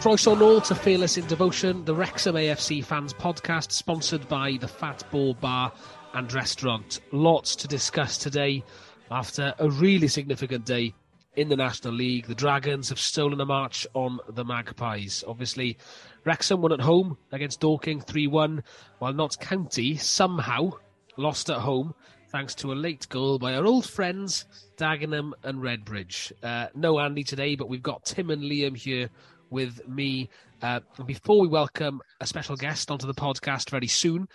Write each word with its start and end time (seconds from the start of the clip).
Croeso 0.00 0.34
nôl 0.34 0.64
to 0.66 0.74
Fearless 0.74 1.18
in 1.18 1.26
Devotion, 1.26 1.84
the 1.84 1.94
Wrexham 1.94 2.34
AFC 2.34 2.82
fans 2.82 3.12
podcast, 3.12 3.70
sponsored 3.70 4.26
by 4.30 4.56
the 4.58 4.66
Fat 4.66 5.04
Ball 5.10 5.34
Bar 5.34 5.70
and 6.14 6.32
Restaurant. 6.32 7.00
Lots 7.12 7.54
to 7.56 7.68
discuss 7.68 8.16
today 8.16 8.64
after 9.10 9.52
a 9.58 9.68
really 9.68 10.08
significant 10.08 10.64
day 10.64 10.94
in 11.36 11.50
the 11.50 11.56
National 11.56 11.92
League. 11.92 12.26
The 12.28 12.34
Dragons 12.34 12.88
have 12.88 12.98
stolen 12.98 13.42
a 13.42 13.44
march 13.44 13.86
on 13.92 14.18
the 14.30 14.42
Magpies. 14.42 15.22
Obviously, 15.28 15.76
Wrexham 16.24 16.62
won 16.62 16.72
at 16.72 16.80
home 16.80 17.18
against 17.30 17.60
Dorking 17.60 18.00
3 18.00 18.26
1, 18.26 18.64
while 19.00 19.12
Notts 19.12 19.36
County 19.36 19.98
somehow 19.98 20.70
lost 21.18 21.50
at 21.50 21.58
home 21.58 21.94
thanks 22.30 22.54
to 22.54 22.72
a 22.72 22.74
late 22.74 23.06
goal 23.10 23.38
by 23.38 23.54
our 23.54 23.66
old 23.66 23.84
friends 23.84 24.46
Dagenham 24.78 25.32
and 25.42 25.60
Redbridge. 25.60 26.32
Uh, 26.42 26.68
no 26.74 26.98
Andy 26.98 27.22
today, 27.22 27.54
but 27.54 27.68
we've 27.68 27.82
got 27.82 28.06
Tim 28.06 28.30
and 28.30 28.42
Liam 28.42 28.74
here 28.74 29.10
with 29.50 29.86
me. 29.88 30.30
Uh, 30.62 30.80
before 31.06 31.40
we 31.40 31.48
welcome 31.48 32.00
a 32.20 32.26
special 32.26 32.56
guest 32.56 32.90
onto 32.90 33.06
the 33.06 33.14
podcast 33.14 33.70
very 33.70 33.86
soon, 33.86 34.28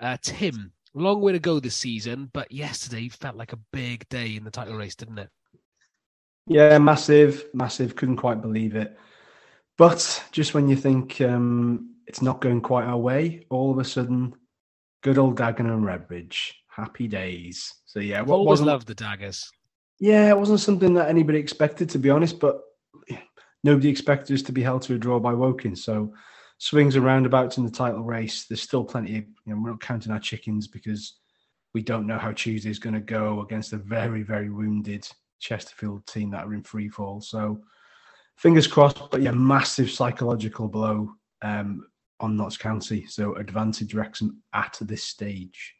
uh, 0.00 0.16
Tim, 0.22 0.72
long 0.94 1.20
way 1.20 1.32
to 1.32 1.38
go 1.38 1.60
this 1.60 1.76
season, 1.76 2.30
but 2.32 2.50
yesterday 2.50 3.08
felt 3.08 3.36
like 3.36 3.52
a 3.52 3.58
big 3.72 4.08
day 4.08 4.36
in 4.36 4.44
the 4.44 4.50
title 4.50 4.76
race, 4.76 4.94
didn't 4.94 5.18
it? 5.18 5.30
Yeah, 6.46 6.78
massive, 6.78 7.46
massive. 7.54 7.96
Couldn't 7.96 8.16
quite 8.16 8.42
believe 8.42 8.74
it. 8.74 8.96
But 9.78 10.24
just 10.32 10.52
when 10.52 10.68
you 10.68 10.76
think 10.76 11.20
um, 11.20 11.94
it's 12.06 12.22
not 12.22 12.40
going 12.40 12.60
quite 12.60 12.84
our 12.84 12.98
way, 12.98 13.46
all 13.50 13.70
of 13.70 13.78
a 13.78 13.84
sudden, 13.84 14.34
good 15.02 15.16
old 15.16 15.38
Dagenham 15.38 15.74
and 15.74 15.84
Redbridge, 15.84 16.52
happy 16.68 17.08
days. 17.08 17.72
So 17.86 18.00
yeah, 18.00 18.22
what 18.22 18.36
always 18.36 18.60
loved 18.60 18.86
the 18.86 18.94
daggers. 18.94 19.48
Yeah, 19.98 20.28
it 20.28 20.38
wasn't 20.38 20.60
something 20.60 20.94
that 20.94 21.08
anybody 21.08 21.38
expected, 21.38 21.90
to 21.90 21.98
be 21.98 22.10
honest. 22.10 22.40
But 22.40 22.60
nobody 23.64 23.88
expected 23.88 24.34
us 24.34 24.42
to 24.42 24.52
be 24.52 24.62
held 24.62 24.82
to 24.82 24.94
a 24.94 24.98
draw 24.98 25.18
by 25.18 25.32
Woking. 25.32 25.76
So 25.76 26.12
swings 26.58 26.96
and 26.96 27.04
roundabouts 27.04 27.58
in 27.58 27.64
the 27.64 27.70
title 27.70 28.02
race. 28.02 28.44
There's 28.44 28.62
still 28.62 28.84
plenty 28.84 29.18
of, 29.18 29.24
you 29.46 29.54
know, 29.54 29.60
we're 29.60 29.70
not 29.70 29.80
counting 29.80 30.12
our 30.12 30.20
chickens 30.20 30.66
because 30.66 31.18
we 31.72 31.82
don't 31.82 32.06
know 32.06 32.18
how 32.18 32.32
Tuesday's 32.32 32.78
going 32.78 32.94
to 32.94 33.00
go 33.00 33.42
against 33.42 33.72
a 33.72 33.78
very, 33.78 34.22
very 34.22 34.50
wounded 34.50 35.06
Chesterfield 35.40 36.06
team 36.06 36.30
that 36.30 36.44
are 36.44 36.54
in 36.54 36.62
free 36.62 36.88
fall. 36.88 37.20
So 37.20 37.62
fingers 38.36 38.66
crossed, 38.66 39.10
but 39.10 39.22
yeah, 39.22 39.30
massive 39.30 39.90
psychological 39.90 40.68
blow 40.68 41.12
um, 41.42 41.86
on 42.18 42.36
Notts 42.36 42.56
County. 42.56 43.06
So 43.06 43.34
advantage 43.36 43.94
Wrexham 43.94 44.42
at 44.52 44.76
this 44.80 45.04
stage. 45.04 45.74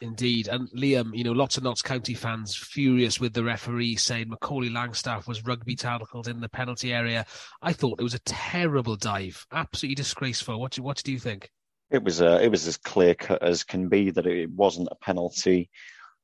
Indeed. 0.00 0.48
And 0.48 0.68
Liam, 0.70 1.16
you 1.16 1.24
know, 1.24 1.32
lots 1.32 1.56
of 1.56 1.62
Notts 1.62 1.82
County 1.82 2.14
fans 2.14 2.54
furious 2.54 3.20
with 3.20 3.32
the 3.32 3.44
referee 3.44 3.96
saying 3.96 4.28
Macaulay 4.28 4.70
Langstaff 4.70 5.26
was 5.26 5.44
rugby 5.44 5.76
tackled 5.76 6.28
in 6.28 6.40
the 6.40 6.48
penalty 6.48 6.92
area. 6.92 7.26
I 7.62 7.72
thought 7.72 8.00
it 8.00 8.04
was 8.04 8.14
a 8.14 8.20
terrible 8.20 8.96
dive, 8.96 9.46
absolutely 9.52 9.96
disgraceful. 9.96 10.60
What 10.60 10.72
do, 10.72 10.82
what 10.82 11.02
do 11.02 11.12
you 11.12 11.18
think? 11.18 11.50
It 11.90 12.02
was 12.02 12.20
uh, 12.20 12.40
it 12.42 12.48
was 12.48 12.66
as 12.66 12.76
clear 12.76 13.14
cut 13.14 13.42
as 13.42 13.62
can 13.62 13.88
be 13.88 14.10
that 14.10 14.26
it 14.26 14.50
wasn't 14.50 14.88
a 14.90 14.96
penalty, 14.96 15.70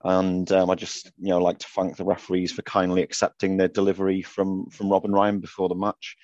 and 0.03 0.51
um, 0.53 0.71
I 0.71 0.75
just 0.75 1.13
you 1.19 1.29
know 1.29 1.39
like 1.39 1.59
to 1.59 1.69
thank 1.69 1.97
the 1.97 2.05
referees 2.05 2.51
for 2.51 2.63
kindly 2.63 3.03
accepting 3.03 3.57
their 3.57 3.69
delivery 3.69 4.23
from 4.23 4.67
from 4.71 4.89
Rob 4.91 5.05
and 5.05 5.15
Ryan 5.15 5.39
before 5.39 5.69
the 5.69 5.75
match. 5.75 6.17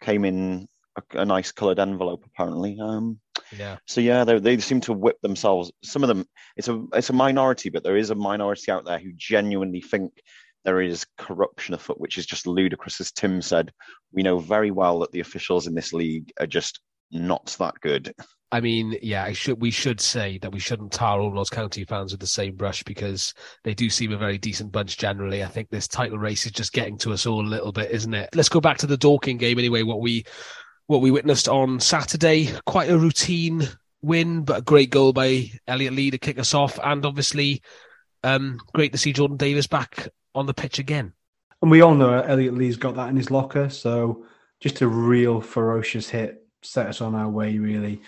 Came 0.00 0.24
in 0.24 0.68
a, 0.96 1.20
a 1.20 1.24
nice 1.24 1.52
coloured 1.52 1.78
envelope 1.78 2.24
apparently. 2.24 2.78
Um, 2.80 3.20
yeah. 3.56 3.76
So 3.86 4.00
yeah, 4.00 4.24
they 4.24 4.38
they 4.38 4.58
seem 4.58 4.80
to 4.82 4.92
whip 4.92 5.20
themselves. 5.22 5.72
Some 5.82 6.02
of 6.02 6.08
them, 6.08 6.26
it's 6.56 6.68
a 6.68 6.84
it's 6.94 7.10
a 7.10 7.14
minority, 7.14 7.70
but 7.70 7.82
there 7.82 7.96
is 7.96 8.10
a 8.10 8.14
minority 8.14 8.70
out 8.70 8.84
there 8.84 8.98
who 8.98 9.12
genuinely 9.16 9.80
think 9.80 10.12
there 10.64 10.80
is 10.80 11.06
corruption 11.16 11.74
afoot, 11.74 12.00
which 12.00 12.18
is 12.18 12.26
just 12.26 12.46
ludicrous. 12.46 13.00
As 13.00 13.12
Tim 13.12 13.40
said, 13.40 13.72
we 14.12 14.22
know 14.22 14.38
very 14.38 14.70
well 14.70 14.98
that 15.00 15.12
the 15.12 15.20
officials 15.20 15.66
in 15.66 15.74
this 15.74 15.92
league 15.92 16.32
are 16.40 16.46
just 16.46 16.80
not 17.10 17.56
that 17.58 17.74
good. 17.80 18.12
I 18.50 18.60
mean, 18.60 18.96
yeah, 19.02 19.24
I 19.24 19.32
should 19.32 19.60
we 19.60 19.70
should 19.70 20.00
say 20.00 20.38
that 20.38 20.52
we 20.52 20.58
shouldn't 20.58 20.92
tar 20.92 21.20
all 21.20 21.34
those 21.34 21.50
county 21.50 21.84
fans 21.84 22.12
with 22.12 22.20
the 22.20 22.26
same 22.26 22.56
brush 22.56 22.82
because 22.82 23.34
they 23.62 23.74
do 23.74 23.90
seem 23.90 24.12
a 24.12 24.16
very 24.16 24.38
decent 24.38 24.72
bunch 24.72 24.96
generally. 24.96 25.44
I 25.44 25.48
think 25.48 25.68
this 25.68 25.86
title 25.86 26.18
race 26.18 26.46
is 26.46 26.52
just 26.52 26.72
getting 26.72 26.96
to 26.98 27.12
us 27.12 27.26
all 27.26 27.42
a 27.42 27.46
little 27.46 27.72
bit, 27.72 27.90
isn't 27.90 28.14
it? 28.14 28.30
Let's 28.34 28.48
go 28.48 28.60
back 28.60 28.78
to 28.78 28.86
the 28.86 28.96
Dorking 28.96 29.36
game 29.36 29.58
anyway. 29.58 29.82
What 29.82 30.00
we 30.00 30.24
what 30.88 31.02
we 31.02 31.10
witnessed 31.10 31.48
on 31.48 31.78
Saturday. 31.78 32.48
Quite 32.66 32.90
a 32.90 32.98
routine 32.98 33.68
win, 34.02 34.42
but 34.42 34.58
a 34.58 34.62
great 34.62 34.90
goal 34.90 35.12
by 35.12 35.50
Elliot 35.68 35.92
Lee 35.92 36.10
to 36.10 36.18
kick 36.18 36.38
us 36.38 36.54
off. 36.54 36.80
And 36.82 37.04
obviously, 37.04 37.62
um, 38.24 38.58
great 38.72 38.92
to 38.92 38.98
see 38.98 39.12
Jordan 39.12 39.36
Davies 39.36 39.66
back 39.66 40.08
on 40.34 40.46
the 40.46 40.54
pitch 40.54 40.78
again. 40.78 41.12
And 41.60 41.70
we 41.70 41.82
all 41.82 41.94
know 41.94 42.20
Elliot 42.22 42.54
Lee's 42.54 42.78
got 42.78 42.96
that 42.96 43.10
in 43.10 43.16
his 43.16 43.30
locker. 43.30 43.68
So 43.68 44.24
just 44.60 44.80
a 44.80 44.88
real 44.88 45.40
ferocious 45.42 46.08
hit 46.08 46.46
set 46.62 46.86
us 46.86 47.02
on 47.02 47.14
our 47.14 47.28
way, 47.28 47.58
really. 47.58 48.00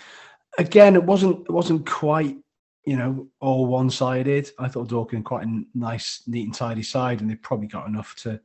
Again, 0.57 0.95
it 0.95 1.03
wasn't 1.03 1.41
it 1.41 1.51
wasn't 1.51 1.87
quite, 1.87 2.35
you 2.83 2.97
know, 2.97 3.27
all 3.39 3.67
one 3.67 3.91
sided. 3.91 4.49
I 4.57 4.69
thought 4.69 4.89
Dorking 4.89 5.23
quite 5.23 5.45
a 5.45 5.61
nice, 5.75 6.23
neat 6.25 6.45
and 6.45 6.53
tidy 6.53 6.83
side, 6.83 7.21
and 7.21 7.29
they 7.29 7.35
probably 7.35 7.67
got 7.67 7.87
enough 7.87 8.15
to 8.17 8.39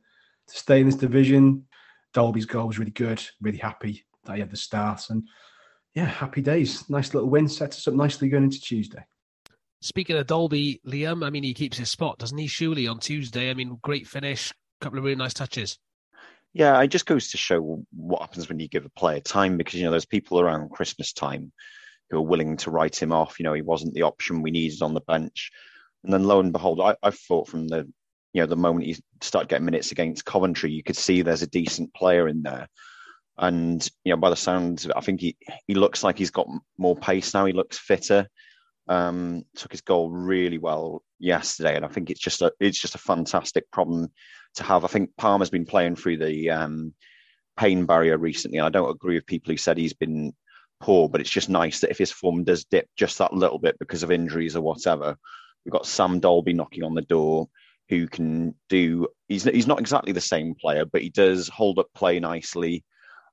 to 0.47 0.55
stay 0.55 0.79
in 0.79 0.85
this 0.85 0.95
division. 0.95 1.65
Dalby's 2.13 2.45
goal 2.45 2.67
was 2.67 2.77
really 2.77 2.91
good, 2.91 3.21
really 3.41 3.57
happy 3.57 4.05
that 4.27 4.35
he 4.35 4.41
had 4.41 4.51
the 4.51 4.57
start. 4.57 5.09
And 5.09 5.27
yeah, 5.95 6.05
happy 6.05 6.41
days. 6.41 6.89
Nice 6.89 7.13
little 7.13 7.29
win. 7.29 7.47
Set 7.47 7.69
us 7.69 7.87
up 7.87 7.95
nicely 7.95 8.29
going 8.29 8.43
into 8.43 8.61
Tuesday. 8.61 9.03
Speaking 9.81 10.17
of 10.17 10.27
Dalby, 10.27 10.81
Liam, 10.87 11.25
I 11.25 11.29
mean, 11.29 11.43
he 11.43 11.53
keeps 11.53 11.77
his 11.77 11.89
spot, 11.89 12.17
doesn't 12.19 12.37
he? 12.37 12.47
Surely 12.47 12.87
on 12.87 12.99
Tuesday. 12.99 13.49
I 13.49 13.53
mean, 13.53 13.77
great 13.81 14.07
finish, 14.07 14.53
couple 14.81 14.99
of 14.99 15.05
really 15.05 15.15
nice 15.15 15.33
touches. 15.33 15.77
Yeah, 16.53 16.81
it 16.81 16.87
just 16.87 17.05
goes 17.05 17.29
to 17.31 17.37
show 17.37 17.83
what 17.91 18.21
happens 18.21 18.49
when 18.49 18.59
you 18.59 18.67
give 18.67 18.85
a 18.85 18.89
player 18.89 19.19
time 19.19 19.57
because, 19.57 19.75
you 19.75 19.85
know, 19.85 19.91
there's 19.91 20.05
people 20.05 20.39
around 20.39 20.71
Christmas 20.71 21.13
time 21.13 21.51
who 22.09 22.17
are 22.17 22.21
willing 22.21 22.57
to 22.57 22.71
write 22.71 23.01
him 23.01 23.11
off. 23.11 23.39
You 23.39 23.43
know, 23.43 23.53
he 23.53 23.61
wasn't 23.61 23.93
the 23.93 24.03
option 24.03 24.41
we 24.41 24.51
needed 24.51 24.81
on 24.81 24.93
the 24.93 25.01
bench. 25.01 25.51
And 26.03 26.11
then 26.11 26.23
lo 26.23 26.39
and 26.39 26.53
behold, 26.53 26.79
I, 26.81 26.95
I 27.03 27.11
thought 27.11 27.47
from 27.47 27.67
the, 27.67 27.87
you 28.33 28.41
know, 28.41 28.47
the 28.47 28.55
moment 28.55 28.85
he 28.85 28.97
started 29.21 29.49
getting 29.49 29.65
minutes 29.65 29.91
against 29.91 30.25
Coventry, 30.25 30.71
you 30.71 30.83
could 30.83 30.97
see 30.97 31.21
there's 31.21 31.41
a 31.43 31.47
decent 31.47 31.93
player 31.93 32.27
in 32.27 32.41
there. 32.41 32.67
And 33.37 33.87
you 34.03 34.11
know, 34.11 34.17
by 34.17 34.29
the 34.29 34.35
sounds 34.35 34.85
of 34.85 34.91
it, 34.91 34.97
I 34.97 35.01
think 35.01 35.21
he 35.21 35.37
he 35.67 35.75
looks 35.75 36.03
like 36.03 36.17
he's 36.17 36.31
got 36.31 36.47
more 36.77 36.95
pace 36.95 37.33
now. 37.33 37.45
He 37.45 37.53
looks 37.53 37.77
fitter. 37.77 38.27
Um, 38.89 39.43
took 39.55 39.71
his 39.71 39.81
goal 39.81 40.09
really 40.09 40.57
well 40.57 41.03
yesterday, 41.19 41.75
and 41.75 41.83
I 41.85 41.89
think 41.89 42.09
it's 42.09 42.19
just 42.19 42.41
a 42.41 42.51
it's 42.59 42.79
just 42.79 42.95
a 42.95 42.99
fantastic 42.99 43.69
problem 43.71 44.11
to 44.55 44.63
have. 44.63 44.83
I 44.83 44.87
think 44.87 45.11
Palmer's 45.17 45.49
been 45.49 45.65
playing 45.65 45.97
through 45.97 46.17
the 46.17 46.49
um, 46.49 46.93
pain 47.57 47.85
barrier 47.85 48.17
recently, 48.17 48.59
I 48.59 48.69
don't 48.69 48.89
agree 48.89 49.15
with 49.15 49.25
people 49.25 49.51
who 49.51 49.57
said 49.57 49.77
he's 49.77 49.93
been 49.93 50.33
poor, 50.79 51.09
but 51.09 51.19
it's 51.19 51.29
just 51.29 51.49
nice 51.49 51.79
that 51.79 51.89
if 51.89 51.97
his 51.97 52.11
form 52.11 52.43
does 52.43 52.63
dip 52.65 52.87
just 52.95 53.17
that 53.17 53.33
little 53.33 53.59
bit 53.59 53.77
because 53.79 54.03
of 54.03 54.11
injuries 54.11 54.55
or 54.55 54.61
whatever, 54.61 55.17
we've 55.65 55.73
got 55.73 55.87
Sam 55.87 56.19
Dalby 56.19 56.53
knocking 56.53 56.83
on 56.83 56.93
the 56.93 57.01
door 57.01 57.49
who 57.89 58.07
can 58.07 58.53
do. 58.69 59.07
He's 59.27 59.43
he's 59.43 59.67
not 59.67 59.79
exactly 59.79 60.13
the 60.13 60.21
same 60.21 60.55
player, 60.55 60.85
but 60.85 61.01
he 61.01 61.09
does 61.09 61.49
hold 61.49 61.79
up 61.79 61.87
play 61.95 62.19
nicely. 62.19 62.85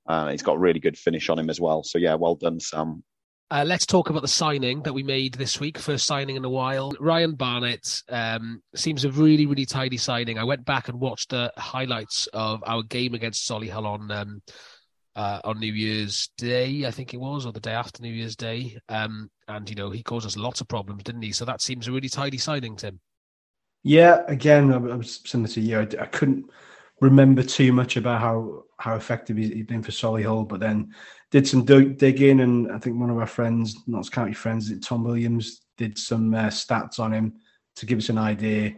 Uh, 0.07 0.29
he's 0.31 0.43
got 0.43 0.57
a 0.57 0.59
really 0.59 0.81
good 0.81 0.99
finish 0.99 1.29
on 1.29 1.39
him 1.39 1.51
as 1.51 1.61
well. 1.61 1.83
So 1.83 1.99
yeah, 1.99 2.15
well 2.15 2.35
done, 2.35 2.61
Sam. 2.61 3.03
Uh, 3.51 3.65
let's 3.67 3.87
talk 3.87 4.11
about 4.11 4.23
the 4.23 4.29
signing 4.29 4.83
that 4.83 4.93
we 4.93 5.03
made 5.03 5.35
this 5.35 5.61
week. 5.61 5.79
First 5.79 6.07
signing 6.07 6.37
in 6.37 6.45
a 6.45 6.51
while. 6.51 6.93
Ryan 6.99 7.35
Barnett 7.35 8.03
um, 8.09 8.63
seems 8.75 9.05
a 9.05 9.11
really, 9.11 9.47
really 9.47 9.67
tidy 9.67 9.97
signing. 9.97 10.39
I 10.39 10.45
went 10.45 10.65
back 10.65 10.89
and 10.89 10.99
watched 10.99 11.31
the 11.31 11.53
highlights 11.57 12.27
of 12.33 12.65
our 12.67 12.83
game 12.83 13.15
against 13.15 13.49
Solihull 13.49 13.87
on 13.87 14.11
um, 14.11 14.43
uh, 15.17 15.41
on 15.45 15.61
New 15.61 15.73
Year's 15.73 16.31
Day, 16.37 16.87
I 16.87 16.91
think 16.91 17.15
it 17.15 17.21
was, 17.21 17.47
or 17.47 17.53
the 17.53 17.61
day 17.61 17.73
after 17.73 18.03
New 18.03 18.13
Year's 18.13 18.37
Day. 18.37 18.79
Um, 18.89 19.31
and 19.47 19.69
you 19.69 19.77
know, 19.77 19.91
he 19.91 20.03
caused 20.03 20.27
us 20.27 20.37
lots 20.37 20.61
of 20.61 20.69
problems, 20.69 21.05
didn't 21.05 21.23
he? 21.23 21.33
So 21.33 21.45
that 21.45 21.63
seems 21.63 21.87
a 21.87 21.93
really 21.93 22.09
tidy 22.09 22.39
signing, 22.39 22.77
Tim. 22.77 22.99
Yeah, 23.83 24.23
again, 24.27 24.73
I 24.73 24.79
was 24.79 25.21
similar 25.25 25.49
to 25.51 25.61
you. 25.61 25.81
I, 25.81 25.83
I 25.83 26.07
couldn't 26.07 26.47
remember 27.05 27.43
too 27.43 27.73
much 27.73 27.97
about 27.97 28.21
how 28.21 28.65
how 28.79 28.97
effective 28.97 29.37
he's 29.37 29.67
been 29.67 29.83
for 29.83 29.93
Solihull, 29.93 30.49
but 30.49 30.59
then 30.59 30.93
did 31.31 31.47
some 31.47 31.65
digging, 31.65 32.41
and 32.41 32.73
I 32.73 32.79
think 32.79 32.99
one 32.99 33.11
of 33.11 33.19
our 33.19 33.27
friends, 33.27 33.77
Notts 33.87 34.09
County 34.09 34.33
friends, 34.33 34.73
Tom 34.81 35.05
Williams, 35.05 35.63
did 35.77 35.97
some 35.97 36.35
uh, 36.35 36.49
stats 36.49 36.99
on 36.99 37.13
him 37.13 37.35
to 37.77 37.87
give 37.87 37.99
us 37.99 38.09
an 38.09 38.19
idea 38.19 38.75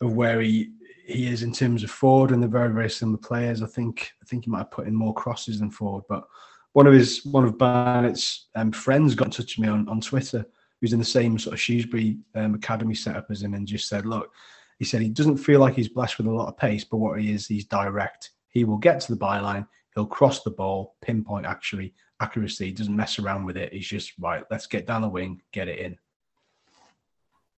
of 0.00 0.14
where 0.14 0.40
he 0.40 0.72
he 1.06 1.26
is 1.26 1.42
in 1.42 1.52
terms 1.52 1.82
of 1.84 1.90
Forde, 1.90 2.32
and 2.32 2.42
they're 2.42 2.48
very 2.48 2.72
very 2.72 2.90
similar 2.90 3.18
players. 3.18 3.62
I 3.62 3.66
think 3.66 4.10
I 4.22 4.24
think 4.26 4.44
he 4.44 4.50
might 4.50 4.58
have 4.58 4.70
put 4.70 4.88
in 4.88 4.94
more 4.94 5.14
crosses 5.14 5.60
than 5.60 5.70
Forde, 5.70 6.04
but 6.08 6.24
one 6.72 6.86
of 6.86 6.94
his 6.94 7.24
one 7.24 7.44
of 7.44 7.58
Barnett's 7.58 8.48
um, 8.56 8.72
friends 8.72 9.14
got 9.14 9.26
in 9.26 9.30
touch 9.30 9.56
with 9.56 9.66
me 9.66 9.68
on 9.68 9.88
on 9.88 10.00
Twitter, 10.00 10.46
who's 10.80 10.94
in 10.94 10.98
the 10.98 11.04
same 11.04 11.38
sort 11.38 11.54
of 11.54 11.60
Shrewsbury 11.60 12.18
um, 12.34 12.54
academy 12.54 12.94
setup 12.94 13.26
as 13.30 13.42
him, 13.42 13.54
and 13.54 13.66
just 13.66 13.88
said, 13.88 14.06
look 14.06 14.30
he 14.78 14.84
said 14.84 15.02
he 15.02 15.08
doesn't 15.08 15.38
feel 15.38 15.60
like 15.60 15.74
he's 15.74 15.88
blessed 15.88 16.18
with 16.18 16.26
a 16.26 16.32
lot 16.32 16.48
of 16.48 16.56
pace, 16.56 16.84
but 16.84 16.98
what 16.98 17.20
he 17.20 17.32
is, 17.32 17.46
he's 17.46 17.64
direct. 17.64 18.30
He 18.48 18.64
will 18.64 18.78
get 18.78 19.00
to 19.00 19.14
the 19.14 19.20
byline, 19.20 19.66
he'll 19.94 20.06
cross 20.06 20.42
the 20.42 20.50
ball, 20.50 20.94
pinpoint 21.02 21.46
actually, 21.46 21.94
accuracy, 22.20 22.72
doesn't 22.72 22.94
mess 22.96 23.18
around 23.18 23.44
with 23.44 23.56
it. 23.56 23.72
He's 23.72 23.88
just, 23.88 24.12
right, 24.18 24.44
let's 24.50 24.66
get 24.66 24.86
down 24.86 25.02
the 25.02 25.08
wing, 25.08 25.42
get 25.52 25.68
it 25.68 25.78
in. 25.78 25.98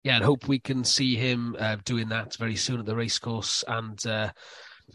Yeah, 0.02 0.16
and 0.16 0.24
hope 0.24 0.48
we 0.48 0.58
can 0.58 0.82
see 0.82 1.14
him 1.14 1.56
uh, 1.58 1.76
doing 1.84 2.08
that 2.08 2.36
very 2.36 2.56
soon 2.56 2.80
at 2.80 2.86
the 2.86 2.96
racecourse 2.96 3.62
and 3.68 4.04
uh, 4.06 4.30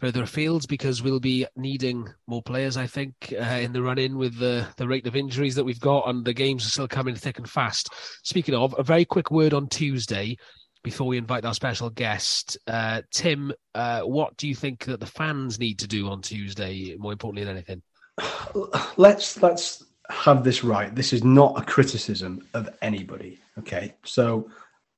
further 0.00 0.24
afield 0.24 0.66
because 0.66 1.00
we'll 1.00 1.20
be 1.20 1.46
needing 1.54 2.08
more 2.26 2.42
players, 2.42 2.76
I 2.76 2.88
think, 2.88 3.32
uh, 3.32 3.44
in 3.44 3.72
the 3.72 3.82
run 3.82 3.98
in 3.98 4.18
with 4.18 4.36
the, 4.36 4.66
the 4.76 4.88
rate 4.88 5.06
of 5.06 5.14
injuries 5.14 5.54
that 5.54 5.64
we've 5.64 5.78
got, 5.78 6.08
and 6.08 6.24
the 6.24 6.34
games 6.34 6.66
are 6.66 6.70
still 6.70 6.88
coming 6.88 7.14
thick 7.14 7.38
and 7.38 7.48
fast. 7.48 7.90
Speaking 8.24 8.56
of, 8.56 8.74
a 8.78 8.82
very 8.82 9.04
quick 9.04 9.30
word 9.30 9.54
on 9.54 9.68
Tuesday 9.68 10.36
before 10.86 11.08
we 11.08 11.18
invite 11.18 11.44
our 11.44 11.52
special 11.52 11.90
guest. 11.90 12.56
Uh, 12.68 13.02
Tim, 13.10 13.52
uh, 13.74 14.02
what 14.02 14.36
do 14.36 14.46
you 14.46 14.54
think 14.54 14.84
that 14.84 15.00
the 15.00 15.06
fans 15.06 15.58
need 15.58 15.80
to 15.80 15.88
do 15.88 16.08
on 16.08 16.22
Tuesday, 16.22 16.94
more 16.96 17.10
importantly 17.10 17.42
than 17.42 17.56
anything? 17.56 17.82
Let's 18.96 19.42
let's 19.42 19.84
have 20.10 20.44
this 20.44 20.62
right. 20.62 20.94
This 20.94 21.12
is 21.12 21.24
not 21.24 21.60
a 21.60 21.64
criticism 21.64 22.46
of 22.54 22.68
anybody. 22.82 23.40
Okay, 23.58 23.94
so 24.04 24.48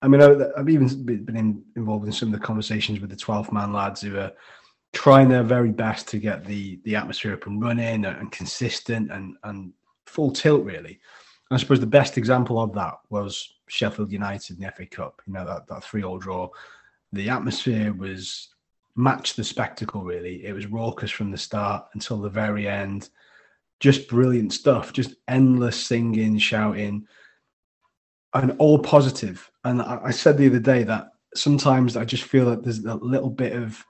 I 0.02 0.08
mean, 0.08 0.20
I've 0.20 0.68
even 0.68 0.88
been 1.06 1.36
in, 1.36 1.64
involved 1.74 2.04
in 2.04 2.12
some 2.12 2.34
of 2.34 2.38
the 2.38 2.46
conversations 2.46 3.00
with 3.00 3.08
the 3.08 3.16
12th 3.16 3.50
man 3.50 3.72
lads 3.72 4.02
who 4.02 4.18
are 4.18 4.32
trying 4.92 5.30
their 5.30 5.42
very 5.42 5.70
best 5.70 6.06
to 6.08 6.18
get 6.18 6.44
the 6.44 6.80
the 6.84 6.96
atmosphere 6.96 7.32
up 7.32 7.46
and 7.46 7.62
running 7.62 8.04
and, 8.04 8.30
consistent 8.30 9.10
and 9.10 9.36
and 9.44 9.72
full 10.06 10.32
tilt 10.32 10.64
really. 10.64 11.00
I 11.50 11.56
suppose 11.56 11.80
the 11.80 11.86
best 11.86 12.18
example 12.18 12.60
of 12.60 12.74
that 12.74 12.94
was 13.08 13.54
Sheffield 13.68 14.12
United 14.12 14.58
in 14.58 14.64
the 14.64 14.72
FA 14.72 14.86
Cup. 14.86 15.22
You 15.26 15.32
know 15.32 15.46
that 15.46 15.66
that 15.68 15.84
three 15.84 16.02
all 16.02 16.18
draw. 16.18 16.48
The 17.12 17.30
atmosphere 17.30 17.92
was 17.92 18.48
matched 18.96 19.36
the 19.36 19.44
spectacle 19.44 20.02
really. 20.02 20.44
It 20.44 20.52
was 20.52 20.66
raucous 20.66 21.10
from 21.10 21.30
the 21.30 21.38
start 21.38 21.86
until 21.94 22.18
the 22.18 22.28
very 22.28 22.68
end. 22.68 23.08
Just 23.80 24.08
brilliant 24.08 24.52
stuff. 24.52 24.92
Just 24.92 25.14
endless 25.26 25.82
singing, 25.82 26.36
shouting, 26.38 27.06
and 28.34 28.54
all 28.58 28.78
positive. 28.78 29.50
And 29.64 29.80
I, 29.80 30.00
I 30.06 30.10
said 30.10 30.36
the 30.36 30.48
other 30.48 30.58
day 30.58 30.82
that 30.82 31.12
sometimes 31.34 31.96
I 31.96 32.04
just 32.04 32.24
feel 32.24 32.46
that 32.46 32.62
there's 32.62 32.84
a 32.84 32.96
little 32.96 33.30
bit 33.30 33.54
of 33.54 33.82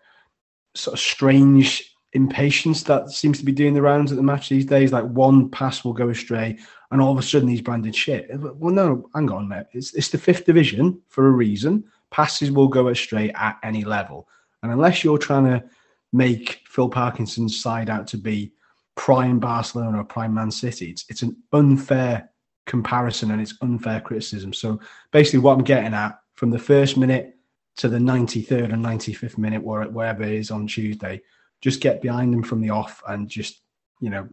sort 0.74 0.94
of 0.94 1.00
strange 1.00 1.94
impatience 2.12 2.82
that 2.84 3.10
seems 3.10 3.38
to 3.38 3.44
be 3.44 3.52
doing 3.52 3.74
the 3.74 3.82
rounds 3.82 4.12
at 4.12 4.16
the 4.16 4.22
match 4.22 4.48
these 4.48 4.66
days. 4.66 4.92
Like 4.92 5.04
one 5.04 5.50
pass 5.50 5.84
will 5.84 5.92
go 5.92 6.10
astray, 6.10 6.58
and 6.90 7.00
all 7.00 7.12
of 7.12 7.18
a 7.18 7.22
sudden 7.22 7.48
he's 7.48 7.60
branded 7.60 7.94
shit. 7.94 8.28
Well, 8.32 8.72
no, 8.72 9.08
hang 9.14 9.30
on, 9.30 9.48
mate. 9.48 9.66
It's, 9.72 9.94
it's 9.94 10.08
the 10.08 10.18
fifth 10.18 10.44
division 10.44 11.00
for 11.08 11.28
a 11.28 11.32
reason. 11.32 11.84
Passes 12.10 12.50
will 12.50 12.68
go 12.68 12.88
astray 12.88 13.30
at 13.32 13.58
any 13.62 13.84
level, 13.84 14.28
and 14.62 14.72
unless 14.72 15.04
you're 15.04 15.18
trying 15.18 15.44
to 15.44 15.64
make 16.12 16.62
Phil 16.66 16.88
Parkinson's 16.88 17.60
side 17.60 17.90
out 17.90 18.06
to 18.08 18.16
be 18.16 18.52
prime 18.94 19.38
Barcelona 19.38 20.00
or 20.00 20.04
prime 20.04 20.32
Man 20.32 20.50
City, 20.50 20.90
it's, 20.90 21.04
it's 21.08 21.22
an 21.22 21.36
unfair 21.52 22.30
comparison 22.66 23.30
and 23.30 23.40
it's 23.40 23.54
unfair 23.62 24.00
criticism. 24.00 24.52
So 24.52 24.80
basically, 25.12 25.40
what 25.40 25.58
I'm 25.58 25.64
getting 25.64 25.94
at 25.94 26.18
from 26.34 26.50
the 26.50 26.58
first 26.58 26.96
minute 26.96 27.36
to 27.78 27.88
the 27.88 27.98
93rd 27.98 28.72
and 28.72 28.84
95th 28.84 29.38
minute, 29.38 29.62
wherever 29.62 30.22
it 30.22 30.32
is 30.32 30.50
on 30.50 30.66
Tuesday, 30.66 31.20
just 31.60 31.80
get 31.80 32.02
behind 32.02 32.32
them 32.32 32.42
from 32.42 32.60
the 32.60 32.70
off 32.70 33.02
and 33.08 33.28
just, 33.28 33.62
you 34.00 34.10
know, 34.10 34.28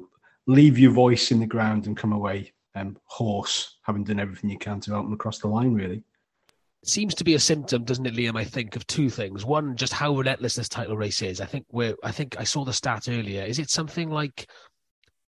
leave 0.47 0.77
your 0.77 0.91
voice 0.91 1.31
in 1.31 1.39
the 1.39 1.45
ground 1.45 1.87
and 1.87 1.97
come 1.97 2.13
away 2.13 2.53
um, 2.75 2.97
hoarse, 3.05 3.77
having 3.83 4.03
done 4.03 4.19
everything 4.19 4.49
you 4.49 4.57
can 4.57 4.79
to 4.81 4.91
help 4.91 5.05
them 5.05 5.13
across 5.13 5.39
the 5.39 5.47
line, 5.47 5.73
really. 5.73 6.03
Seems 6.83 7.15
to 7.15 7.23
be 7.23 7.33
a 7.33 7.39
symptom, 7.39 7.83
doesn't 7.83 8.05
it, 8.05 8.13
Liam? 8.13 8.37
I 8.37 8.43
think 8.43 8.75
of 8.75 8.85
two 8.85 9.09
things. 9.09 9.43
One, 9.43 9.75
just 9.75 9.93
how 9.93 10.15
relentless 10.15 10.55
this 10.55 10.69
title 10.69 10.95
race 10.95 11.21
is. 11.23 11.41
I 11.41 11.45
think 11.45 11.65
we're. 11.71 11.95
I 12.03 12.11
think 12.11 12.39
I 12.39 12.43
saw 12.43 12.63
the 12.63 12.73
stat 12.73 13.07
earlier. 13.09 13.43
Is 13.43 13.57
it 13.57 13.71
something 13.71 14.09
like 14.11 14.47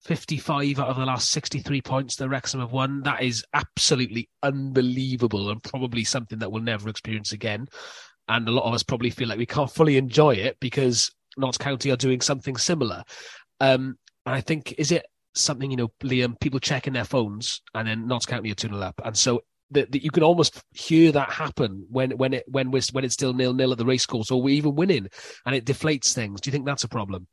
55 0.07 0.79
out 0.79 0.87
of 0.87 0.97
the 0.97 1.05
last 1.05 1.31
63 1.31 1.81
points 1.81 2.15
that 2.15 2.29
Wrexham 2.29 2.61
have 2.61 2.71
won. 2.71 3.01
That 3.03 3.23
is 3.23 3.43
absolutely 3.53 4.29
unbelievable 4.41 5.49
and 5.49 5.61
probably 5.61 6.03
something 6.03 6.39
that 6.39 6.51
we'll 6.51 6.63
never 6.63 6.89
experience 6.89 7.33
again. 7.33 7.67
And 8.29 8.47
a 8.47 8.51
lot 8.51 8.65
of 8.65 8.73
us 8.73 8.83
probably 8.83 9.09
feel 9.09 9.27
like 9.27 9.37
we 9.37 9.45
can't 9.45 9.71
fully 9.71 9.97
enjoy 9.97 10.35
it 10.35 10.57
because 10.59 11.11
Notts 11.37 11.57
County 11.57 11.91
are 11.91 11.97
doing 11.97 12.21
something 12.21 12.55
similar. 12.57 13.03
Um, 13.59 13.97
and 14.27 14.35
I 14.35 14.41
think, 14.41 14.75
is 14.77 14.91
it 14.91 15.05
something, 15.35 15.71
you 15.71 15.77
know, 15.77 15.87
Liam, 16.03 16.37
people 16.41 16.59
checking 16.59 16.91
their 16.91 17.05
phones 17.05 17.61
and 17.73 17.87
then 17.87 18.19
County 18.27 18.51
are 18.51 18.55
2 18.55 18.67
0 18.67 18.81
up. 18.81 18.99
And 19.05 19.17
so 19.17 19.41
that 19.71 19.95
you 19.95 20.11
can 20.11 20.23
almost 20.23 20.61
hear 20.71 21.13
that 21.13 21.29
happen 21.29 21.85
when 21.89 22.11
when 22.11 22.33
it 22.33 22.43
when 22.47 22.71
we're 22.71 22.81
when 22.91 23.05
it's 23.05 23.13
still 23.13 23.33
nil 23.33 23.53
nil 23.53 23.71
at 23.71 23.77
the 23.77 23.85
racecourse 23.85 24.31
or 24.31 24.41
we're 24.41 24.55
even 24.55 24.75
winning 24.75 25.07
and 25.45 25.55
it 25.55 25.65
deflates 25.65 26.13
things. 26.13 26.41
Do 26.41 26.49
you 26.49 26.51
think 26.51 26.65
that's 26.65 26.83
a 26.83 26.89
problem? 26.89 27.27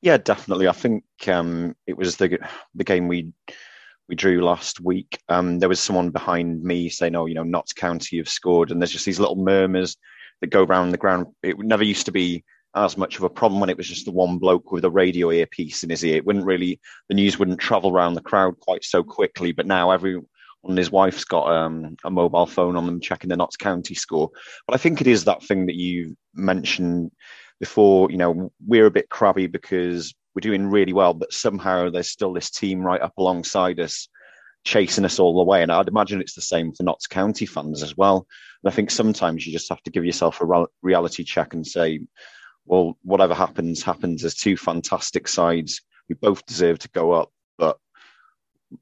Yeah, 0.00 0.16
definitely. 0.16 0.68
I 0.68 0.72
think 0.72 1.04
um, 1.28 1.76
it 1.86 1.98
was 1.98 2.16
the 2.16 2.38
the 2.74 2.84
game 2.84 3.08
we 3.08 3.32
we 4.08 4.14
drew 4.14 4.42
last 4.42 4.80
week. 4.80 5.18
Um, 5.28 5.58
there 5.58 5.68
was 5.68 5.80
someone 5.80 6.10
behind 6.10 6.62
me 6.62 6.88
saying, 6.88 7.14
"Oh, 7.14 7.26
you 7.26 7.34
know, 7.34 7.42
Notts 7.42 7.74
County 7.74 8.16
have 8.16 8.28
scored," 8.28 8.70
and 8.70 8.80
there's 8.80 8.92
just 8.92 9.04
these 9.04 9.20
little 9.20 9.36
murmurs 9.36 9.98
that 10.40 10.48
go 10.48 10.62
around 10.62 10.92
the 10.92 10.98
ground. 10.98 11.26
It 11.42 11.58
never 11.58 11.84
used 11.84 12.06
to 12.06 12.12
be 12.12 12.42
as 12.76 12.96
much 12.96 13.16
of 13.16 13.24
a 13.24 13.30
problem 13.30 13.60
when 13.60 13.70
it 13.70 13.76
was 13.76 13.88
just 13.88 14.04
the 14.04 14.12
one 14.12 14.38
bloke 14.38 14.70
with 14.70 14.84
a 14.84 14.90
radio 14.90 15.32
earpiece 15.32 15.82
in 15.82 15.90
his 15.90 16.04
ear. 16.04 16.16
It 16.16 16.26
wouldn't 16.26 16.44
really 16.44 16.80
the 17.08 17.14
news 17.14 17.38
wouldn't 17.38 17.60
travel 17.60 17.90
around 17.90 18.14
the 18.14 18.20
crowd 18.20 18.60
quite 18.60 18.84
so 18.84 19.02
quickly. 19.02 19.52
But 19.52 19.66
now 19.66 19.90
everyone 19.90 20.26
and 20.64 20.78
his 20.78 20.90
wife's 20.90 21.24
got 21.24 21.50
um, 21.50 21.96
a 22.04 22.10
mobile 22.10 22.46
phone 22.46 22.76
on 22.76 22.86
them 22.86 23.00
checking 23.00 23.30
the 23.30 23.36
Notts 23.36 23.56
County 23.56 23.94
score. 23.94 24.30
But 24.66 24.74
I 24.74 24.78
think 24.78 25.00
it 25.00 25.06
is 25.06 25.24
that 25.24 25.42
thing 25.42 25.66
that 25.66 25.76
you 25.76 26.16
mentioned 26.34 27.12
before, 27.60 28.10
you 28.10 28.16
know, 28.16 28.52
we're 28.66 28.86
a 28.86 28.90
bit 28.90 29.08
crabby 29.08 29.46
because 29.46 30.14
we're 30.34 30.40
doing 30.40 30.66
really 30.66 30.92
well, 30.92 31.14
but 31.14 31.32
somehow 31.32 31.90
there's 31.90 32.10
still 32.10 32.32
this 32.32 32.50
team 32.50 32.80
right 32.80 33.00
up 33.00 33.16
alongside 33.16 33.80
us 33.80 34.08
chasing 34.64 35.04
us 35.04 35.18
all 35.18 35.36
the 35.36 35.44
way. 35.44 35.62
And 35.62 35.72
I'd 35.72 35.88
imagine 35.88 36.20
it's 36.20 36.34
the 36.34 36.42
same 36.42 36.72
for 36.72 36.82
Notts 36.82 37.06
County 37.06 37.46
fans 37.46 37.82
as 37.82 37.96
well. 37.96 38.26
And 38.62 38.70
I 38.70 38.74
think 38.74 38.90
sometimes 38.90 39.46
you 39.46 39.52
just 39.52 39.68
have 39.70 39.82
to 39.84 39.90
give 39.90 40.04
yourself 40.04 40.40
a 40.40 40.66
reality 40.82 41.24
check 41.24 41.54
and 41.54 41.66
say, 41.66 42.00
well, 42.66 42.98
whatever 43.02 43.34
happens, 43.34 43.82
happens. 43.82 44.22
There's 44.22 44.34
two 44.34 44.56
fantastic 44.56 45.28
sides. 45.28 45.80
We 46.08 46.14
both 46.14 46.44
deserve 46.46 46.78
to 46.80 46.88
go 46.90 47.12
up, 47.12 47.30
but 47.58 47.78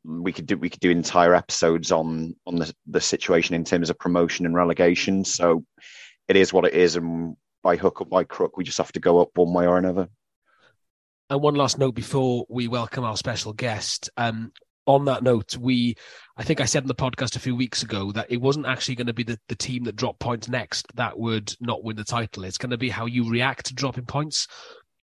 we 0.05 0.33
could 0.33 0.47
do 0.47 0.57
we 0.57 0.71
could 0.71 0.81
do 0.81 0.91
entire 0.91 1.35
episodes 1.35 1.93
on 1.93 2.35
on 2.47 2.57
the, 2.57 2.75
the 2.87 3.01
situation 3.01 3.55
in 3.55 3.65
terms 3.65 3.91
of 3.91 3.99
promotion 3.99 4.47
and 4.47 4.55
relegation. 4.55 5.25
So 5.25 5.65
it 6.29 6.37
is 6.37 6.53
what 6.53 6.65
it 6.65 6.75
is, 6.75 6.97
and 6.97 7.37
by 7.63 7.77
hook 7.77 8.01
or 8.01 8.07
by 8.07 8.25
crook. 8.25 8.57
We 8.57 8.65
just 8.65 8.79
have 8.79 8.93
to 8.93 9.01
go 9.01 9.21
up 9.21 9.31
one 9.37 9.53
way 9.53 9.67
or 9.67 9.79
another. 9.79 10.09
And 11.31 11.41
one 11.41 11.55
last 11.55 11.79
note 11.79 11.95
before 11.95 12.45
we 12.51 12.69
welcome 12.69 13.05
our 13.05 13.17
special 13.17 13.55
guest. 13.55 14.11
Um, 14.17 14.53
on 14.87 15.07
that 15.07 15.23
note, 15.23 15.57
we, 15.57 15.97
I 16.37 16.43
think 16.43 16.61
I 16.61 16.65
said 16.65 16.83
in 16.83 16.89
the 16.89 16.95
podcast 16.95 17.37
a 17.37 17.41
few 17.41 17.57
weeks 17.57 17.83
ago 17.83 18.13
that 18.13 18.31
it 18.31 18.41
wasn't 18.41 18.67
actually 18.67 18.97
going 18.97 19.07
to 19.07 19.13
be 19.13 19.23
the, 19.23 19.39
the 19.49 19.55
team 19.55 19.85
that 19.85 19.97
dropped 19.97 20.21
points 20.21 20.49
next 20.49 20.87
that 20.97 21.19
would 21.19 21.55
not 21.61 21.85
win 21.85 21.97
the 21.97 22.05
title. 22.05 22.45
It's 22.45 22.59
going 22.59 22.71
to 22.71 22.79
be 22.79 22.91
how 22.91 23.07
you 23.07 23.29
react 23.29 23.67
to 23.67 23.75
dropping 23.75 24.07
points. 24.07 24.47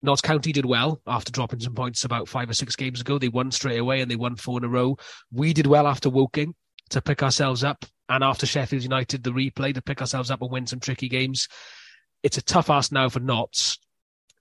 Notts 0.03 0.21
County 0.21 0.51
did 0.51 0.65
well 0.65 1.01
after 1.05 1.31
dropping 1.31 1.59
some 1.59 1.75
points 1.75 2.03
about 2.03 2.27
five 2.27 2.49
or 2.49 2.53
six 2.53 2.75
games 2.75 3.01
ago. 3.01 3.17
They 3.17 3.29
won 3.29 3.51
straight 3.51 3.77
away 3.77 4.01
and 4.01 4.09
they 4.09 4.15
won 4.15 4.35
four 4.35 4.57
in 4.57 4.63
a 4.63 4.69
row. 4.69 4.97
We 5.31 5.53
did 5.53 5.67
well 5.67 5.87
after 5.87 6.09
Woking 6.09 6.55
to 6.89 7.01
pick 7.01 7.23
ourselves 7.23 7.63
up, 7.63 7.85
and 8.09 8.23
after 8.23 8.45
Sheffield 8.45 8.83
United, 8.83 9.23
the 9.23 9.29
replay 9.31 9.73
to 9.73 9.81
pick 9.81 10.01
ourselves 10.01 10.29
up 10.29 10.41
and 10.41 10.51
win 10.51 10.67
some 10.67 10.81
tricky 10.81 11.07
games 11.07 11.47
it's 12.23 12.37
a 12.37 12.41
tough 12.41 12.69
ask 12.69 12.91
now 12.91 13.09
for 13.09 13.19
Notts 13.19 13.77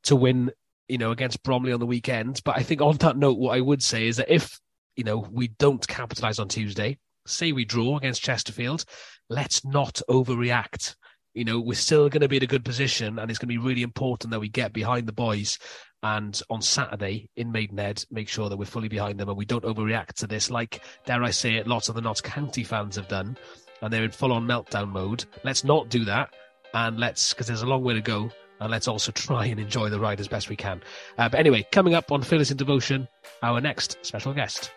to 0.04 0.16
win, 0.16 0.50
you 0.88 0.98
know, 0.98 1.10
against 1.10 1.42
Bromley 1.42 1.72
on 1.72 1.80
the 1.80 1.86
weekend. 1.86 2.40
But 2.44 2.56
I 2.56 2.62
think 2.62 2.80
on 2.80 2.96
that 2.98 3.16
note, 3.16 3.38
what 3.38 3.56
I 3.56 3.60
would 3.60 3.82
say 3.82 4.06
is 4.06 4.18
that 4.18 4.32
if, 4.32 4.58
you 4.96 5.04
know, 5.04 5.18
we 5.30 5.48
don't 5.58 5.86
capitalise 5.86 6.38
on 6.38 6.48
Tuesday, 6.48 6.98
say 7.26 7.52
we 7.52 7.64
draw 7.64 7.96
against 7.96 8.22
Chesterfield, 8.22 8.84
let's 9.28 9.64
not 9.64 10.00
overreact. 10.08 10.96
You 11.34 11.44
know, 11.44 11.60
we're 11.60 11.74
still 11.74 12.08
going 12.08 12.22
to 12.22 12.28
be 12.28 12.38
in 12.38 12.42
a 12.42 12.48
good 12.48 12.64
position, 12.64 13.18
and 13.18 13.30
it's 13.30 13.38
going 13.38 13.48
to 13.48 13.60
be 13.60 13.66
really 13.66 13.82
important 13.82 14.32
that 14.32 14.40
we 14.40 14.48
get 14.48 14.72
behind 14.72 15.06
the 15.06 15.12
boys. 15.12 15.58
And 16.02 16.40
on 16.48 16.62
Saturday 16.62 17.28
in 17.36 17.52
Maidenhead, 17.52 18.04
make 18.10 18.28
sure 18.28 18.48
that 18.48 18.56
we're 18.56 18.64
fully 18.64 18.88
behind 18.88 19.20
them 19.20 19.28
and 19.28 19.36
we 19.36 19.44
don't 19.44 19.64
overreact 19.64 20.14
to 20.14 20.26
this, 20.26 20.50
like, 20.50 20.82
dare 21.04 21.22
I 21.22 21.30
say 21.30 21.56
it, 21.56 21.66
lots 21.66 21.88
of 21.88 21.94
the 21.94 22.00
Notts 22.00 22.22
County 22.22 22.64
fans 22.64 22.96
have 22.96 23.06
done, 23.06 23.36
and 23.82 23.92
they're 23.92 24.04
in 24.04 24.10
full 24.10 24.32
on 24.32 24.46
meltdown 24.46 24.88
mode. 24.88 25.24
Let's 25.44 25.62
not 25.62 25.90
do 25.90 26.04
that 26.06 26.30
and 26.74 26.98
let's 26.98 27.32
because 27.32 27.46
there's 27.46 27.62
a 27.62 27.66
long 27.66 27.82
way 27.82 27.94
to 27.94 28.00
go 28.00 28.30
and 28.60 28.70
let's 28.70 28.88
also 28.88 29.10
try 29.12 29.46
and 29.46 29.58
enjoy 29.58 29.88
the 29.88 29.98
ride 29.98 30.20
as 30.20 30.28
best 30.28 30.48
we 30.48 30.56
can. 30.56 30.80
Uh, 31.18 31.28
but 31.28 31.40
anyway, 31.40 31.66
coming 31.72 31.94
up 31.94 32.12
on 32.12 32.22
Fearless 32.22 32.50
in 32.50 32.56
Devotion, 32.56 33.08
our 33.42 33.60
next 33.60 33.98
special 34.02 34.32
guest. 34.32 34.70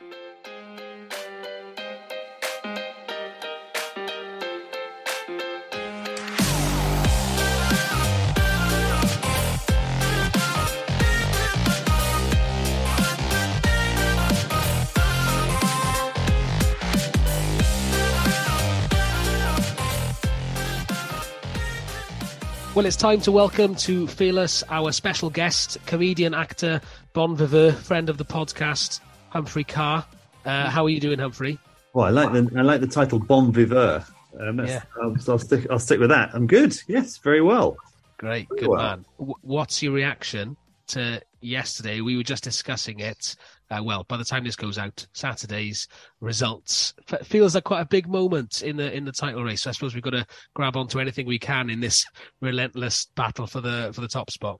Well, 22.75 22.87
it's 22.87 22.95
time 22.95 23.21
to 23.21 23.31
welcome 23.31 23.75
to 23.75 24.07
Fearless 24.07 24.63
our 24.67 24.91
special 24.91 25.29
guest, 25.29 25.77
comedian, 25.85 26.33
actor, 26.33 26.81
bon 27.13 27.35
vivant, 27.35 27.77
friend 27.77 28.09
of 28.09 28.17
the 28.17 28.25
podcast, 28.25 28.99
Humphrey 29.29 29.63
Ker. 29.63 30.03
Uh, 30.43 30.69
how 30.71 30.83
are 30.83 30.89
you 30.89 30.99
doing, 30.99 31.19
Humphrey? 31.19 31.59
Well, 31.93 32.07
I 32.07 32.09
like 32.09 32.31
the 32.33 32.51
I 32.57 32.63
like 32.63 32.81
the 32.81 32.87
title 32.87 33.19
Bon 33.19 33.53
Viveur. 33.53 34.03
Um, 34.39 34.65
yeah. 34.65 34.81
I'll, 34.99 35.15
I'll, 35.27 35.37
stick 35.37 35.67
I'll 35.69 35.77
stick 35.77 35.99
with 35.99 36.09
that. 36.09 36.31
I'm 36.33 36.47
good. 36.47 36.75
Yes, 36.87 37.17
very 37.17 37.41
well. 37.41 37.77
Great, 38.17 38.49
good 38.49 38.67
well. 38.67 38.81
man. 38.81 39.05
W- 39.19 39.35
what's 39.43 39.83
your 39.83 39.93
reaction 39.93 40.57
to 40.87 41.21
yesterday? 41.41 42.01
We 42.01 42.17
were 42.17 42.23
just 42.23 42.43
discussing 42.43 43.01
it. 43.01 43.35
Uh, 43.69 43.81
well, 43.83 44.03
by 44.07 44.17
the 44.17 44.23
time 44.23 44.43
this 44.43 44.55
goes 44.55 44.77
out, 44.77 45.05
Saturday's 45.13 45.87
results 46.19 46.93
F- 47.11 47.25
feels 47.25 47.55
like 47.55 47.63
quite 47.63 47.81
a 47.81 47.85
big 47.85 48.07
moment 48.07 48.61
in 48.61 48.77
the 48.77 48.95
in 48.95 49.05
the 49.05 49.11
title 49.11 49.43
race. 49.43 49.63
So 49.63 49.69
I 49.69 49.73
suppose 49.73 49.93
we've 49.93 50.03
got 50.03 50.11
to 50.11 50.25
grab 50.53 50.75
onto 50.75 50.99
anything 50.99 51.25
we 51.25 51.39
can 51.39 51.69
in 51.69 51.79
this 51.79 52.05
relentless 52.41 53.07
battle 53.15 53.47
for 53.47 53.61
the 53.61 53.91
for 53.93 54.01
the 54.01 54.07
top 54.07 54.29
spot. 54.29 54.59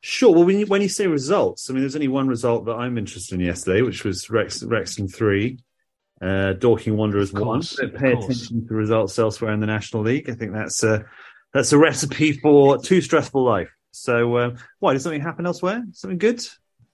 Sure. 0.00 0.34
Well, 0.34 0.44
when 0.44 0.58
you, 0.58 0.66
when 0.66 0.82
you 0.82 0.88
say 0.88 1.06
results, 1.06 1.70
I 1.70 1.72
mean, 1.72 1.82
there's 1.82 1.94
only 1.94 2.08
one 2.08 2.26
result 2.26 2.64
that 2.66 2.74
I'm 2.74 2.98
interested 2.98 3.36
in 3.36 3.46
yesterday, 3.46 3.82
which 3.82 4.04
was 4.04 4.28
Rex 4.28 4.62
Wrexham 4.62 5.06
three, 5.06 5.60
uh, 6.20 6.54
Dorking 6.54 6.96
Wanderers 6.96 7.32
one. 7.32 7.62
Don't 7.76 7.94
pay 7.94 8.12
attention 8.12 8.66
to 8.66 8.74
results 8.74 9.18
elsewhere 9.18 9.52
in 9.52 9.60
the 9.60 9.66
National 9.66 10.02
League. 10.02 10.28
I 10.28 10.34
think 10.34 10.52
that's 10.52 10.82
a 10.82 11.04
that's 11.52 11.72
a 11.72 11.78
recipe 11.78 12.32
for 12.32 12.78
too 12.78 13.00
stressful 13.00 13.44
life. 13.44 13.70
So, 13.92 14.36
uh, 14.36 14.56
why 14.80 14.94
did 14.94 15.02
something 15.02 15.20
happen 15.20 15.46
elsewhere? 15.46 15.84
Something 15.92 16.18
good? 16.18 16.44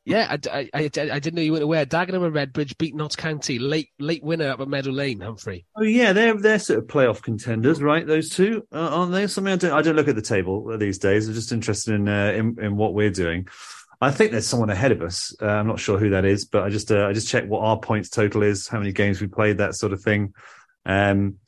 Yeah, 0.08 0.36
I, 0.52 0.68
I, 0.74 0.80
I, 0.82 0.88
didn't 0.88 1.34
know 1.34 1.42
you 1.42 1.52
weren't 1.52 1.64
aware. 1.64 1.84
Dagenham 1.84 2.24
and 2.24 2.34
Redbridge 2.34 2.78
beat 2.78 2.94
Notts 2.94 3.14
County 3.14 3.58
late 3.58 3.90
late 3.98 4.22
winner 4.22 4.48
up 4.48 4.60
at 4.60 4.68
Meadow 4.68 4.90
Lane. 4.90 5.20
Humphrey. 5.20 5.66
Oh 5.76 5.82
yeah, 5.82 6.12
they're 6.12 6.34
they're 6.34 6.58
sort 6.58 6.78
of 6.78 6.86
playoff 6.86 7.22
contenders, 7.22 7.82
right? 7.82 8.06
Those 8.06 8.30
two 8.30 8.66
uh, 8.72 8.88
aren't 8.88 9.12
they? 9.12 9.26
Something 9.26 9.52
I 9.52 9.56
don't 9.56 9.72
I 9.72 9.82
don't 9.82 9.96
look 9.96 10.08
at 10.08 10.16
the 10.16 10.22
table 10.22 10.76
these 10.78 10.98
days. 10.98 11.28
I'm 11.28 11.34
just 11.34 11.52
interested 11.52 11.94
in 11.94 12.08
uh, 12.08 12.32
in, 12.34 12.56
in 12.58 12.76
what 12.76 12.94
we're 12.94 13.10
doing. 13.10 13.48
I 14.00 14.10
think 14.10 14.30
there's 14.30 14.46
someone 14.46 14.70
ahead 14.70 14.92
of 14.92 15.02
us. 15.02 15.34
Uh, 15.42 15.46
I'm 15.46 15.66
not 15.66 15.80
sure 15.80 15.98
who 15.98 16.10
that 16.10 16.24
is, 16.24 16.44
but 16.44 16.62
I 16.62 16.70
just 16.70 16.90
uh, 16.90 17.06
I 17.06 17.12
just 17.12 17.28
checked 17.28 17.48
what 17.48 17.60
our 17.60 17.78
points 17.78 18.08
total 18.08 18.42
is, 18.42 18.68
how 18.68 18.78
many 18.78 18.92
games 18.92 19.20
we 19.20 19.26
played, 19.26 19.58
that 19.58 19.74
sort 19.74 19.92
of 19.92 20.02
thing. 20.02 20.34
Um, 20.86 21.38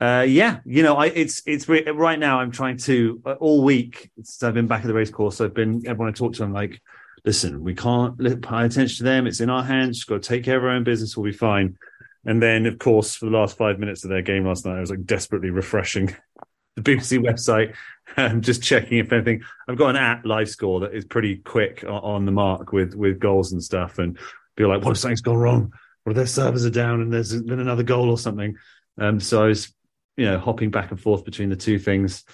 uh, 0.00 0.24
yeah, 0.26 0.60
you 0.64 0.82
know, 0.82 0.96
I, 0.96 1.06
it's 1.06 1.42
it's 1.46 1.68
right 1.68 2.18
now. 2.18 2.40
I'm 2.40 2.52
trying 2.52 2.78
to 2.78 3.20
uh, 3.24 3.32
all 3.34 3.62
week. 3.62 4.10
since 4.16 4.42
I've 4.42 4.54
been 4.54 4.66
back 4.66 4.80
at 4.80 4.86
the 4.86 4.94
race 4.94 5.10
course. 5.10 5.40
I've 5.40 5.54
been 5.54 5.82
everyone 5.86 6.08
I 6.08 6.12
talk 6.12 6.34
to. 6.34 6.44
I'm 6.44 6.52
like, 6.52 6.80
listen, 7.24 7.62
we 7.62 7.74
can't 7.74 8.18
pay 8.18 8.64
attention 8.64 8.98
to 8.98 9.04
them. 9.04 9.26
It's 9.26 9.40
in 9.40 9.50
our 9.50 9.62
hands. 9.62 9.98
Just 9.98 10.08
got 10.08 10.22
to 10.22 10.28
take 10.28 10.44
care 10.44 10.56
of 10.56 10.64
our 10.64 10.70
own 10.70 10.84
business. 10.84 11.16
We'll 11.16 11.30
be 11.30 11.36
fine. 11.36 11.76
And 12.24 12.40
then, 12.42 12.66
of 12.66 12.78
course, 12.78 13.16
for 13.16 13.26
the 13.26 13.36
last 13.36 13.56
five 13.56 13.78
minutes 13.78 14.04
of 14.04 14.10
their 14.10 14.22
game 14.22 14.46
last 14.46 14.64
night, 14.64 14.76
I 14.76 14.80
was 14.80 14.90
like 14.90 15.04
desperately 15.04 15.50
refreshing 15.50 16.14
the 16.76 16.82
BBC 16.82 17.18
website 17.18 17.74
and 18.16 18.42
just 18.42 18.62
checking 18.62 18.98
if 18.98 19.12
anything. 19.12 19.42
I've 19.68 19.78
got 19.78 19.90
an 19.90 19.96
app 19.96 20.24
live 20.24 20.48
score 20.48 20.80
that 20.80 20.94
is 20.94 21.04
pretty 21.04 21.36
quick 21.36 21.84
on 21.86 22.24
the 22.24 22.32
mark 22.32 22.72
with 22.72 22.94
with 22.94 23.18
goals 23.18 23.52
and 23.52 23.62
stuff, 23.62 23.98
and 23.98 24.18
be 24.56 24.64
like, 24.64 24.84
what 24.84 24.92
if 24.92 24.98
something's 24.98 25.20
gone 25.20 25.36
wrong? 25.36 25.72
Or 26.04 26.12
their 26.12 26.26
servers 26.26 26.64
are 26.64 26.70
down 26.70 27.00
and 27.00 27.12
there's 27.12 27.40
been 27.40 27.60
another 27.60 27.84
goal 27.84 28.10
or 28.10 28.18
something. 28.18 28.56
Um, 28.98 29.20
so 29.20 29.44
I 29.44 29.46
was, 29.46 29.72
you 30.16 30.24
know, 30.24 30.38
hopping 30.38 30.70
back 30.70 30.90
and 30.90 31.00
forth 31.00 31.24
between 31.24 31.48
the 31.48 31.56
two 31.56 31.78
things. 31.78 32.24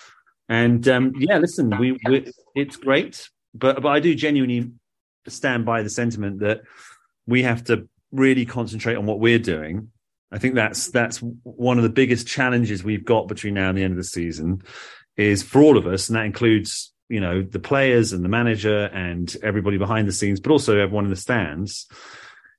And 0.49 0.87
um, 0.89 1.13
yeah, 1.19 1.39
listen, 1.39 1.79
we, 1.79 1.99
we 2.07 2.33
it's 2.55 2.77
great 2.77 3.29
but 3.55 3.83
but 3.83 3.89
I 3.89 4.01
do 4.01 4.15
genuinely 4.15 4.71
stand 5.27 5.65
by 5.65 5.83
the 5.83 5.91
sentiment 5.91 6.41
that 6.41 6.63
we 7.27 7.43
have 7.43 7.65
to 7.65 7.89
really 8.13 8.47
concentrate 8.47 8.97
on 8.97 9.07
what 9.07 9.21
we're 9.21 9.39
doing. 9.39 9.91
I 10.31 10.39
think 10.39 10.55
that's 10.55 10.89
that's 10.89 11.19
one 11.43 11.79
of 11.79 11.85
the 11.85 11.91
biggest 11.91 12.27
challenges 12.27 12.85
we've 12.85 13.05
got 13.05 13.29
between 13.29 13.55
now 13.55 13.69
and 13.69 13.79
the 13.79 13.83
end 13.83 13.93
of 13.93 13.99
the 13.99 14.05
season 14.05 14.63
is 15.17 15.43
for 15.43 15.63
all 15.63 15.77
of 15.77 15.87
us, 15.87 16.09
and 16.09 16.17
that 16.17 16.27
includes 16.27 16.93
you 17.09 17.21
know 17.21 17.43
the 17.43 17.59
players 17.59 18.13
and 18.13 18.25
the 18.25 18.29
manager 18.29 18.85
and 18.87 19.35
everybody 19.43 19.79
behind 19.79 20.07
the 20.07 20.13
scenes, 20.13 20.41
but 20.41 20.53
also 20.53 20.79
everyone 20.79 21.05
in 21.05 21.11
the 21.11 21.17
stands, 21.17 21.87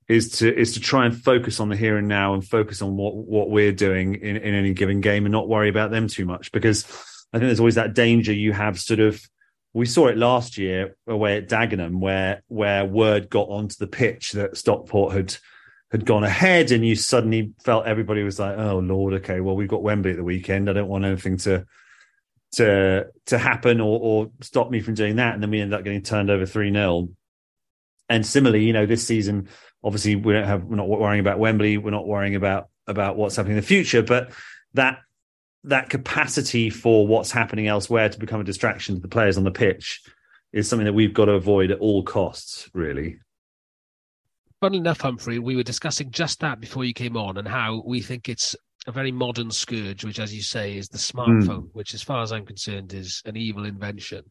is 0.07 0.39
to 0.39 0.59
is 0.59 0.73
to 0.73 0.79
try 0.79 1.05
and 1.05 1.15
focus 1.15 1.59
on 1.59 1.69
the 1.69 1.75
here 1.75 1.97
and 1.97 2.07
now 2.07 2.33
and 2.33 2.45
focus 2.45 2.81
on 2.81 2.97
what 2.97 3.15
what 3.15 3.49
we're 3.51 3.71
doing 3.71 4.15
in, 4.15 4.37
in 4.37 4.55
any 4.55 4.73
given 4.73 4.99
game 4.99 5.25
and 5.25 5.31
not 5.31 5.47
worry 5.47 5.69
about 5.69 5.91
them 5.91 6.07
too 6.07 6.25
much 6.25 6.51
because 6.51 6.83
I 7.31 7.37
think 7.37 7.47
there's 7.47 7.59
always 7.59 7.75
that 7.75 7.93
danger 7.93 8.33
you 8.33 8.51
have 8.51 8.79
sort 8.79 8.99
of 8.99 9.21
we 9.73 9.85
saw 9.85 10.07
it 10.07 10.17
last 10.17 10.57
year 10.57 10.95
uh, 11.07 11.13
away 11.13 11.37
at 11.37 11.47
Dagenham, 11.47 11.99
where 11.99 12.41
where 12.47 12.85
word 12.85 13.29
got 13.29 13.49
onto 13.49 13.75
the 13.77 13.87
pitch 13.87 14.33
that 14.33 14.57
Stockport 14.57 15.13
had 15.13 15.37
had 15.91 16.05
gone 16.05 16.23
ahead, 16.23 16.71
and 16.71 16.85
you 16.85 16.95
suddenly 16.95 17.53
felt 17.63 17.85
everybody 17.85 18.23
was 18.23 18.39
like, 18.39 18.57
"Oh 18.57 18.79
Lord, 18.79 19.13
okay, 19.15 19.39
well 19.39 19.55
we've 19.55 19.67
got 19.67 19.83
Wembley 19.83 20.11
at 20.11 20.17
the 20.17 20.23
weekend. 20.23 20.69
I 20.69 20.73
don't 20.73 20.87
want 20.87 21.05
anything 21.05 21.37
to 21.37 21.65
to 22.53 23.07
to 23.27 23.37
happen 23.37 23.79
or 23.79 23.99
or 24.01 24.31
stop 24.41 24.71
me 24.71 24.81
from 24.81 24.95
doing 24.95 25.17
that." 25.17 25.33
And 25.33 25.43
then 25.43 25.51
we 25.51 25.61
ended 25.61 25.77
up 25.77 25.83
getting 25.83 26.01
turned 26.01 26.29
over 26.29 26.45
three 26.45 26.71
0 26.71 27.09
And 28.09 28.25
similarly, 28.25 28.65
you 28.65 28.73
know, 28.73 28.85
this 28.85 29.05
season, 29.05 29.49
obviously 29.83 30.15
we 30.15 30.33
don't 30.33 30.47
have 30.47 30.63
we're 30.63 30.75
not 30.77 30.89
worrying 30.89 31.21
about 31.21 31.39
Wembley, 31.39 31.77
we're 31.77 31.91
not 31.91 32.07
worrying 32.07 32.35
about 32.35 32.69
about 32.87 33.17
what's 33.17 33.35
happening 33.35 33.57
in 33.57 33.61
the 33.61 33.67
future, 33.67 34.01
but 34.01 34.31
that 34.73 34.99
that 35.65 35.89
capacity 35.89 36.69
for 36.69 37.05
what's 37.05 37.31
happening 37.31 37.67
elsewhere 37.67 38.09
to 38.09 38.19
become 38.19 38.41
a 38.41 38.45
distraction 38.45 38.95
to 38.95 39.01
the 39.01 39.07
players 39.07 39.37
on 39.37 39.43
the 39.43 39.51
pitch 39.51 40.01
is 40.53 40.67
something 40.67 40.85
that 40.85 40.93
we've 40.93 41.13
got 41.13 41.25
to 41.25 41.33
avoid 41.33 41.71
at 41.71 41.79
all 41.79 42.03
costs, 42.03 42.69
really. 42.73 43.19
Funnily 44.61 44.79
enough, 44.79 45.01
Humphrey, 45.01 45.39
we 45.39 45.55
were 45.55 45.63
discussing 45.63 46.11
just 46.11 46.39
that 46.41 46.59
before 46.59 46.83
you 46.83 46.93
came 46.93 47.15
on 47.15 47.37
and 47.37 47.47
how 47.47 47.81
we 47.85 48.01
think 48.01 48.27
it's 48.27 48.55
a 48.87 48.91
very 48.91 49.11
modern 49.11 49.51
scourge, 49.51 50.03
which, 50.03 50.19
as 50.19 50.33
you 50.33 50.41
say, 50.41 50.75
is 50.75 50.87
the 50.89 50.97
smartphone, 50.97 51.63
mm. 51.63 51.69
which, 51.73 51.93
as 51.93 52.01
far 52.01 52.21
as 52.23 52.31
I'm 52.31 52.45
concerned, 52.45 52.93
is 52.93 53.21
an 53.25 53.37
evil 53.37 53.65
invention. 53.65 54.23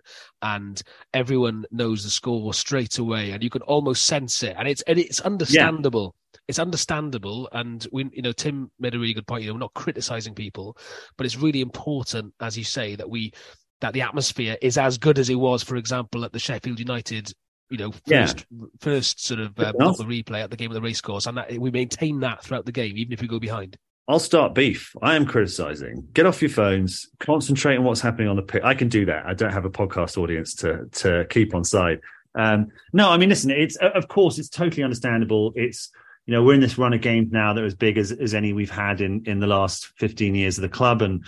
And 0.42 0.82
everyone 1.14 1.64
knows 1.70 2.02
the 2.02 2.10
score 2.10 2.52
straight 2.54 2.98
away, 2.98 3.30
and 3.30 3.42
you 3.42 3.50
can 3.50 3.62
almost 3.62 4.04
sense 4.04 4.42
it. 4.42 4.56
And 4.58 4.66
it's 4.66 4.82
and 4.82 4.98
it's 4.98 5.20
understandable. 5.20 6.14
Yeah. 6.14 6.27
It's 6.48 6.58
understandable, 6.58 7.48
and 7.52 7.86
we, 7.92 8.08
you 8.12 8.22
know, 8.22 8.32
Tim 8.32 8.70
made 8.80 8.94
a 8.94 8.98
really 8.98 9.14
good 9.14 9.26
point. 9.26 9.42
You 9.42 9.48
know, 9.48 9.54
we're 9.54 9.60
not 9.60 9.74
criticizing 9.74 10.34
people, 10.34 10.76
but 11.16 11.26
it's 11.26 11.36
really 11.36 11.60
important, 11.60 12.32
as 12.40 12.56
you 12.56 12.64
say, 12.64 12.96
that 12.96 13.08
we 13.08 13.32
that 13.80 13.92
the 13.92 14.02
atmosphere 14.02 14.56
is 14.60 14.78
as 14.78 14.98
good 14.98 15.18
as 15.18 15.30
it 15.30 15.36
was, 15.36 15.62
for 15.62 15.76
example, 15.76 16.24
at 16.24 16.32
the 16.32 16.38
Sheffield 16.38 16.80
United 16.80 17.32
you 17.70 17.78
know, 17.78 17.92
first 18.06 18.46
yeah. 18.50 18.66
first 18.80 19.24
sort 19.24 19.40
of 19.40 19.58
um, 19.60 19.74
the 19.76 20.04
replay 20.04 20.42
at 20.42 20.50
the 20.50 20.56
game 20.56 20.70
of 20.70 20.74
the 20.74 20.80
racecourse, 20.80 21.26
and 21.26 21.36
that 21.36 21.52
we 21.58 21.70
maintain 21.70 22.20
that 22.20 22.42
throughout 22.42 22.64
the 22.64 22.72
game, 22.72 22.96
even 22.96 23.12
if 23.12 23.20
we 23.20 23.28
go 23.28 23.38
behind. 23.38 23.76
I'll 24.08 24.18
start 24.18 24.54
beef. 24.54 24.94
I 25.02 25.16
am 25.16 25.26
criticizing. 25.26 26.08
Get 26.14 26.24
off 26.24 26.40
your 26.40 26.50
phones. 26.50 27.10
Concentrate 27.20 27.76
on 27.76 27.84
what's 27.84 28.00
happening 28.00 28.28
on 28.28 28.36
the 28.36 28.42
pitch. 28.42 28.62
I 28.64 28.72
can 28.72 28.88
do 28.88 29.04
that. 29.04 29.26
I 29.26 29.34
don't 29.34 29.52
have 29.52 29.66
a 29.66 29.70
podcast 29.70 30.16
audience 30.16 30.54
to 30.56 30.86
to 30.92 31.26
keep 31.28 31.54
on 31.54 31.64
side. 31.64 32.00
Um, 32.34 32.68
no, 32.92 33.10
I 33.10 33.18
mean, 33.18 33.28
listen. 33.28 33.50
It's 33.50 33.76
of 33.76 34.08
course 34.08 34.38
it's 34.38 34.48
totally 34.48 34.82
understandable. 34.82 35.52
It's 35.54 35.90
you 36.28 36.34
know 36.34 36.42
we're 36.42 36.52
in 36.52 36.60
this 36.60 36.76
run 36.76 36.92
of 36.92 37.00
games 37.00 37.32
now 37.32 37.54
that 37.54 37.64
are 37.64 37.66
as 37.66 37.74
big 37.74 37.96
as, 37.96 38.12
as 38.12 38.34
any 38.34 38.52
we've 38.52 38.70
had 38.70 39.00
in 39.00 39.22
in 39.24 39.40
the 39.40 39.46
last 39.46 39.86
fifteen 39.96 40.34
years 40.34 40.58
of 40.58 40.62
the 40.62 40.68
club, 40.68 41.00
and 41.00 41.24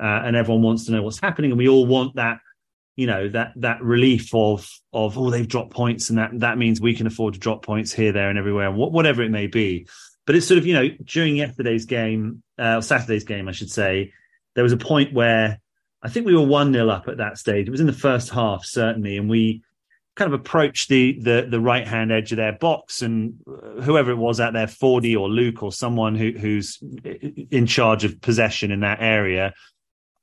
uh, 0.00 0.22
and 0.24 0.36
everyone 0.36 0.62
wants 0.62 0.86
to 0.86 0.92
know 0.92 1.02
what's 1.02 1.20
happening, 1.20 1.50
and 1.50 1.58
we 1.58 1.68
all 1.68 1.84
want 1.84 2.14
that 2.14 2.38
you 2.94 3.08
know 3.08 3.28
that 3.28 3.54
that 3.56 3.82
relief 3.82 4.32
of 4.32 4.70
of 4.92 5.18
oh 5.18 5.30
they've 5.30 5.48
dropped 5.48 5.72
points, 5.72 6.10
and 6.10 6.18
that 6.18 6.30
that 6.38 6.58
means 6.58 6.80
we 6.80 6.94
can 6.94 7.08
afford 7.08 7.34
to 7.34 7.40
drop 7.40 7.64
points 7.64 7.92
here, 7.92 8.12
there, 8.12 8.30
and 8.30 8.38
everywhere, 8.38 8.68
and 8.68 8.76
whatever 8.76 9.20
it 9.24 9.30
may 9.30 9.48
be. 9.48 9.88
But 10.26 10.36
it's 10.36 10.46
sort 10.46 10.58
of, 10.58 10.66
you 10.66 10.74
know, 10.74 10.88
during 11.04 11.36
yesterday's 11.36 11.84
game, 11.84 12.42
uh, 12.58 12.80
Saturday's 12.80 13.24
game, 13.24 13.48
I 13.48 13.52
should 13.52 13.70
say, 13.70 14.12
there 14.54 14.64
was 14.64 14.72
a 14.72 14.76
point 14.76 15.12
where 15.12 15.60
I 16.02 16.08
think 16.08 16.26
we 16.26 16.34
were 16.34 16.46
1 16.46 16.72
0 16.72 16.88
up 16.88 17.08
at 17.08 17.18
that 17.18 17.38
stage. 17.38 17.68
It 17.68 17.70
was 17.70 17.80
in 17.80 17.86
the 17.86 17.92
first 17.92 18.30
half, 18.30 18.64
certainly. 18.64 19.16
And 19.16 19.30
we 19.30 19.62
kind 20.16 20.32
of 20.32 20.40
approached 20.40 20.88
the 20.88 21.18
the, 21.20 21.46
the 21.48 21.60
right 21.60 21.86
hand 21.86 22.10
edge 22.10 22.32
of 22.32 22.36
their 22.36 22.52
box. 22.52 23.02
And 23.02 23.38
whoever 23.82 24.10
it 24.10 24.16
was 24.16 24.40
out 24.40 24.54
there, 24.54 24.66
Fordy 24.66 25.14
or 25.14 25.28
Luke 25.28 25.62
or 25.62 25.70
someone 25.70 26.14
who, 26.14 26.32
who's 26.32 26.78
in 27.50 27.66
charge 27.66 28.04
of 28.04 28.20
possession 28.20 28.72
in 28.72 28.80
that 28.80 28.98
area, 29.00 29.54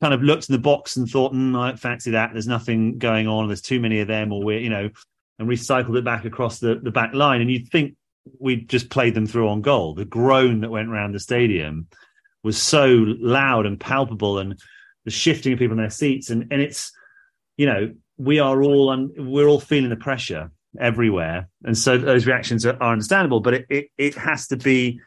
kind 0.01 0.13
of 0.13 0.21
looked 0.21 0.49
in 0.49 0.53
the 0.53 0.59
box 0.59 0.97
and 0.97 1.09
thought, 1.09 1.33
mm, 1.33 1.57
I 1.57 1.75
fancy 1.75 2.11
that. 2.11 2.31
There's 2.33 2.47
nothing 2.47 2.97
going 2.97 3.27
on. 3.27 3.47
There's 3.47 3.61
too 3.61 3.79
many 3.79 3.99
of 3.99 4.07
them, 4.07 4.33
or 4.33 4.43
we're, 4.43 4.59
you 4.59 4.69
know, 4.69 4.89
and 5.39 5.47
recycled 5.47 5.97
it 5.97 6.03
back 6.03 6.25
across 6.25 6.59
the, 6.59 6.75
the 6.75 6.91
back 6.91 7.13
line. 7.13 7.41
And 7.41 7.49
you'd 7.49 7.69
think 7.69 7.95
we 8.39 8.57
just 8.57 8.89
played 8.89 9.13
them 9.13 9.27
through 9.27 9.47
on 9.49 9.61
goal. 9.61 9.93
The 9.93 10.05
groan 10.05 10.61
that 10.61 10.71
went 10.71 10.89
around 10.89 11.13
the 11.13 11.19
stadium 11.19 11.87
was 12.43 12.61
so 12.61 12.87
loud 12.87 13.65
and 13.65 13.79
palpable, 13.79 14.39
and 14.39 14.59
the 15.05 15.11
shifting 15.11 15.53
of 15.53 15.59
people 15.59 15.73
in 15.73 15.81
their 15.81 15.89
seats, 15.89 16.29
and 16.29 16.47
and 16.51 16.61
it's 16.61 16.91
you 17.57 17.65
know 17.65 17.93
we 18.17 18.39
are 18.39 18.61
all 18.61 18.91
and 18.91 19.11
we're 19.31 19.47
all 19.47 19.59
feeling 19.59 19.89
the 19.89 19.95
pressure 19.95 20.51
everywhere, 20.79 21.49
and 21.63 21.77
so 21.77 21.97
those 21.97 22.25
reactions 22.25 22.65
are, 22.65 22.77
are 22.81 22.93
understandable. 22.93 23.39
But 23.39 23.53
it, 23.53 23.65
it, 23.69 23.87
it 23.97 24.15
has 24.15 24.47
to 24.47 24.57
be, 24.57 24.99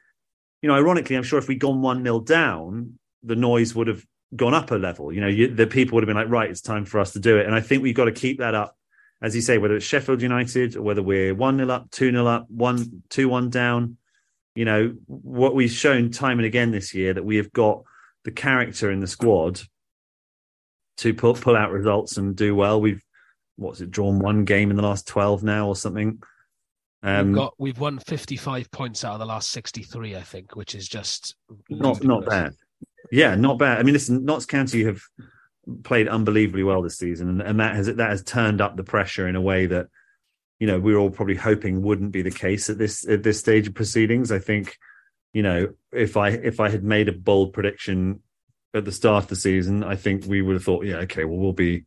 you 0.62 0.68
know, 0.68 0.74
ironically, 0.74 1.16
I'm 1.16 1.22
sure 1.22 1.38
if 1.38 1.48
we'd 1.48 1.60
gone 1.60 1.82
one 1.82 2.02
0 2.02 2.20
down, 2.20 2.98
the 3.22 3.36
noise 3.36 3.74
would 3.74 3.88
have 3.88 4.04
gone 4.34 4.54
up 4.54 4.70
a 4.70 4.76
level. 4.76 5.12
You 5.12 5.20
know, 5.20 5.28
you, 5.28 5.54
the 5.54 5.66
people 5.66 5.96
would 5.96 6.02
have 6.02 6.08
been 6.08 6.16
like, 6.16 6.30
right, 6.30 6.50
it's 6.50 6.60
time 6.60 6.84
for 6.84 7.00
us 7.00 7.12
to 7.12 7.20
do 7.20 7.38
it, 7.38 7.46
and 7.46 7.54
I 7.54 7.60
think 7.60 7.82
we've 7.82 7.94
got 7.94 8.06
to 8.06 8.12
keep 8.12 8.38
that 8.38 8.54
up 8.54 8.76
as 9.22 9.34
you 9.34 9.40
say, 9.40 9.58
whether 9.58 9.76
it's 9.76 9.86
Sheffield 9.86 10.20
United 10.20 10.76
or 10.76 10.82
whether 10.82 11.02
we're 11.02 11.34
1 11.34 11.56
0 11.56 11.70
up, 11.70 11.90
2 11.90 12.10
0 12.10 12.26
up, 12.26 12.50
1 12.50 13.02
2 13.08 13.28
1 13.28 13.50
down, 13.50 13.96
you 14.54 14.64
know, 14.64 14.94
what 15.06 15.54
we've 15.54 15.70
shown 15.70 16.10
time 16.10 16.38
and 16.38 16.46
again 16.46 16.70
this 16.70 16.94
year 16.94 17.14
that 17.14 17.24
we 17.24 17.36
have 17.36 17.52
got 17.52 17.82
the 18.24 18.30
character 18.30 18.90
in 18.90 19.00
the 19.00 19.06
squad 19.06 19.60
to 20.98 21.14
pull, 21.14 21.34
pull 21.34 21.56
out 21.56 21.70
results 21.70 22.16
and 22.16 22.36
do 22.36 22.54
well. 22.54 22.80
We've, 22.80 23.02
what's 23.56 23.80
it, 23.80 23.90
drawn 23.90 24.18
one 24.18 24.44
game 24.44 24.70
in 24.70 24.76
the 24.76 24.82
last 24.82 25.06
12 25.06 25.42
now 25.42 25.68
or 25.68 25.76
something. 25.76 26.22
Um, 27.02 27.28
we've 27.28 27.36
got 27.36 27.54
we've 27.58 27.78
won 27.78 27.98
55 27.98 28.70
points 28.70 29.04
out 29.04 29.14
of 29.14 29.18
the 29.20 29.26
last 29.26 29.50
63, 29.50 30.16
I 30.16 30.22
think, 30.22 30.56
which 30.56 30.74
is 30.74 30.88
just 30.88 31.36
not 31.70 32.02
not 32.02 32.26
bad. 32.26 32.54
Yeah, 33.12 33.34
not 33.36 33.58
bad. 33.58 33.78
I 33.78 33.82
mean, 33.82 33.92
listen, 33.92 34.24
Notts 34.24 34.46
County 34.46 34.84
have 34.84 35.00
played 35.84 36.08
unbelievably 36.08 36.62
well 36.62 36.82
this 36.82 36.98
season, 36.98 37.28
and, 37.28 37.42
and 37.42 37.60
that 37.60 37.76
has 37.76 37.86
that 37.86 38.10
has 38.10 38.22
turned 38.22 38.60
up 38.60 38.76
the 38.76 38.84
pressure 38.84 39.28
in 39.28 39.36
a 39.36 39.40
way 39.40 39.66
that 39.66 39.86
you 40.58 40.66
know 40.66 40.78
we 40.78 40.92
were 40.92 40.98
all 40.98 41.10
probably 41.10 41.36
hoping 41.36 41.82
wouldn't 41.82 42.12
be 42.12 42.22
the 42.22 42.30
case 42.30 42.70
at 42.70 42.78
this 42.78 43.06
at 43.08 43.22
this 43.22 43.38
stage 43.38 43.68
of 43.68 43.74
proceedings. 43.74 44.32
I 44.32 44.38
think 44.38 44.76
you 45.32 45.42
know 45.42 45.68
if 45.92 46.16
I 46.16 46.30
if 46.30 46.60
I 46.60 46.70
had 46.70 46.82
made 46.82 47.08
a 47.08 47.12
bold 47.12 47.52
prediction 47.52 48.22
at 48.74 48.84
the 48.84 48.92
start 48.92 49.24
of 49.24 49.28
the 49.30 49.36
season, 49.36 49.82
I 49.84 49.96
think 49.96 50.24
we 50.26 50.42
would 50.42 50.54
have 50.54 50.64
thought, 50.64 50.84
yeah, 50.84 50.96
okay, 50.98 51.24
well 51.24 51.38
we'll 51.38 51.52
be 51.52 51.84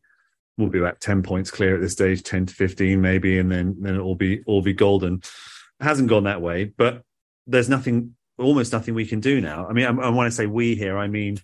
we'll 0.58 0.68
be 0.68 0.78
about 0.78 1.00
ten 1.00 1.22
points 1.22 1.50
clear 1.50 1.74
at 1.74 1.80
this 1.80 1.92
stage, 1.92 2.22
ten 2.22 2.46
to 2.46 2.54
fifteen 2.54 3.00
maybe, 3.00 3.38
and 3.38 3.50
then 3.50 3.76
then 3.80 3.94
it'll 3.94 4.14
be 4.14 4.42
all 4.46 4.62
be 4.62 4.72
golden. 4.72 5.14
It 5.14 5.84
hasn't 5.84 6.08
gone 6.08 6.24
that 6.24 6.42
way, 6.42 6.64
but 6.64 7.02
there's 7.46 7.68
nothing, 7.68 8.14
almost 8.38 8.72
nothing 8.72 8.94
we 8.94 9.06
can 9.06 9.20
do 9.20 9.40
now. 9.40 9.66
I 9.66 9.72
mean, 9.72 9.86
I, 9.86 9.88
I 9.88 10.08
want 10.10 10.26
to 10.26 10.36
say 10.36 10.46
we 10.46 10.74
here, 10.74 10.98
I 10.98 11.08
mean 11.08 11.38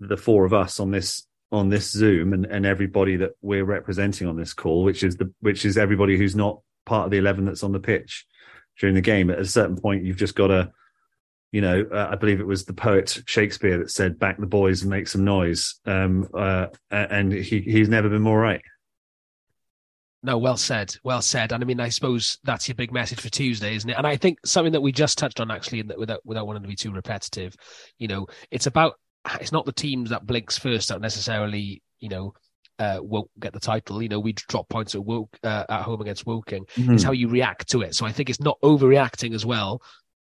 the 0.00 0.16
four 0.16 0.44
of 0.44 0.52
us 0.52 0.80
on 0.80 0.90
this 0.90 1.26
on 1.52 1.68
this 1.68 1.90
Zoom 1.90 2.32
and, 2.32 2.46
and 2.46 2.66
everybody 2.66 3.16
that 3.16 3.32
we're 3.40 3.64
representing 3.64 4.26
on 4.26 4.36
this 4.36 4.52
call, 4.52 4.82
which 4.82 5.02
is 5.04 5.16
the 5.16 5.32
which 5.40 5.64
is 5.64 5.78
everybody 5.78 6.16
who's 6.16 6.34
not 6.34 6.60
part 6.84 7.04
of 7.04 7.10
the 7.10 7.18
eleven 7.18 7.44
that's 7.44 7.62
on 7.62 7.72
the 7.72 7.80
pitch 7.80 8.26
during 8.80 8.94
the 8.94 9.00
game. 9.00 9.30
At 9.30 9.38
a 9.38 9.44
certain 9.44 9.76
point, 9.76 10.04
you've 10.04 10.16
just 10.16 10.34
got 10.34 10.48
to, 10.48 10.72
you 11.54 11.60
know, 11.60 11.86
uh, 11.92 12.08
I 12.10 12.16
believe 12.16 12.40
it 12.40 12.46
was 12.48 12.64
the 12.64 12.74
poet 12.74 13.16
Shakespeare 13.26 13.78
that 13.78 13.92
said, 13.92 14.18
"Back 14.18 14.38
the 14.38 14.44
boys 14.44 14.82
and 14.82 14.90
make 14.90 15.06
some 15.06 15.22
noise," 15.22 15.78
um, 15.86 16.28
uh, 16.34 16.66
and 16.90 17.32
he 17.32 17.60
he's 17.60 17.88
never 17.88 18.08
been 18.08 18.22
more 18.22 18.40
right. 18.40 18.60
No, 20.24 20.36
well 20.36 20.56
said, 20.56 20.96
well 21.04 21.22
said. 21.22 21.52
And 21.52 21.62
I 21.62 21.66
mean, 21.66 21.78
I 21.78 21.90
suppose 21.90 22.38
that's 22.42 22.66
your 22.66 22.74
big 22.74 22.92
message 22.92 23.20
for 23.20 23.28
Tuesday, 23.28 23.76
isn't 23.76 23.88
it? 23.88 23.96
And 23.96 24.04
I 24.04 24.16
think 24.16 24.40
something 24.44 24.72
that 24.72 24.80
we 24.80 24.90
just 24.90 25.16
touched 25.16 25.38
on 25.38 25.52
actually, 25.52 25.82
without 25.82 26.26
without 26.26 26.48
wanting 26.48 26.62
to 26.62 26.68
be 26.68 26.74
too 26.74 26.90
repetitive, 26.90 27.54
you 27.98 28.08
know, 28.08 28.26
it's 28.50 28.66
about 28.66 28.94
it's 29.40 29.52
not 29.52 29.64
the 29.64 29.72
teams 29.72 30.10
that 30.10 30.26
blinks 30.26 30.58
first 30.58 30.88
that 30.88 31.00
necessarily, 31.00 31.84
you 32.00 32.08
know, 32.08 32.34
uh, 32.80 32.98
won't 33.00 33.30
get 33.38 33.52
the 33.52 33.60
title. 33.60 34.02
You 34.02 34.08
know, 34.08 34.18
we 34.18 34.32
drop 34.32 34.68
points 34.68 34.96
at 34.96 35.04
Woke 35.04 35.38
uh, 35.44 35.66
at 35.68 35.82
home 35.82 36.00
against 36.00 36.26
Woking. 36.26 36.64
Mm-hmm. 36.74 36.94
It's 36.94 37.04
how 37.04 37.12
you 37.12 37.28
react 37.28 37.68
to 37.68 37.82
it. 37.82 37.94
So 37.94 38.06
I 38.06 38.10
think 38.10 38.28
it's 38.28 38.40
not 38.40 38.58
overreacting 38.60 39.34
as 39.34 39.46
well. 39.46 39.80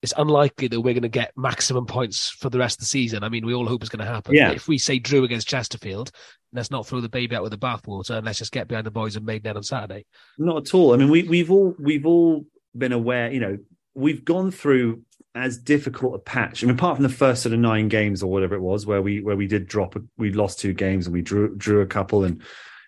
It's 0.01 0.13
unlikely 0.17 0.67
that 0.70 0.81
we're 0.81 0.93
going 0.93 1.03
to 1.03 1.10
get 1.10 1.31
maximum 1.38 1.86
points 1.86 2.29
for 2.29 2.50
the 2.50 2.58
rest 2.58 2.77
of 2.77 2.79
the 2.79 2.86
season. 2.86 3.24
I 3.24 3.29
mean, 3.29 3.46
we 3.46 3.53
all 3.53 3.67
hope 3.67 3.81
it's 3.81 3.89
going 3.89 4.05
to 4.05 4.12
happen. 4.12 4.34
Yeah. 4.34 4.51
If 4.51 4.67
we 4.67 4.77
say 4.77 4.98
drew 4.98 5.24
against 5.24 5.48
Chesterfield, 5.48 6.12
let's 6.53 6.72
not 6.72 6.88
throw 6.88 7.01
the 7.01 7.10
baby 7.10 7.36
out 7.36 7.43
with 7.43 7.51
the 7.51 7.58
bathwater 7.58 8.12
and 8.12 8.25
let's 8.25 8.39
just 8.39 8.51
get 8.51 8.67
behind 8.67 8.88
the 8.88 8.91
boys 8.91 9.15
and 9.15 9.25
Maidenhead 9.25 9.58
on 9.58 9.63
Saturday. 9.63 10.05
Not 10.38 10.67
at 10.67 10.74
all. 10.74 10.93
I 10.93 10.98
mean, 10.98 11.10
we, 11.10 11.24
we've 11.24 11.51
all 11.51 11.75
we've 11.77 12.05
all 12.05 12.46
been 12.75 12.93
aware. 12.93 13.31
You 13.31 13.39
know, 13.39 13.58
we've 13.93 14.25
gone 14.25 14.51
through 14.51 15.03
as 15.36 15.58
difficult 15.58 16.15
a 16.15 16.20
patch. 16.20 16.63
I 16.63 16.67
mean, 16.67 16.75
apart 16.75 16.98
from 16.98 17.03
the 17.03 17.10
first 17.10 17.43
sort 17.43 17.53
of 17.53 17.60
nine 17.60 17.88
games 17.88 18.22
or 18.24 18.31
whatever 18.31 18.55
it 18.55 18.62
was, 18.62 18.86
where 18.86 19.01
we 19.01 19.22
where 19.22 19.38
we 19.38 19.48
did 19.48 19.67
drop, 19.67 19.96
we 20.17 20.31
lost 20.31 20.60
two 20.60 20.74
games 20.74 21.05
and 21.05 21.13
we 21.13 21.22
drew 21.22 21.55
drew 21.55 21.81
a 21.81 21.88
couple, 21.88 22.24
and 22.24 22.41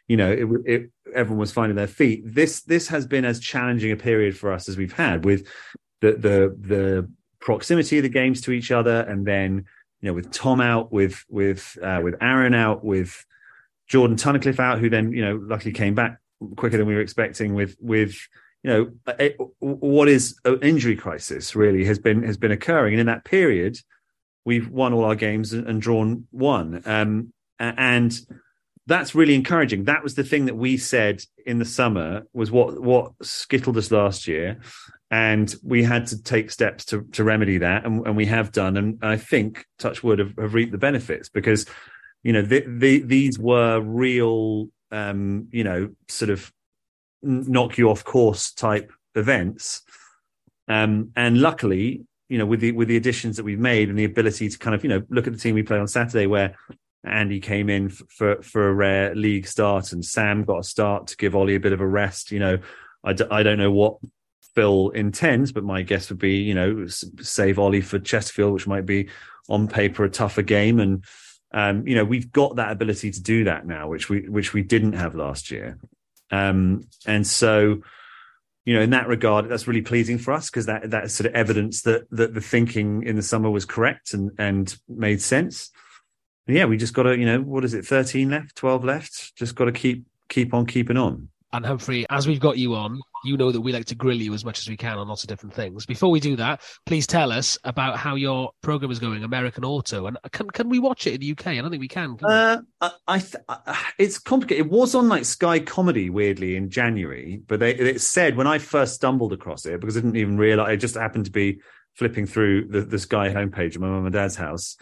you 0.08 0.18
know, 0.18 0.32
it, 0.32 0.48
it, 0.66 0.92
everyone 1.14 1.40
was 1.40 1.52
finding 1.52 1.76
their 1.76 1.88
feet. 1.88 2.24
This 2.26 2.62
this 2.64 2.88
has 2.90 3.06
been 3.06 3.26
as 3.26 3.40
challenging 3.40 3.92
a 3.92 3.98
period 3.98 4.38
for 4.38 4.52
us 4.52 4.68
as 4.68 4.78
we've 4.78 4.94
had 4.94 5.26
with 5.26 5.48
the 6.04 6.12
the 6.14 6.68
the 6.68 7.12
proximity 7.40 7.98
of 7.98 8.04
the 8.04 8.10
games 8.10 8.42
to 8.42 8.52
each 8.52 8.72
other, 8.72 9.02
and 9.02 9.26
then 9.26 9.66
you 10.02 10.10
know, 10.10 10.14
with 10.14 10.32
Tom 10.32 10.62
out, 10.62 10.92
with 10.92 11.24
with 11.30 11.78
uh, 11.82 12.02
with 12.04 12.16
Aaron 12.22 12.54
out, 12.54 12.84
with 12.84 13.26
Jordan 13.88 14.18
Tunnicliffe 14.18 14.60
out, 14.60 14.80
who 14.80 14.90
then 14.90 15.12
you 15.12 15.24
know 15.24 15.40
luckily 15.42 15.72
came 15.72 15.96
back 15.96 16.20
quicker 16.58 16.78
than 16.78 16.88
we 16.88 16.96
were 16.96 17.02
expecting, 17.02 17.54
with 17.54 17.76
with 17.80 18.16
you 18.64 18.70
know 18.70 18.92
it, 19.20 19.38
what 19.60 20.10
is 20.10 20.38
an 20.46 20.60
injury 20.62 20.96
crisis 20.96 21.56
really 21.56 21.86
has 21.86 22.00
been 22.00 22.24
has 22.24 22.38
been 22.38 22.52
occurring. 22.52 22.94
And 22.94 23.02
in 23.02 23.08
that 23.08 23.26
period 23.26 23.78
we've 24.46 24.70
won 24.70 24.94
all 24.94 25.06
our 25.06 25.16
games 25.16 25.54
and, 25.54 25.82
drawn 25.82 26.28
one. 26.32 26.82
Um, 26.86 27.34
and 27.60 28.14
that's 28.86 29.16
really 29.16 29.36
encouraging. 29.36 29.86
That 29.86 30.04
was 30.04 30.16
the 30.16 30.24
thing 30.24 30.46
that 30.46 30.56
we 30.56 30.78
said 30.78 31.24
in 31.46 31.60
the 31.60 31.66
summer 31.66 32.24
was 32.34 32.52
what 32.52 32.82
what 32.82 33.14
skittled 33.22 33.78
us 33.78 33.92
last 33.92 34.28
year. 34.28 34.60
And 35.10 35.54
we 35.64 35.84
had 35.84 36.08
to 36.08 36.22
take 36.22 36.52
steps 36.52 36.86
to 36.86 37.04
to 37.14 37.24
remedy 37.24 37.60
that. 37.60 37.86
And, 37.86 38.06
and 38.06 38.18
we 38.18 38.26
have 38.26 38.52
done. 38.52 38.78
And 38.78 39.00
i 39.02 39.18
think 39.18 39.66
touchwood 39.80 40.20
have, 40.20 40.34
have 40.38 40.54
reaped 40.54 40.72
the 40.72 40.78
benefits 40.78 41.30
because 41.30 41.66
you 42.24 42.34
know 42.34 42.42
the, 42.42 42.64
the, 42.68 43.00
these 43.00 43.38
were 43.38 43.80
real 43.80 44.68
um, 44.92 45.48
you 45.52 45.64
know 45.64 45.90
sort 46.08 46.30
of 46.30 46.52
knock 47.22 47.78
you 47.78 47.90
off 47.90 48.04
course 48.04 48.52
type 48.52 48.92
events. 49.16 49.82
Um, 50.68 51.12
and 51.16 51.40
luckily, 51.40 52.06
you 52.30 52.38
know, 52.38 52.46
with 52.46 52.62
the 52.62 52.72
with 52.72 52.88
the 52.88 52.98
additions 52.98 53.38
that 53.38 53.44
we've 53.44 53.60
made 53.60 53.90
and 53.90 53.98
the 53.98 54.06
ability 54.06 54.50
to 54.50 54.58
kind 54.58 54.76
of, 54.76 54.84
you 54.84 54.90
know, 54.90 55.04
look 55.10 55.28
at 55.28 55.34
the 55.34 55.40
team 55.40 55.56
we 55.56 55.64
play 55.64 55.78
on 55.78 55.88
Saturday, 55.88 56.28
where 56.28 56.56
Andy 57.04 57.40
came 57.40 57.70
in 57.70 57.90
for 57.90 58.42
for, 58.42 58.70
a 58.70 58.74
rare 58.74 59.14
league 59.16 59.48
start, 59.48 59.92
and 59.92 60.04
Sam 60.04 60.44
got 60.44 60.60
a 60.60 60.64
start 60.64 61.08
to 61.08 61.18
give 61.18 61.36
Ollie 61.36 61.56
a 61.56 61.60
bit 61.60 61.74
of 61.74 61.82
a 61.82 61.88
rest. 61.88 62.32
You 62.32 62.40
know, 62.40 62.58
I 63.04 63.14
d- 63.14 63.26
I 63.30 63.44
don't 63.44 63.58
know 63.58 63.72
what 63.72 63.98
Phil 64.56 64.90
intends, 64.90 65.52
but 65.52 65.64
my 65.64 65.82
guess 65.82 66.10
would 66.10 66.20
be, 66.20 66.38
you 66.38 66.54
know, 66.54 66.88
save 66.88 67.60
Ollie 67.60 67.82
for 67.82 68.00
Chesterfield, 68.00 68.54
which 68.54 68.68
might 68.68 68.86
be 68.86 69.10
on 69.50 69.68
paper 69.68 70.04
a 70.06 70.10
tougher 70.10 70.44
game, 70.44 70.80
and 70.80 71.04
um, 71.54 71.86
you 71.88 71.96
know, 71.96 72.06
we've 72.06 72.32
got 72.32 72.56
that 72.56 72.72
ability 72.72 73.12
to 73.12 73.22
do 73.22 73.44
that 73.44 73.66
now, 73.66 73.88
which 73.88 74.10
we 74.10 74.28
which 74.30 74.54
we 74.54 74.64
didn't 74.64 74.94
have 74.94 75.16
last 75.16 75.52
year. 75.52 75.78
Um, 76.32 76.88
and 77.06 77.28
so, 77.28 77.82
you 78.66 78.74
know, 78.74 78.82
in 78.82 78.90
that 78.92 79.08
regard, 79.08 79.50
that's 79.50 79.68
really 79.68 79.82
pleasing 79.82 80.18
for 80.18 80.34
us 80.34 80.50
because 80.50 80.66
that 80.66 80.90
that's 80.90 81.14
sort 81.14 81.28
of 81.28 81.36
evidence 81.36 81.82
that 81.84 82.10
that 82.12 82.34
the 82.34 82.42
thinking 82.42 83.04
in 83.04 83.16
the 83.16 83.22
summer 83.22 83.52
was 83.52 83.66
correct 83.66 84.14
and 84.14 84.32
and 84.40 84.76
made 84.88 85.22
sense. 85.22 85.70
Yeah, 86.48 86.66
we 86.66 86.78
just 86.78 86.94
got 86.94 87.04
to, 87.04 87.18
you 87.18 87.26
know, 87.26 87.42
what 87.42 87.64
is 87.64 87.74
it, 87.74 87.86
thirteen 87.86 88.30
left, 88.30 88.56
twelve 88.56 88.84
left? 88.84 89.36
Just 89.36 89.56
got 89.56 89.66
to 89.66 89.72
keep 89.72 90.06
keep 90.30 90.54
on 90.54 90.66
keeping 90.66 90.98
on. 90.98 91.30
And 91.54 91.64
Humphrey, 91.64 92.04
as 92.10 92.28
we've 92.28 92.40
got 92.40 92.58
you 92.58 92.74
on, 92.74 93.00
you 93.24 93.38
know 93.38 93.52
that 93.52 93.62
we 93.62 93.72
like 93.72 93.86
to 93.86 93.96
grill 93.96 94.18
you 94.18 94.34
as 94.34 94.44
much 94.44 94.58
as 94.58 94.68
we 94.68 94.76
can 94.76 94.98
on 94.98 95.08
lots 95.08 95.24
of 95.24 95.30
different 95.30 95.54
things. 95.54 95.86
Before 95.86 96.10
we 96.10 96.20
do 96.20 96.36
that, 96.36 96.62
please 96.88 97.06
tell 97.06 97.32
us 97.32 97.60
about 97.64 97.98
how 97.98 98.16
your 98.16 98.52
program 98.62 98.90
is 98.90 98.98
going, 98.98 99.24
American 99.24 99.64
Auto, 99.64 100.08
and 100.08 100.18
can 100.32 100.50
can 100.50 100.68
we 100.68 100.80
watch 100.80 101.06
it 101.06 101.14
in 101.14 101.22
the 101.22 101.32
UK? 101.32 101.48
I 101.48 101.62
don't 101.62 101.70
think 101.70 101.80
we 101.80 101.88
can. 101.88 102.18
can 102.18 102.28
uh, 102.28 102.62
I, 102.82 102.92
I 103.08 103.20
th- 103.20 103.44
it's 104.00 104.18
complicated. 104.18 104.66
It 104.66 104.72
was 104.72 104.96
on 104.96 105.08
like 105.08 105.26
Sky 105.26 105.60
Comedy 105.60 106.10
weirdly 106.10 106.56
in 106.56 106.72
January, 106.72 107.40
but 107.46 107.60
they 107.60 107.76
it 107.76 108.02
said 108.02 108.36
when 108.36 108.48
I 108.48 108.58
first 108.58 108.96
stumbled 108.96 109.32
across 109.32 109.68
it 109.68 109.80
because 109.80 109.96
I 109.96 110.02
didn't 110.02 110.18
even 110.18 110.38
realize 110.38 110.74
it 110.74 110.78
just 110.78 110.96
happened 110.96 111.26
to 111.26 111.32
be 111.32 111.62
flipping 111.94 112.26
through 112.26 112.70
the, 112.70 112.82
the 112.82 112.98
Sky 112.98 113.30
homepage 113.30 113.76
at 113.76 113.80
my 113.80 113.88
mum 113.88 114.06
and 114.06 114.14
dad's 114.14 114.36
house, 114.36 114.76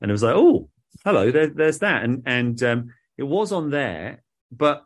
and 0.00 0.08
it 0.08 0.12
was 0.12 0.22
like, 0.22 0.36
oh, 0.36 0.68
hello, 1.04 1.30
there, 1.30 1.48
there's 1.48 1.78
that, 1.80 2.04
and 2.04 2.22
and 2.26 2.62
um, 2.62 2.94
it 3.16 3.24
was 3.24 3.52
on 3.52 3.70
there, 3.70 4.22
but 4.50 4.84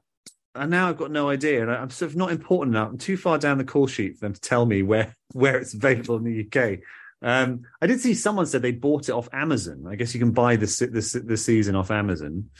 and 0.54 0.70
now 0.70 0.88
I've 0.88 0.96
got 0.96 1.10
no 1.10 1.28
idea, 1.28 1.62
and 1.62 1.70
I'm 1.70 1.90
sort 1.90 2.10
of 2.10 2.16
not 2.16 2.30
important 2.30 2.74
enough. 2.74 2.88
I'm 2.88 2.98
too 2.98 3.16
far 3.16 3.38
down 3.38 3.58
the 3.58 3.64
call 3.64 3.86
sheet 3.86 4.14
for 4.14 4.26
them 4.26 4.34
to 4.34 4.40
tell 4.40 4.66
me 4.66 4.82
where 4.82 5.14
where 5.32 5.56
it's 5.58 5.74
available 5.74 6.16
in 6.16 6.24
the 6.24 6.46
UK. 6.46 6.80
Um, 7.22 7.62
I 7.80 7.86
did 7.86 8.00
see 8.00 8.14
someone 8.14 8.46
said 8.46 8.62
they 8.62 8.72
bought 8.72 9.08
it 9.08 9.12
off 9.12 9.28
Amazon. 9.32 9.86
I 9.88 9.96
guess 9.96 10.14
you 10.14 10.20
can 10.20 10.32
buy 10.32 10.56
the 10.56 10.66
the, 10.66 11.22
the 11.24 11.36
season 11.36 11.74
off 11.74 11.90
Amazon. 11.90 12.50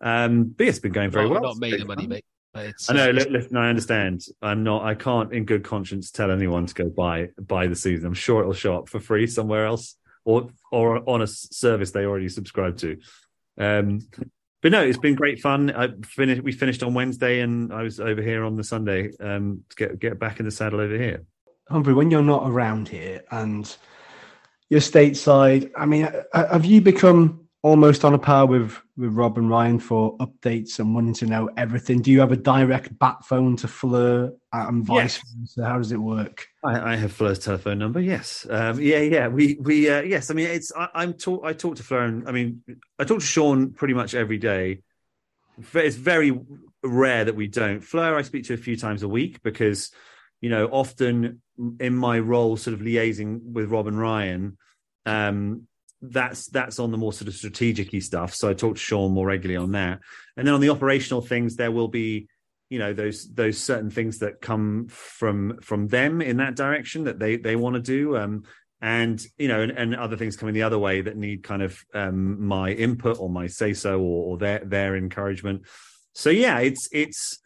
Um, 0.00 0.54
but 0.56 0.66
it's 0.66 0.78
been 0.78 0.92
going 0.92 1.10
very 1.10 1.28
well. 1.28 1.42
Not 1.42 1.58
made 1.58 1.78
the 1.78 1.84
money, 1.84 2.06
mate. 2.06 2.24
I 2.54 2.72
know. 2.92 3.10
Listen, 3.10 3.56
I 3.56 3.68
understand. 3.68 4.22
I'm 4.42 4.64
not. 4.64 4.84
I 4.84 4.94
can't, 4.94 5.32
in 5.32 5.44
good 5.44 5.62
conscience, 5.62 6.10
tell 6.10 6.30
anyone 6.32 6.66
to 6.66 6.74
go 6.74 6.88
buy 6.88 7.28
buy 7.40 7.68
the 7.68 7.76
season. 7.76 8.06
I'm 8.06 8.14
sure 8.14 8.40
it'll 8.40 8.52
show 8.52 8.76
up 8.76 8.88
for 8.88 8.98
free 8.98 9.26
somewhere 9.26 9.66
else, 9.66 9.96
or 10.24 10.50
or 10.70 11.08
on 11.08 11.22
a 11.22 11.26
service 11.26 11.90
they 11.90 12.04
already 12.04 12.28
subscribe 12.28 12.76
to. 12.78 12.98
Um, 13.58 14.00
but 14.62 14.72
no, 14.72 14.82
it's 14.82 14.98
been 14.98 15.14
great 15.14 15.40
fun. 15.40 15.70
I 15.70 15.88
finished. 16.04 16.42
We 16.42 16.52
finished 16.52 16.82
on 16.82 16.92
Wednesday, 16.92 17.40
and 17.40 17.72
I 17.72 17.82
was 17.82 17.98
over 17.98 18.20
here 18.20 18.44
on 18.44 18.56
the 18.56 18.64
Sunday 18.64 19.10
um, 19.20 19.64
to 19.70 19.76
get 19.76 19.98
get 19.98 20.18
back 20.18 20.38
in 20.38 20.44
the 20.44 20.50
saddle 20.50 20.80
over 20.80 20.96
here. 20.96 21.24
Humphrey, 21.68 21.94
when 21.94 22.10
you're 22.10 22.22
not 22.22 22.48
around 22.48 22.88
here 22.88 23.22
and 23.30 23.74
you're 24.68 24.80
stateside, 24.80 25.70
I 25.76 25.86
mean, 25.86 26.08
have 26.32 26.64
you 26.64 26.80
become 26.80 27.39
almost 27.62 28.04
on 28.04 28.14
a 28.14 28.18
par 28.18 28.46
with 28.46 28.78
with 28.96 29.12
Rob 29.12 29.38
and 29.38 29.48
Ryan 29.48 29.78
for 29.78 30.16
updates 30.18 30.78
and 30.78 30.94
wanting 30.94 31.14
to 31.14 31.26
know 31.26 31.50
everything? 31.56 32.00
Do 32.00 32.10
you 32.10 32.20
have 32.20 32.32
a 32.32 32.36
direct 32.36 32.98
bat 32.98 33.24
phone 33.24 33.56
to 33.56 33.68
Fleur 33.68 34.32
and 34.52 34.84
vice 34.84 35.18
yes. 35.18 35.34
versa? 35.38 35.68
How 35.68 35.78
does 35.78 35.92
it 35.92 35.98
work? 35.98 36.46
I, 36.64 36.92
I 36.92 36.96
have 36.96 37.12
Fleur's 37.12 37.38
telephone 37.38 37.78
number. 37.78 38.00
Yes, 38.00 38.46
um, 38.50 38.80
yeah, 38.80 39.00
yeah. 39.00 39.28
We 39.28 39.58
we 39.60 39.88
uh, 39.88 40.02
yes. 40.02 40.30
I 40.30 40.34
mean, 40.34 40.48
it's 40.48 40.72
I, 40.76 41.02
am 41.02 41.14
talk. 41.14 41.44
I 41.44 41.52
talk 41.52 41.76
to 41.76 41.82
Fleur, 41.82 42.04
and 42.04 42.28
I 42.28 42.32
mean, 42.32 42.62
I 42.98 43.04
talk 43.04 43.20
to 43.20 43.26
Sean 43.26 43.72
pretty 43.72 43.94
much 43.94 44.14
every 44.14 44.38
day. 44.38 44.82
It's 45.74 45.96
very 45.96 46.38
rare 46.82 47.24
that 47.24 47.36
we 47.36 47.46
don't. 47.46 47.80
Fleur, 47.80 48.16
I 48.16 48.22
speak 48.22 48.44
to 48.46 48.54
a 48.54 48.58
few 48.58 48.76
times 48.76 49.02
a 49.02 49.08
week 49.08 49.42
because 49.42 49.90
you 50.40 50.48
know 50.48 50.66
often 50.66 51.42
in 51.78 51.94
my 51.94 52.18
role, 52.18 52.56
sort 52.56 52.74
of 52.74 52.80
liaising 52.80 53.52
with 53.52 53.70
Rob 53.70 53.86
and 53.86 53.98
Ryan. 53.98 54.56
Um, 55.06 55.66
that's 56.02 56.46
that's 56.48 56.78
on 56.78 56.90
the 56.90 56.98
more 56.98 57.12
sort 57.12 57.28
of 57.28 57.34
strategic 57.34 58.02
stuff. 58.02 58.34
So 58.34 58.48
I 58.48 58.54
talk 58.54 58.76
to 58.76 58.80
Sean 58.80 59.12
more 59.12 59.26
regularly 59.26 59.62
on 59.62 59.72
that. 59.72 60.00
And 60.36 60.46
then 60.46 60.54
on 60.54 60.60
the 60.60 60.70
operational 60.70 61.20
things, 61.20 61.56
there 61.56 61.70
will 61.70 61.88
be, 61.88 62.28
you 62.70 62.78
know, 62.78 62.92
those 62.92 63.28
those 63.32 63.58
certain 63.58 63.90
things 63.90 64.18
that 64.18 64.40
come 64.40 64.86
from 64.88 65.58
from 65.60 65.88
them 65.88 66.22
in 66.22 66.38
that 66.38 66.56
direction 66.56 67.04
that 67.04 67.18
they 67.18 67.36
they 67.36 67.56
want 67.56 67.74
to 67.76 67.82
do. 67.82 68.16
Um, 68.16 68.44
and 68.82 69.22
you 69.36 69.48
know, 69.48 69.60
and, 69.60 69.72
and 69.72 69.94
other 69.94 70.16
things 70.16 70.36
coming 70.36 70.54
the 70.54 70.62
other 70.62 70.78
way 70.78 71.02
that 71.02 71.16
need 71.16 71.42
kind 71.42 71.62
of 71.62 71.78
um, 71.92 72.42
my 72.42 72.70
input 72.70 73.18
or 73.20 73.28
my 73.28 73.46
say 73.46 73.74
so 73.74 74.00
or, 74.00 74.32
or 74.32 74.38
their 74.38 74.60
their 74.60 74.96
encouragement. 74.96 75.62
So 76.14 76.30
yeah, 76.30 76.60
it's 76.60 76.88
it's 76.90 77.40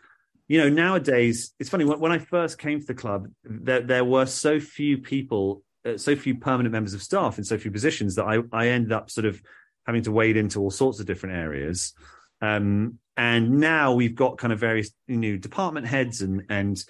you 0.46 0.58
know 0.58 0.68
nowadays 0.68 1.52
it's 1.58 1.70
funny 1.70 1.84
when, 1.84 1.98
when 1.98 2.12
I 2.12 2.18
first 2.18 2.58
came 2.58 2.78
to 2.78 2.86
the 2.86 2.94
club, 2.94 3.26
there 3.42 3.80
there 3.80 4.04
were 4.04 4.26
so 4.26 4.60
few 4.60 4.98
people, 4.98 5.64
uh, 5.84 5.96
so 5.96 6.16
few 6.16 6.36
permanent 6.36 6.72
members 6.72 6.94
of 6.94 7.02
staff 7.02 7.38
in 7.38 7.44
so 7.44 7.58
few 7.58 7.70
positions 7.70 8.14
that 8.16 8.24
I 8.24 8.38
I 8.52 8.68
ended 8.68 8.92
up 8.92 9.10
sort 9.10 9.26
of 9.26 9.40
having 9.86 10.02
to 10.02 10.12
wade 10.12 10.36
into 10.36 10.60
all 10.60 10.70
sorts 10.70 11.00
of 11.00 11.06
different 11.06 11.36
areas. 11.36 11.92
Um, 12.40 12.98
and 13.16 13.60
now 13.60 13.94
we've 13.94 14.14
got 14.14 14.38
kind 14.38 14.52
of 14.52 14.58
various 14.58 14.90
you 15.06 15.16
new 15.16 15.38
department 15.38 15.86
heads 15.86 16.20
and 16.20 16.42
and 16.48 16.82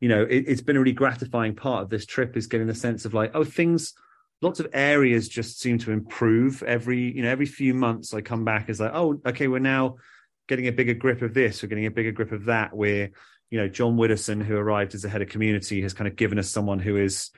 you 0.00 0.08
know 0.08 0.22
it, 0.22 0.48
has 0.48 0.60
been 0.60 0.76
a 0.76 0.80
really 0.80 0.92
gratifying 0.92 1.54
part 1.54 1.82
of 1.82 1.90
this 1.90 2.06
trip 2.06 2.36
is 2.36 2.46
getting 2.46 2.66
the 2.66 2.74
sense 2.74 3.04
of 3.04 3.14
like 3.14 3.30
oh 3.34 3.44
things 3.44 3.94
lots 4.42 4.60
of 4.60 4.68
areas 4.72 5.28
just 5.28 5.60
seem 5.60 5.78
to 5.78 5.92
improve 5.92 6.62
every 6.62 7.12
you 7.14 7.22
know 7.22 7.30
every 7.30 7.46
few 7.46 7.74
months 7.74 8.12
i 8.12 8.20
come 8.20 8.44
back 8.44 8.68
as 8.68 8.80
like 8.80 8.92
oh 8.94 9.20
okay 9.24 9.48
we're 9.48 9.58
now 9.58 9.96
getting 10.48 10.66
a 10.66 10.72
bigger 10.72 10.94
grip 10.94 11.22
of 11.22 11.34
this 11.34 11.62
we're 11.62 11.68
getting 11.68 11.86
a 11.86 11.90
bigger 11.90 12.12
grip 12.12 12.32
of 12.32 12.46
that 12.46 12.74
where 12.74 13.10
you 13.50 13.58
know 13.58 13.68
john 13.68 13.96
widdowson 13.96 14.42
who 14.42 14.56
arrived 14.56 14.94
as 14.94 15.02
the 15.02 15.08
head 15.08 15.22
of 15.22 15.28
community 15.28 15.82
has 15.82 15.94
kind 15.94 16.08
of 16.08 16.16
given 16.16 16.38
us 16.38 16.50
someone 16.50 16.78
who 16.78 16.96
is 16.96 17.30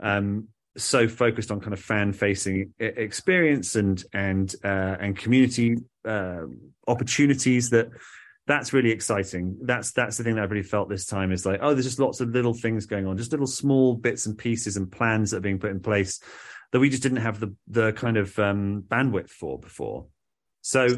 um 0.00 0.48
so 0.76 1.06
focused 1.06 1.50
on 1.50 1.60
kind 1.60 1.72
of 1.72 1.80
fan 1.80 2.12
facing 2.12 2.74
experience 2.78 3.76
and 3.76 4.02
and 4.12 4.54
uh, 4.64 4.96
and 5.00 5.16
community 5.16 5.76
uh, 6.04 6.42
opportunities 6.88 7.70
that 7.70 7.88
that's 8.46 8.72
really 8.72 8.90
exciting. 8.90 9.56
That's 9.62 9.92
that's 9.92 10.16
the 10.16 10.24
thing 10.24 10.34
that 10.34 10.42
I've 10.42 10.50
really 10.50 10.62
felt 10.62 10.88
this 10.88 11.06
time 11.06 11.32
is 11.32 11.46
like, 11.46 11.60
oh, 11.62 11.74
there's 11.74 11.86
just 11.86 12.00
lots 12.00 12.20
of 12.20 12.30
little 12.30 12.54
things 12.54 12.86
going 12.86 13.06
on, 13.06 13.16
just 13.16 13.30
little 13.30 13.46
small 13.46 13.94
bits 13.94 14.26
and 14.26 14.36
pieces 14.36 14.76
and 14.76 14.90
plans 14.90 15.30
that 15.30 15.38
are 15.38 15.40
being 15.40 15.58
put 15.58 15.70
in 15.70 15.80
place 15.80 16.20
that 16.72 16.80
we 16.80 16.90
just 16.90 17.02
didn't 17.02 17.18
have 17.18 17.40
the 17.40 17.54
the 17.68 17.92
kind 17.92 18.16
of 18.16 18.36
um, 18.38 18.82
bandwidth 18.86 19.30
for 19.30 19.58
before. 19.58 20.06
So, 20.60 20.88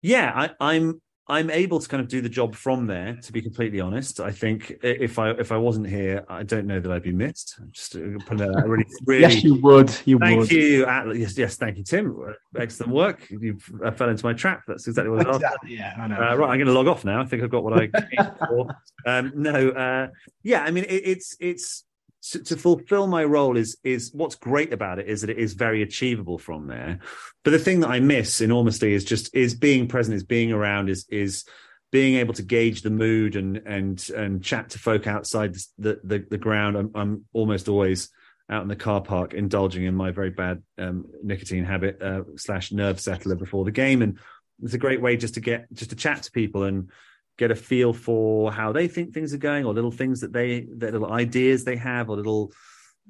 yeah, 0.00 0.32
I, 0.34 0.50
I'm 0.58 1.02
I'm 1.28 1.50
able 1.50 1.78
to 1.78 1.88
kind 1.88 2.00
of 2.00 2.08
do 2.08 2.20
the 2.20 2.28
job 2.28 2.54
from 2.54 2.86
there. 2.86 3.16
To 3.22 3.32
be 3.32 3.40
completely 3.40 3.80
honest, 3.80 4.18
I 4.18 4.32
think 4.32 4.76
if 4.82 5.18
I 5.18 5.30
if 5.30 5.52
I 5.52 5.56
wasn't 5.56 5.86
here, 5.86 6.24
I 6.28 6.42
don't 6.42 6.66
know 6.66 6.80
that 6.80 6.90
I'd 6.90 7.02
be 7.04 7.12
missed. 7.12 7.56
I'm 7.60 7.70
just 7.70 7.92
put 7.92 8.38
that 8.38 8.64
really, 8.66 8.84
really. 9.06 9.22
yes, 9.22 9.44
you 9.44 9.54
would. 9.56 9.94
You 10.04 10.18
thank 10.18 10.40
would. 10.40 10.50
you. 10.50 10.84
Yes, 11.14 11.38
yes, 11.38 11.56
thank 11.56 11.78
you, 11.78 11.84
Tim. 11.84 12.34
Excellent 12.58 12.92
work. 12.92 13.28
You 13.30 13.56
uh, 13.84 13.92
fell 13.92 14.08
into 14.08 14.26
my 14.26 14.32
trap. 14.32 14.62
That's 14.66 14.88
exactly 14.88 15.10
what 15.10 15.24
I 15.24 15.28
was 15.28 15.36
exactly, 15.36 15.76
Yeah, 15.76 15.94
I 15.96 16.08
know. 16.08 16.16
Uh, 16.16 16.34
right, 16.36 16.50
I'm 16.50 16.58
going 16.58 16.66
to 16.66 16.72
log 16.72 16.88
off 16.88 17.04
now. 17.04 17.20
I 17.20 17.24
think 17.24 17.42
I've 17.44 17.50
got 17.50 17.62
what 17.62 17.74
I 17.74 17.86
came 17.88 18.30
for. 18.48 18.68
Um, 19.04 19.32
no, 19.34 19.70
uh, 19.70 20.06
yeah, 20.44 20.62
I 20.62 20.70
mean, 20.70 20.84
it, 20.84 21.02
it's 21.04 21.36
it's 21.40 21.82
to, 22.30 22.56
fulfill 22.56 23.06
my 23.06 23.24
role 23.24 23.56
is 23.56 23.76
is 23.82 24.10
what's 24.14 24.36
great 24.36 24.72
about 24.72 24.98
it 24.98 25.08
is 25.08 25.20
that 25.22 25.30
it 25.30 25.38
is 25.38 25.54
very 25.54 25.82
achievable 25.82 26.38
from 26.38 26.66
there. 26.68 27.00
But 27.44 27.50
the 27.50 27.58
thing 27.58 27.80
that 27.80 27.90
I 27.90 28.00
miss 28.00 28.40
enormously 28.40 28.92
is 28.92 29.04
just 29.04 29.34
is 29.34 29.54
being 29.54 29.88
present, 29.88 30.16
is 30.16 30.24
being 30.24 30.52
around, 30.52 30.88
is 30.88 31.06
is 31.10 31.44
being 31.90 32.16
able 32.16 32.34
to 32.34 32.42
gauge 32.42 32.82
the 32.82 32.90
mood 32.90 33.36
and 33.36 33.56
and 33.66 34.08
and 34.10 34.42
chat 34.42 34.70
to 34.70 34.78
folk 34.78 35.06
outside 35.06 35.54
the 35.78 36.00
the, 36.04 36.24
the 36.30 36.38
ground. 36.38 36.76
I'm, 36.76 36.90
I'm 36.94 37.24
almost 37.32 37.68
always 37.68 38.08
out 38.48 38.62
in 38.62 38.68
the 38.68 38.76
car 38.76 39.00
park 39.00 39.34
indulging 39.34 39.84
in 39.84 39.94
my 39.94 40.10
very 40.10 40.30
bad 40.30 40.62
um, 40.78 41.06
nicotine 41.22 41.64
habit 41.64 42.00
uh, 42.02 42.22
slash 42.36 42.70
nerve 42.70 43.00
settler 43.00 43.34
before 43.34 43.64
the 43.64 43.70
game 43.70 44.02
and 44.02 44.18
it's 44.62 44.74
a 44.74 44.78
great 44.78 45.00
way 45.00 45.16
just 45.16 45.34
to 45.34 45.40
get 45.40 45.72
just 45.72 45.90
to 45.90 45.96
chat 45.96 46.24
to 46.24 46.30
people 46.32 46.64
and 46.64 46.90
get 47.42 47.50
a 47.50 47.56
feel 47.56 47.92
for 47.92 48.52
how 48.52 48.70
they 48.70 48.86
think 48.86 49.12
things 49.12 49.34
are 49.34 49.38
going 49.38 49.64
or 49.64 49.74
little 49.74 49.90
things 49.90 50.20
that 50.20 50.32
they 50.32 50.60
that 50.76 50.92
little 50.92 51.12
ideas 51.12 51.64
they 51.64 51.74
have 51.74 52.08
or 52.08 52.16
little 52.16 52.52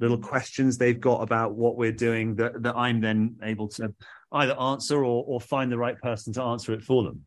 little 0.01 0.17
questions 0.17 0.79
they've 0.79 1.01
got 1.01 1.21
about 1.21 1.55
what 1.55 1.77
we're 1.77 1.93
doing 1.93 2.35
that, 2.37 2.63
that 2.63 2.75
i'm 2.75 2.99
then 3.03 3.37
able 3.43 3.69
to 3.69 3.95
either 4.33 4.59
answer 4.59 5.05
or, 5.05 5.23
or 5.27 5.39
find 5.39 5.71
the 5.71 5.77
right 5.77 6.01
person 6.01 6.33
to 6.33 6.43
answer 6.43 6.73
it 6.73 6.83
for 6.83 7.03
them. 7.03 7.27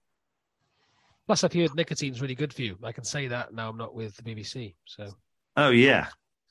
Plus 1.27 1.43
i've 1.43 1.53
heard 1.53 1.75
nicotine's 1.75 2.21
really 2.21 2.33
good 2.33 2.51
for 2.51 2.63
you. 2.63 2.75
I 2.83 2.91
can 2.91 3.03
say 3.03 3.27
that 3.27 3.53
now 3.53 3.69
i'm 3.69 3.77
not 3.77 3.93
with 3.93 4.15
the 4.15 4.23
bbc 4.23 4.73
so. 4.85 5.07
Oh 5.55 5.69
yeah. 5.69 6.07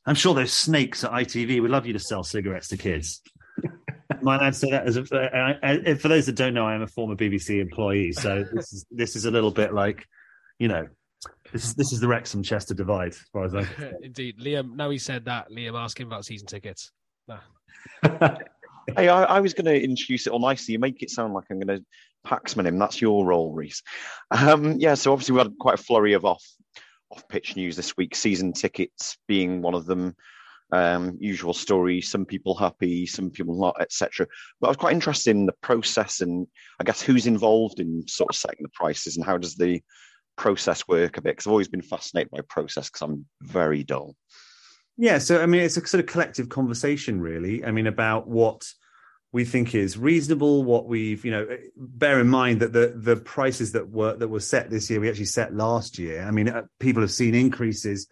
I'm 0.06 0.14
sure 0.14 0.34
those 0.34 0.52
snakes 0.52 1.02
at 1.02 1.10
itv 1.10 1.60
would 1.62 1.70
love 1.72 1.84
you 1.84 1.94
to 1.94 1.98
sell 1.98 2.22
cigarettes 2.22 2.68
to 2.68 2.76
kids. 2.76 3.22
My 4.22 4.36
lad 4.36 4.54
said 4.54 4.70
that 4.70 4.86
as 4.86 4.96
a, 4.96 5.04
I, 5.36 5.70
I, 5.70 5.94
for 5.94 6.08
those 6.08 6.26
that 6.26 6.36
don't 6.36 6.54
know, 6.54 6.66
I 6.66 6.74
am 6.74 6.82
a 6.82 6.86
former 6.86 7.16
BBC 7.16 7.60
employee, 7.60 8.12
so 8.12 8.44
this 8.52 8.72
is 8.72 8.86
this 8.90 9.16
is 9.16 9.24
a 9.24 9.30
little 9.30 9.50
bit 9.50 9.74
like 9.74 10.06
you 10.58 10.68
know, 10.68 10.88
this 11.52 11.64
is 11.64 11.74
this 11.74 11.92
is 11.92 12.00
the 12.00 12.08
Wrexham 12.08 12.42
Chester 12.42 12.74
divide, 12.74 13.12
as 13.12 13.18
far 13.32 13.44
as 13.44 13.54
I. 13.54 13.66
Indeed, 14.02 14.38
Liam. 14.38 14.74
Now 14.74 14.90
he 14.90 14.98
said 14.98 15.24
that. 15.26 15.50
Liam, 15.50 15.78
ask 15.78 15.98
him 15.98 16.08
about 16.08 16.24
season 16.24 16.46
tickets. 16.46 16.90
Nah. 17.28 17.38
hey, 18.96 19.08
I, 19.08 19.24
I 19.24 19.40
was 19.40 19.54
going 19.54 19.66
to 19.66 19.82
introduce 19.82 20.26
it 20.26 20.32
all 20.32 20.40
nicely. 20.40 20.72
You 20.72 20.78
make 20.78 21.02
it 21.02 21.10
sound 21.10 21.34
like 21.34 21.44
I'm 21.50 21.60
going 21.60 21.78
to 21.78 21.84
Paxman 22.26 22.66
him. 22.66 22.78
That's 22.78 23.00
your 23.00 23.24
role, 23.24 23.52
Reese. 23.52 23.82
Um, 24.30 24.78
yeah, 24.78 24.94
so 24.94 25.12
obviously 25.12 25.34
we 25.34 25.40
had 25.40 25.52
quite 25.58 25.78
a 25.78 25.82
flurry 25.82 26.14
of 26.14 26.24
off 26.24 26.44
off 27.10 27.28
pitch 27.28 27.56
news 27.56 27.76
this 27.76 27.96
week. 27.96 28.14
Season 28.14 28.52
tickets 28.52 29.16
being 29.28 29.62
one 29.62 29.74
of 29.74 29.86
them. 29.86 30.14
Um, 30.72 31.16
usual 31.20 31.52
story. 31.52 32.00
Some 32.00 32.24
people 32.24 32.54
happy, 32.54 33.06
some 33.06 33.30
people 33.30 33.60
not, 33.60 33.80
etc. 33.80 34.26
But 34.60 34.68
I 34.68 34.70
was 34.70 34.76
quite 34.76 34.94
interested 34.94 35.30
in 35.30 35.46
the 35.46 35.54
process 35.60 36.20
and 36.20 36.46
I 36.80 36.84
guess 36.84 37.00
who's 37.00 37.26
involved 37.26 37.78
in 37.80 38.02
sort 38.08 38.30
of 38.30 38.36
setting 38.36 38.62
the 38.62 38.70
prices 38.70 39.16
and 39.16 39.24
how 39.24 39.38
does 39.38 39.54
the 39.54 39.80
process 40.36 40.86
work 40.88 41.16
a 41.16 41.22
bit 41.22 41.32
because 41.32 41.46
I've 41.46 41.52
always 41.52 41.68
been 41.68 41.82
fascinated 41.82 42.30
by 42.30 42.40
process 42.48 42.88
because 42.88 43.02
I'm 43.02 43.26
very 43.42 43.82
dull. 43.82 44.16
Yeah, 44.96 45.18
so 45.18 45.42
I 45.42 45.46
mean, 45.46 45.62
it's 45.62 45.76
a 45.76 45.86
sort 45.86 46.00
of 46.00 46.06
collective 46.06 46.48
conversation, 46.48 47.20
really. 47.20 47.64
I 47.64 47.72
mean, 47.72 47.86
about 47.86 48.28
what 48.28 48.64
we 49.32 49.44
think 49.44 49.74
is 49.74 49.98
reasonable, 49.98 50.62
what 50.62 50.86
we've, 50.86 51.24
you 51.24 51.32
know, 51.32 51.48
bear 51.76 52.20
in 52.20 52.28
mind 52.28 52.60
that 52.60 52.72
the 52.72 52.94
the 52.94 53.16
prices 53.16 53.72
that 53.72 53.90
were 53.90 54.14
that 54.16 54.28
were 54.28 54.38
set 54.38 54.70
this 54.70 54.88
year, 54.88 55.00
we 55.00 55.08
actually 55.08 55.24
set 55.24 55.52
last 55.52 55.98
year. 55.98 56.22
I 56.22 56.30
mean, 56.30 56.48
uh, 56.48 56.62
people 56.78 57.02
have 57.02 57.10
seen 57.10 57.34
increases, 57.34 58.06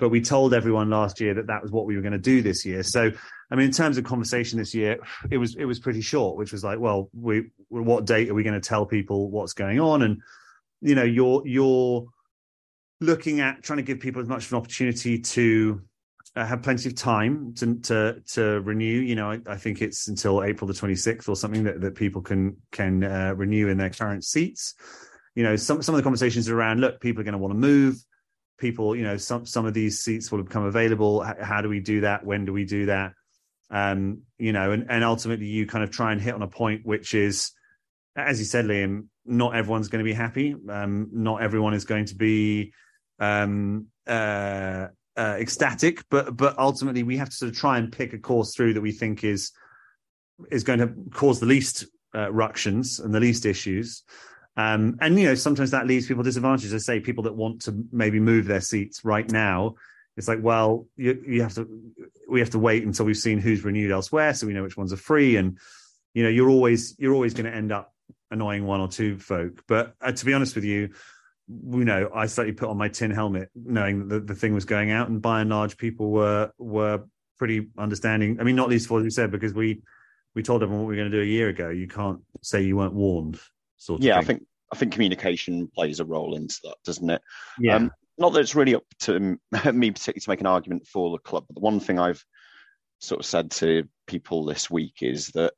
but 0.00 0.08
we 0.08 0.20
told 0.20 0.52
everyone 0.52 0.90
last 0.90 1.20
year 1.20 1.34
that 1.34 1.46
that 1.46 1.62
was 1.62 1.70
what 1.70 1.86
we 1.86 1.94
were 1.94 2.02
going 2.02 2.12
to 2.12 2.18
do 2.18 2.42
this 2.42 2.66
year. 2.66 2.82
So, 2.82 3.12
I 3.52 3.54
mean, 3.54 3.66
in 3.66 3.72
terms 3.72 3.98
of 3.98 4.04
conversation 4.04 4.58
this 4.58 4.74
year, 4.74 4.98
it 5.30 5.38
was 5.38 5.54
it 5.54 5.66
was 5.66 5.78
pretty 5.78 6.00
short, 6.00 6.36
which 6.36 6.50
was 6.50 6.64
like, 6.64 6.80
well, 6.80 7.08
we 7.12 7.50
what 7.68 8.04
date 8.04 8.28
are 8.28 8.34
we 8.34 8.42
going 8.42 8.60
to 8.60 8.68
tell 8.68 8.84
people 8.84 9.30
what's 9.30 9.52
going 9.52 9.78
on 9.78 10.02
and 10.02 10.20
you 10.84 10.94
know 10.94 11.02
you're 11.02 11.42
you're 11.46 12.06
looking 13.00 13.40
at 13.40 13.62
trying 13.62 13.78
to 13.78 13.82
give 13.82 13.98
people 13.98 14.22
as 14.22 14.28
much 14.28 14.46
of 14.46 14.52
an 14.52 14.58
opportunity 14.58 15.18
to 15.18 15.80
uh, 16.36 16.44
have 16.44 16.62
plenty 16.62 16.88
of 16.88 16.94
time 16.94 17.54
to 17.54 17.74
to, 17.80 18.20
to 18.32 18.60
renew. 18.60 19.00
You 19.00 19.14
know, 19.14 19.30
I, 19.30 19.40
I, 19.46 19.56
think 19.56 19.80
it's 19.80 20.08
until 20.08 20.44
April 20.44 20.68
the 20.68 20.74
26th 20.74 21.28
or 21.28 21.36
something 21.36 21.64
that, 21.64 21.80
that 21.80 21.94
people 21.94 22.22
can 22.22 22.58
can 22.70 23.02
uh, 23.02 23.34
renew 23.34 23.68
in 23.68 23.78
their 23.78 23.90
current 23.90 24.24
seats. 24.24 24.74
You 25.34 25.42
know, 25.42 25.56
some 25.56 25.82
some 25.82 25.94
of 25.94 25.96
the 25.98 26.02
conversations 26.02 26.48
around 26.48 26.80
look, 26.80 27.00
people 27.00 27.22
are 27.22 27.24
going 27.24 27.32
to 27.32 27.38
want 27.38 27.52
to 27.52 27.58
move. 27.58 27.96
People, 28.58 28.94
you 28.94 29.04
know, 29.04 29.16
some 29.16 29.46
some 29.46 29.64
of 29.64 29.74
these 29.74 30.00
seats 30.00 30.30
will 30.30 30.42
become 30.42 30.64
available. 30.64 31.22
How, 31.22 31.36
how 31.40 31.60
do 31.62 31.68
we 31.68 31.80
do 31.80 32.02
that? 32.02 32.26
When 32.26 32.44
do 32.44 32.52
we 32.52 32.64
do 32.64 32.86
that? 32.86 33.12
Um, 33.70 34.22
you 34.38 34.52
know, 34.52 34.72
and 34.72 34.86
and 34.90 35.02
ultimately 35.02 35.46
you 35.46 35.66
kind 35.66 35.82
of 35.82 35.90
try 35.90 36.12
and 36.12 36.20
hit 36.20 36.34
on 36.34 36.42
a 36.42 36.48
point 36.48 36.84
which 36.84 37.14
is, 37.14 37.52
as 38.16 38.38
you 38.38 38.44
said, 38.44 38.66
Liam, 38.66 39.06
not 39.26 39.54
everyone's 39.54 39.88
going 39.88 40.04
to 40.04 40.08
be 40.08 40.14
happy. 40.14 40.54
Um, 40.68 41.08
not 41.12 41.42
everyone 41.42 41.74
is 41.74 41.84
going 41.84 42.06
to 42.06 42.14
be 42.14 42.72
um, 43.18 43.86
uh, 44.06 44.88
uh, 45.16 45.36
ecstatic, 45.38 46.04
but 46.10 46.36
but 46.36 46.58
ultimately 46.58 47.02
we 47.02 47.16
have 47.16 47.30
to 47.30 47.36
sort 47.36 47.50
of 47.50 47.56
try 47.56 47.78
and 47.78 47.92
pick 47.92 48.12
a 48.12 48.18
course 48.18 48.54
through 48.54 48.74
that 48.74 48.80
we 48.80 48.92
think 48.92 49.24
is 49.24 49.52
is 50.50 50.64
going 50.64 50.80
to 50.80 50.92
cause 51.12 51.40
the 51.40 51.46
least 51.46 51.86
uh, 52.14 52.30
ructions 52.32 52.98
and 53.00 53.14
the 53.14 53.20
least 53.20 53.46
issues. 53.46 54.02
Um, 54.56 54.98
and 55.00 55.18
you 55.18 55.26
know 55.26 55.34
sometimes 55.34 55.70
that 55.70 55.86
leaves 55.86 56.06
people 56.06 56.22
disadvantaged. 56.22 56.74
I 56.74 56.78
say 56.78 57.00
people 57.00 57.24
that 57.24 57.34
want 57.34 57.62
to 57.62 57.84
maybe 57.92 58.20
move 58.20 58.46
their 58.46 58.60
seats 58.60 59.04
right 59.04 59.28
now. 59.30 59.74
It's 60.16 60.28
like, 60.28 60.38
well, 60.42 60.86
you, 60.96 61.22
you 61.26 61.42
have 61.42 61.54
to. 61.54 61.68
We 62.28 62.40
have 62.40 62.50
to 62.50 62.58
wait 62.58 62.84
until 62.84 63.06
we've 63.06 63.16
seen 63.16 63.38
who's 63.38 63.64
renewed 63.64 63.90
elsewhere, 63.90 64.32
so 64.32 64.46
we 64.46 64.52
know 64.52 64.62
which 64.62 64.76
ones 64.76 64.92
are 64.92 64.96
free. 64.96 65.36
And 65.36 65.58
you 66.14 66.22
know, 66.22 66.28
you're 66.28 66.50
always 66.50 66.94
you're 66.98 67.14
always 67.14 67.34
going 67.34 67.50
to 67.50 67.56
end 67.56 67.72
up 67.72 67.93
annoying 68.34 68.66
one 68.66 68.80
or 68.80 68.88
two 68.88 69.18
folk. 69.18 69.62
But 69.66 69.94
uh, 70.00 70.12
to 70.12 70.24
be 70.24 70.34
honest 70.34 70.54
with 70.54 70.64
you, 70.64 70.90
you 71.48 71.84
know, 71.84 72.10
I 72.14 72.26
slightly 72.26 72.52
put 72.52 72.68
on 72.68 72.76
my 72.76 72.88
tin 72.88 73.10
helmet, 73.10 73.48
knowing 73.54 74.00
that 74.00 74.08
the, 74.08 74.20
the 74.20 74.34
thing 74.34 74.54
was 74.54 74.64
going 74.64 74.90
out, 74.90 75.08
and 75.08 75.22
by 75.22 75.40
and 75.40 75.48
large, 75.48 75.76
people 75.76 76.10
were 76.10 76.50
were 76.58 77.04
pretty 77.38 77.68
understanding. 77.78 78.38
I 78.40 78.44
mean, 78.44 78.56
not 78.56 78.68
least 78.68 78.88
for 78.88 78.98
as 78.98 79.04
we 79.04 79.10
said, 79.10 79.30
because 79.30 79.54
we 79.54 79.82
we 80.34 80.42
told 80.42 80.62
everyone 80.62 80.84
what 80.84 80.88
we 80.88 80.96
were 80.96 81.02
going 81.02 81.10
to 81.10 81.16
do 81.16 81.22
a 81.22 81.26
year 81.26 81.48
ago. 81.48 81.70
You 81.70 81.88
can't 81.88 82.20
say 82.42 82.62
you 82.62 82.76
weren't 82.76 82.94
warned. 82.94 83.40
Sort 83.76 84.00
of 84.00 84.04
yeah, 84.04 84.14
thing. 84.14 84.22
I 84.22 84.26
think 84.26 84.42
I 84.72 84.76
think 84.76 84.92
communication 84.92 85.68
plays 85.68 86.00
a 86.00 86.04
role 86.04 86.34
into 86.34 86.56
that, 86.64 86.76
doesn't 86.84 87.08
it? 87.08 87.22
Yeah. 87.58 87.76
Um, 87.76 87.90
not 88.16 88.32
that 88.32 88.40
it's 88.40 88.54
really 88.54 88.74
up 88.74 88.84
to 89.00 89.18
me 89.72 89.90
particularly 89.90 90.20
to 90.20 90.30
make 90.30 90.40
an 90.40 90.46
argument 90.46 90.86
for 90.86 91.10
the 91.10 91.18
club, 91.18 91.44
but 91.48 91.54
the 91.54 91.60
one 91.60 91.80
thing 91.80 91.98
I've 91.98 92.24
sort 93.00 93.20
of 93.20 93.26
said 93.26 93.50
to 93.50 93.84
people 94.06 94.44
this 94.44 94.70
week 94.70 94.94
is 95.02 95.28
that 95.28 95.52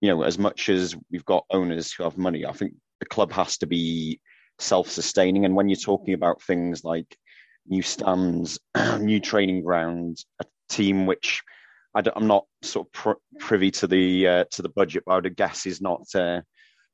you 0.00 0.08
know, 0.08 0.22
as 0.22 0.38
much 0.38 0.68
as 0.68 0.96
we've 1.10 1.24
got 1.24 1.46
owners 1.50 1.92
who 1.92 2.04
have 2.04 2.18
money, 2.18 2.44
I 2.44 2.52
think 2.52 2.74
the 3.00 3.06
club 3.06 3.32
has 3.32 3.58
to 3.58 3.66
be 3.66 4.20
self-sustaining. 4.58 5.44
And 5.44 5.54
when 5.54 5.68
you're 5.68 5.76
talking 5.76 6.14
about 6.14 6.42
things 6.42 6.84
like 6.84 7.16
new 7.66 7.82
stands, 7.82 8.58
new 9.00 9.20
training 9.20 9.62
grounds, 9.62 10.26
a 10.40 10.44
team 10.68 11.06
which 11.06 11.42
I 11.94 12.02
am 12.14 12.26
not 12.26 12.44
sort 12.62 12.86
of 12.86 12.92
pr- 12.92 13.38
privy 13.38 13.70
to 13.72 13.86
the 13.86 14.28
uh, 14.28 14.44
to 14.52 14.62
the 14.62 14.68
budget, 14.68 15.04
but 15.06 15.12
I 15.12 15.14
would 15.16 15.36
guess 15.36 15.64
is 15.64 15.80
not 15.80 16.02
uh, 16.14 16.42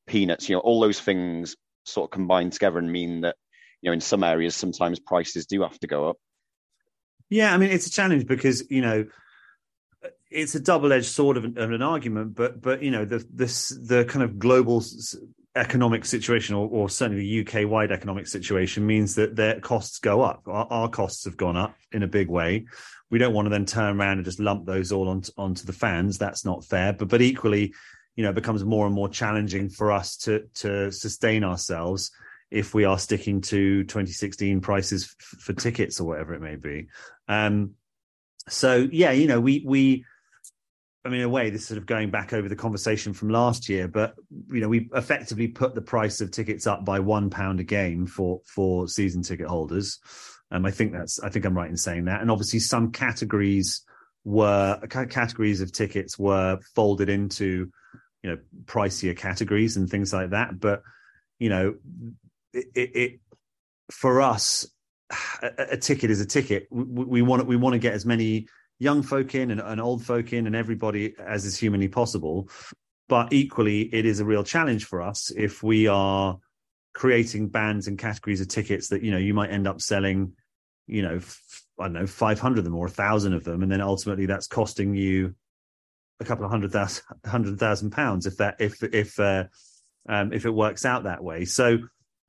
peanuts. 0.07 0.49
You 0.49 0.57
know, 0.57 0.61
all 0.61 0.81
those 0.81 1.01
things 1.01 1.57
sort 1.85 2.07
of 2.07 2.13
combine 2.13 2.51
together 2.51 2.79
and 2.79 2.91
mean 2.91 3.23
that 3.23 3.35
you 3.81 3.91
know 3.91 3.95
in 3.95 4.01
some 4.01 4.23
areas 4.23 4.55
sometimes 4.55 5.01
prices 5.01 5.47
do 5.47 5.63
have 5.63 5.79
to 5.81 5.89
go 5.89 6.09
up. 6.09 6.17
Yeah, 7.31 7.53
I 7.53 7.57
mean 7.57 7.71
it's 7.71 7.89
a 7.89 7.91
challenge 7.91 8.27
because 8.27 8.71
you 8.71 8.81
know 8.81 9.07
it's 10.33 10.55
a 10.55 10.61
double-edged 10.61 11.07
sword 11.07 11.37
of 11.37 11.45
an, 11.45 11.59
of 11.59 11.71
an 11.71 11.83
argument, 11.83 12.35
but 12.35 12.61
but 12.61 12.83
you 12.83 12.91
know 12.91 13.05
the 13.05 13.25
this 13.33 13.69
the 13.69 14.05
kind 14.05 14.23
of 14.23 14.39
global 14.39 14.83
economic 15.55 16.05
situation, 16.05 16.55
or, 16.55 16.69
or 16.69 16.89
certainly 16.89 17.23
the 17.23 17.41
UK-wide 17.41 17.93
economic 17.93 18.27
situation, 18.27 18.87
means 18.87 19.15
that 19.17 19.37
their 19.37 19.61
costs 19.61 19.99
go 19.99 20.23
up. 20.23 20.43
Our, 20.47 20.67
our, 20.71 20.89
costs 20.89 21.25
have 21.25 21.37
gone 21.37 21.57
up 21.57 21.77
in 21.93 22.03
a 22.03 22.07
big 22.07 22.29
way. 22.29 22.65
We 23.11 23.19
don't 23.19 23.35
want 23.35 23.47
to 23.47 23.51
then 23.51 23.67
turn 23.67 24.01
around 24.01 24.19
and 24.19 24.25
just 24.25 24.41
lump 24.41 24.65
those 24.65 24.93
all 24.93 25.09
onto, 25.09 25.31
onto 25.37 25.67
the 25.67 25.75
fans. 25.75 26.17
That's 26.17 26.45
not 26.45 26.65
fair. 26.65 26.93
But 26.93 27.09
but 27.09 27.21
equally, 27.21 27.75
you 28.17 28.25
know, 28.25 28.31
it 28.31 28.35
becomes 28.35 28.65
more 28.65 28.87
and 28.87 28.95
more 28.95 29.09
challenging 29.09 29.69
for 29.69 29.93
us 29.93 30.17
to 30.19 30.47
to 30.55 30.91
sustain 30.91 31.45
ourselves 31.45 32.11
if 32.51 32.75
we 32.75 32.85
are 32.85 32.99
sticking 32.99 33.41
to 33.41 33.83
2016 33.85 34.61
prices 34.61 35.15
f- 35.19 35.41
for 35.41 35.53
tickets 35.55 36.01
or 36.01 36.07
whatever 36.07 36.35
it 36.35 36.41
may 36.41 36.57
be. 36.57 36.89
Um, 37.27 37.73
so 38.49 38.89
yeah, 38.91 39.13
you 39.13 39.27
know, 39.27 39.41
we 39.41 39.63
we 39.67 40.05
I 41.05 41.09
mean, 41.09 41.21
in 41.21 41.27
a 41.27 41.29
way, 41.29 41.51
this 41.51 41.63
is 41.63 41.69
sort 41.69 41.79
of 41.79 41.87
going 41.87 42.11
back 42.11 42.33
over 42.33 42.49
the 42.49 42.57
conversation 42.57 43.13
from 43.13 43.29
last 43.29 43.69
year, 43.69 43.89
but 43.89 44.15
you 44.51 44.61
know, 44.61 44.69
we 44.69 44.89
effectively 44.95 45.49
put 45.49 45.75
the 45.75 45.83
price 45.83 46.21
of 46.21 46.31
tickets 46.31 46.67
up 46.67 46.85
by 46.85 47.01
one 47.01 47.29
pound 47.29 47.59
a 47.59 47.65
game 47.65 48.07
for 48.07 48.41
for 48.47 48.87
season 48.87 49.23
ticket 49.23 49.49
holders. 49.49 49.99
Um, 50.53 50.65
I 50.65 50.71
think 50.71 50.93
that's 50.93 51.19
I 51.19 51.29
think 51.29 51.45
I'm 51.45 51.57
right 51.57 51.71
in 51.71 51.77
saying 51.77 52.05
that. 52.05 52.21
And 52.21 52.31
obviously, 52.31 52.61
some 52.61 52.93
categories 52.93 53.83
were 54.25 54.79
categories 54.89 55.61
of 55.61 55.73
tickets 55.73 56.19
were 56.19 56.61
folded 56.77 57.09
into 57.09 57.71
you 58.23 58.31
know 58.31 58.39
pricier 58.67 59.17
categories 59.17 59.77
and 59.77 59.91
things 59.91 60.13
like 60.13 60.31
that. 60.31 60.61
But 60.61 60.83
you 61.41 61.49
know, 61.49 61.75
it, 62.53 62.67
it, 62.75 62.97
it 62.97 63.21
for 63.91 64.21
us, 64.21 64.69
a, 65.43 65.51
a, 65.73 65.77
ticket 65.77 66.11
is 66.11 66.21
a 66.21 66.27
ticket. 66.27 66.69
We, 66.71 67.05
we 67.05 67.23
want 67.23 67.47
we 67.47 67.57
want 67.57 67.73
to 67.73 67.81
get 67.81 67.95
as 67.95 68.07
many 68.07 68.47
young 68.83 69.03
folk 69.03 69.35
in 69.37 69.53
and, 69.53 69.61
and 69.61 69.81
old 69.81 70.05
folk 70.05 70.33
in 70.33 70.47
and 70.49 70.57
everybody 70.57 71.15
as 71.19 71.45
is 71.45 71.57
humanly 71.57 71.87
possible. 71.87 72.49
But 73.09 73.33
equally, 73.33 73.83
it 73.83 74.05
is 74.07 74.19
a 74.19 74.25
real 74.25 74.43
challenge 74.43 74.87
for 74.87 75.03
us 75.03 75.31
if 75.31 75.63
we 75.63 75.87
are 75.87 76.39
creating 76.93 77.49
bands 77.49 77.87
and 77.87 77.99
categories 77.99 78.41
of 78.41 78.49
tickets 78.49 78.89
that 78.89 79.03
you 79.03 79.13
know 79.13 79.19
you 79.19 79.35
might 79.35 79.51
end 79.51 79.69
up 79.69 79.81
selling, 79.81 80.33
you 80.87 81.03
know, 81.03 81.17
f- 81.17 81.63
I 81.79 81.85
don't 81.85 81.93
know, 81.93 82.07
five 82.07 82.41
hundred 82.41 82.59
of 82.59 82.65
them 82.65 82.75
or 82.75 82.87
a 82.87 82.91
thousand 82.91 83.35
of 83.35 83.45
them, 83.45 83.63
and 83.63 83.71
then 83.71 83.81
ultimately 83.81 84.27
that's 84.27 84.49
costing 84.49 84.95
you 84.95 85.35
a 86.21 86.25
couple 86.25 86.45
of 86.45 86.51
hundred 86.51 86.73
thousand 86.73 87.05
hundred 87.25 87.59
thousand 87.59 87.91
pounds 87.91 88.27
if 88.27 88.39
that 88.39 88.57
if 88.59 88.83
if 88.83 89.21
uh, 89.21 89.45
um, 90.09 90.33
if 90.33 90.45
it 90.45 90.51
works 90.51 90.85
out 90.85 91.05
that 91.05 91.23
way. 91.23 91.45
So 91.45 91.79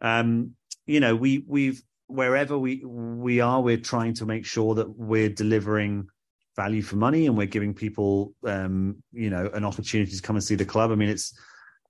um, 0.01 0.51
you 0.85 0.99
know 0.99 1.15
we 1.15 1.43
we've 1.47 1.81
wherever 2.07 2.57
we 2.57 2.83
we 2.85 3.39
are, 3.39 3.61
we're 3.61 3.77
trying 3.77 4.13
to 4.15 4.25
make 4.25 4.45
sure 4.45 4.75
that 4.75 4.89
we're 4.97 5.29
delivering 5.29 6.09
value 6.55 6.81
for 6.81 6.95
money 6.95 7.25
and 7.25 7.37
we're 7.37 7.47
giving 7.47 7.73
people 7.73 8.33
um, 8.45 8.97
you 9.11 9.29
know 9.29 9.49
an 9.53 9.65
opportunity 9.65 10.15
to 10.15 10.21
come 10.21 10.35
and 10.35 10.43
see 10.43 10.55
the 10.55 10.65
club. 10.65 10.91
I 10.91 10.95
mean 10.95 11.09
it's 11.09 11.37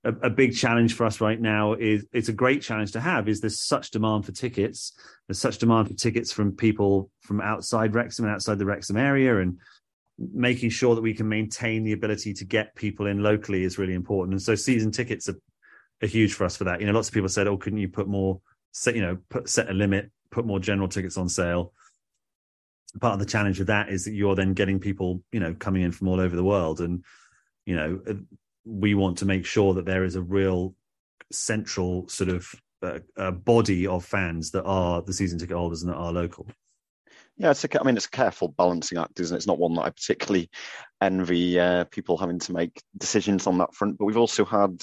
a, 0.04 0.12
a, 0.22 0.30
big 0.30 0.54
challenge 0.54 0.94
for 0.94 1.06
us 1.06 1.20
right 1.20 1.40
now 1.40 1.74
is 1.74 2.06
it's 2.12 2.28
a 2.28 2.32
great 2.32 2.62
challenge 2.62 2.92
to 2.92 3.00
have 3.00 3.28
is 3.28 3.40
there's 3.40 3.60
such 3.60 3.90
demand 3.90 4.26
for 4.26 4.32
tickets. 4.32 4.92
There's 5.26 5.38
such 5.38 5.58
demand 5.58 5.88
for 5.88 5.94
tickets 5.94 6.32
from 6.32 6.52
people 6.52 7.10
from 7.20 7.40
outside 7.40 7.94
wrexham 7.94 8.26
and 8.26 8.34
outside 8.34 8.58
the 8.58 8.66
wrexham 8.66 8.96
area 8.96 9.40
and 9.40 9.58
making 10.18 10.70
sure 10.70 10.94
that 10.94 11.00
we 11.00 11.14
can 11.14 11.28
maintain 11.28 11.82
the 11.82 11.92
ability 11.92 12.34
to 12.34 12.44
get 12.44 12.74
people 12.74 13.06
in 13.06 13.22
locally 13.22 13.64
is 13.64 13.78
really 13.78 13.94
important. 13.94 14.34
And 14.34 14.42
so 14.42 14.54
season 14.54 14.92
tickets 14.92 15.28
are, 15.28 15.38
are 16.02 16.06
huge 16.06 16.34
for 16.34 16.44
us 16.44 16.56
for 16.56 16.64
that. 16.64 16.80
You 16.80 16.86
know 16.86 16.92
lots 16.92 17.08
of 17.08 17.14
people 17.14 17.28
said 17.28 17.48
oh 17.48 17.56
couldn't 17.56 17.78
you 17.78 17.88
put 17.88 18.06
more 18.06 18.40
set 18.72 18.94
you 18.94 19.02
know 19.02 19.18
put 19.30 19.48
set 19.48 19.70
a 19.70 19.72
limit 19.72 20.10
put 20.30 20.44
more 20.44 20.58
general 20.58 20.88
tickets 20.88 21.16
on 21.16 21.28
sale 21.28 21.72
part 23.00 23.14
of 23.14 23.18
the 23.18 23.26
challenge 23.26 23.60
of 23.60 23.66
that 23.68 23.88
is 23.88 24.04
that 24.04 24.12
you're 24.12 24.34
then 24.34 24.54
getting 24.54 24.80
people, 24.80 25.22
you 25.32 25.40
know, 25.40 25.54
coming 25.54 25.82
in 25.82 25.92
from 25.92 26.08
all 26.08 26.20
over 26.20 26.36
the 26.36 26.44
world, 26.44 26.80
and 26.80 27.04
you 27.66 27.76
know, 27.76 28.00
uh, 28.08 28.14
we 28.64 28.94
want 28.94 29.18
to 29.18 29.26
make 29.26 29.46
sure 29.46 29.74
that 29.74 29.86
there 29.86 30.04
is 30.04 30.16
a 30.16 30.22
real 30.22 30.74
central 31.30 32.08
sort 32.08 32.30
of 32.30 32.54
uh, 32.82 32.98
uh, 33.16 33.30
body 33.30 33.86
of 33.86 34.04
fans 34.04 34.50
that 34.52 34.64
are 34.64 35.02
the 35.02 35.12
season 35.12 35.38
ticket 35.38 35.56
holders 35.56 35.82
and 35.82 35.92
that 35.92 35.96
are 35.96 36.12
local. 36.12 36.46
Yeah, 37.36 37.50
it's 37.50 37.64
a, 37.64 37.80
I 37.80 37.84
mean, 37.84 37.96
it's 37.96 38.06
a 38.06 38.10
careful 38.10 38.48
balancing 38.48 38.98
act, 38.98 39.18
isn't 39.18 39.34
it? 39.34 39.38
It's 39.38 39.46
not 39.46 39.58
one 39.58 39.74
that 39.74 39.82
I 39.82 39.90
particularly 39.90 40.50
envy 41.00 41.58
uh, 41.58 41.84
people 41.84 42.16
having 42.16 42.38
to 42.40 42.52
make 42.52 42.80
decisions 42.96 43.46
on 43.46 43.58
that 43.58 43.74
front. 43.74 43.98
But 43.98 44.04
we've 44.04 44.16
also 44.16 44.44
had 44.44 44.82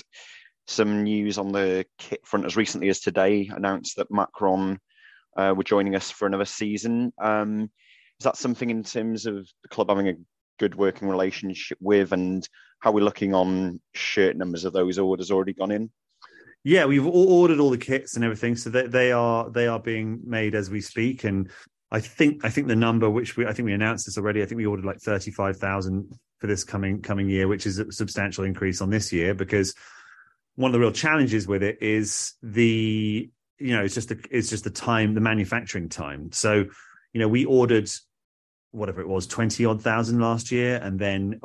some 0.67 1.03
news 1.03 1.37
on 1.37 1.51
the 1.51 1.85
kit 1.97 2.25
front 2.25 2.45
as 2.45 2.57
recently 2.57 2.89
as 2.89 2.99
today 2.99 3.49
announced 3.53 3.95
that 3.97 4.11
Macron 4.11 4.79
uh, 5.37 5.53
were 5.55 5.63
joining 5.63 5.95
us 5.95 6.11
for 6.11 6.25
another 6.25 6.45
season. 6.45 7.13
Um, 7.21 7.71
is 8.21 8.25
that 8.25 8.37
something 8.37 8.69
in 8.69 8.83
terms 8.83 9.25
of 9.25 9.49
the 9.63 9.67
club 9.69 9.89
having 9.89 10.07
a 10.07 10.13
good 10.59 10.75
working 10.75 11.09
relationship 11.09 11.79
with 11.81 12.11
and 12.11 12.47
how 12.79 12.91
we're 12.91 13.03
looking 13.03 13.33
on 13.33 13.81
shirt 13.95 14.37
numbers 14.37 14.63
of 14.63 14.73
those 14.73 14.99
orders 14.99 15.31
already 15.31 15.53
gone 15.53 15.71
in? 15.71 15.89
Yeah, 16.63 16.85
we've 16.85 17.07
ordered 17.07 17.59
all 17.59 17.71
the 17.71 17.79
kits 17.79 18.15
and 18.15 18.23
everything, 18.23 18.55
so 18.55 18.69
they, 18.69 18.85
they 18.85 19.11
are 19.11 19.49
they 19.49 19.65
are 19.65 19.79
being 19.79 20.19
made 20.23 20.53
as 20.53 20.69
we 20.69 20.81
speak. 20.81 21.23
And 21.23 21.49
I 21.89 21.99
think 21.99 22.45
I 22.45 22.51
think 22.51 22.67
the 22.67 22.75
number 22.75 23.09
which 23.09 23.37
we 23.37 23.47
I 23.47 23.53
think 23.53 23.65
we 23.65 23.73
announced 23.73 24.05
this 24.05 24.19
already. 24.19 24.43
I 24.43 24.45
think 24.45 24.57
we 24.57 24.67
ordered 24.67 24.85
like 24.85 24.99
thirty 24.99 25.31
five 25.31 25.57
thousand 25.57 26.13
for 26.37 26.45
this 26.45 26.63
coming 26.63 27.01
coming 27.01 27.27
year, 27.27 27.47
which 27.47 27.65
is 27.65 27.79
a 27.79 27.91
substantial 27.91 28.43
increase 28.43 28.81
on 28.81 28.91
this 28.91 29.11
year 29.11 29.33
because 29.33 29.73
one 30.53 30.69
of 30.69 30.73
the 30.73 30.79
real 30.79 30.91
challenges 30.91 31.47
with 31.47 31.63
it 31.63 31.81
is 31.81 32.35
the 32.43 33.31
you 33.57 33.75
know 33.75 33.83
it's 33.83 33.95
just 33.95 34.09
the 34.09 34.23
it's 34.29 34.51
just 34.51 34.63
the 34.63 34.69
time 34.69 35.15
the 35.15 35.21
manufacturing 35.21 35.89
time. 35.89 36.31
So 36.31 36.65
you 37.13 37.19
know 37.19 37.27
we 37.27 37.45
ordered 37.45 37.89
whatever 38.71 39.01
it 39.01 39.07
was, 39.07 39.27
20 39.27 39.65
odd 39.65 39.81
thousand 39.81 40.19
last 40.19 40.51
year, 40.51 40.79
and 40.83 40.99
then 40.99 41.39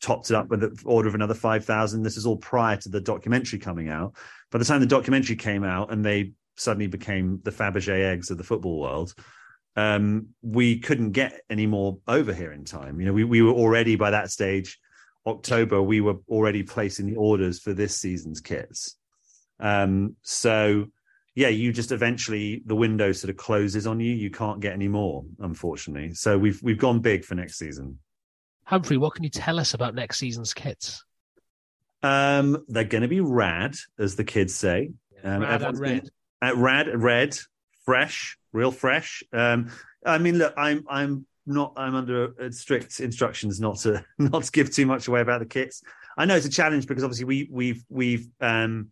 topped 0.00 0.30
it 0.30 0.36
up 0.36 0.48
with 0.48 0.60
the 0.60 0.82
order 0.84 1.08
of 1.08 1.14
another 1.14 1.34
5,000. 1.34 2.02
This 2.02 2.16
is 2.16 2.26
all 2.26 2.36
prior 2.36 2.76
to 2.76 2.88
the 2.88 3.00
documentary 3.00 3.58
coming 3.58 3.88
out. 3.88 4.14
By 4.50 4.58
the 4.58 4.64
time 4.64 4.80
the 4.80 4.86
documentary 4.86 5.36
came 5.36 5.64
out 5.64 5.92
and 5.92 6.04
they 6.04 6.32
suddenly 6.56 6.86
became 6.86 7.40
the 7.44 7.50
Fabergé 7.50 8.04
eggs 8.04 8.30
of 8.30 8.38
the 8.38 8.44
football 8.44 8.80
world, 8.80 9.14
um, 9.76 10.28
we 10.42 10.78
couldn't 10.78 11.12
get 11.12 11.40
any 11.50 11.66
more 11.66 11.98
over 12.08 12.32
here 12.32 12.52
in 12.52 12.64
time. 12.64 13.00
You 13.00 13.06
know, 13.06 13.12
we, 13.12 13.24
we 13.24 13.42
were 13.42 13.52
already 13.52 13.96
by 13.96 14.10
that 14.10 14.30
stage, 14.30 14.78
October, 15.26 15.82
we 15.82 16.00
were 16.00 16.16
already 16.28 16.62
placing 16.62 17.06
the 17.06 17.16
orders 17.16 17.60
for 17.60 17.72
this 17.72 17.96
season's 17.96 18.40
kits. 18.40 18.96
Um, 19.60 20.16
so 20.22 20.86
yeah, 21.38 21.46
you 21.46 21.72
just 21.72 21.92
eventually 21.92 22.62
the 22.66 22.74
window 22.74 23.12
sort 23.12 23.30
of 23.30 23.36
closes 23.36 23.86
on 23.86 24.00
you. 24.00 24.12
You 24.12 24.28
can't 24.28 24.58
get 24.58 24.72
any 24.72 24.88
more, 24.88 25.24
unfortunately. 25.38 26.12
So 26.14 26.36
we've 26.36 26.60
we've 26.64 26.78
gone 26.78 26.98
big 26.98 27.24
for 27.24 27.36
next 27.36 27.58
season. 27.58 28.00
Humphrey, 28.64 28.96
what 28.96 29.14
can 29.14 29.22
you 29.22 29.30
tell 29.30 29.60
us 29.60 29.72
about 29.72 29.94
next 29.94 30.18
season's 30.18 30.52
kits? 30.52 31.04
Um, 32.02 32.64
they're 32.66 32.82
going 32.82 33.02
to 33.02 33.08
be 33.08 33.20
rad, 33.20 33.76
as 34.00 34.16
the 34.16 34.24
kids 34.24 34.52
say. 34.52 34.90
Um, 35.22 35.42
rad 35.42 35.62
and 35.62 35.78
red. 35.78 36.10
At 36.42 36.54
uh, 36.54 36.56
rad, 36.56 36.88
red, 37.00 37.38
fresh, 37.84 38.36
real 38.52 38.72
fresh. 38.72 39.22
Um, 39.32 39.70
I 40.04 40.18
mean, 40.18 40.38
look, 40.38 40.54
I'm 40.56 40.84
I'm 40.90 41.24
not 41.46 41.72
I'm 41.76 41.94
under 41.94 42.50
strict 42.50 42.98
instructions 42.98 43.60
not 43.60 43.76
to 43.80 44.04
not 44.18 44.42
to 44.42 44.50
give 44.50 44.74
too 44.74 44.86
much 44.86 45.06
away 45.06 45.20
about 45.20 45.38
the 45.38 45.46
kits. 45.46 45.84
I 46.16 46.24
know 46.24 46.34
it's 46.34 46.46
a 46.46 46.50
challenge 46.50 46.88
because 46.88 47.04
obviously 47.04 47.26
we 47.26 47.48
we've 47.48 47.84
we've 47.88 48.26
um 48.40 48.90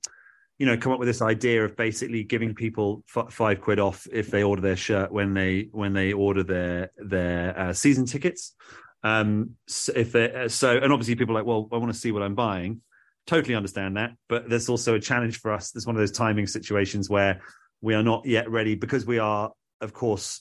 you 0.59 0.67
know 0.67 0.77
come 0.77 0.93
up 0.93 0.99
with 0.99 1.09
this 1.09 1.23
idea 1.23 1.65
of 1.65 1.77
basically 1.77 2.23
giving 2.25 2.55
people 2.55 3.05
f- 3.15 3.33
five 3.33 3.61
quid 3.61 3.79
off 3.79 4.07
if 4.13 4.31
they 4.31 4.43
order 4.43 4.63
their 4.63 4.77
shirt 4.77 5.13
when 5.13 5.35
they 5.35 5.69
when 5.73 5.93
they 5.93 6.13
order 6.13 6.43
their 6.43 6.91
their 6.97 7.59
uh, 7.59 7.73
season 7.73 8.07
tickets. 8.07 8.55
Um 9.03 9.51
so 9.67 9.93
if 9.95 10.13
they 10.13 10.33
uh, 10.33 10.49
so 10.49 10.77
and 10.77 10.93
obviously 10.93 11.15
people 11.15 11.37
are 11.37 11.41
like 11.41 11.47
well 11.47 11.69
i 11.73 11.77
want 11.77 11.93
to 11.93 11.99
see 11.99 12.13
what 12.13 12.23
i'm 12.23 12.35
buying. 12.35 12.81
Totally 13.27 13.55
understand 13.55 13.97
that 13.97 14.13
but 14.29 14.49
there's 14.49 14.69
also 14.69 14.95
a 14.95 15.01
challenge 15.01 15.41
for 15.41 15.53
us. 15.53 15.73
There's 15.73 15.87
one 15.87 15.97
of 15.97 16.01
those 16.01 16.13
timing 16.13 16.47
situations 16.47 17.11
where 17.11 17.43
we 17.83 17.95
are 17.95 18.03
not 18.03 18.25
yet 18.25 18.49
ready 18.51 18.75
because 18.75 19.05
we 19.05 19.19
are 19.19 19.53
of 19.81 19.93
course 19.93 20.41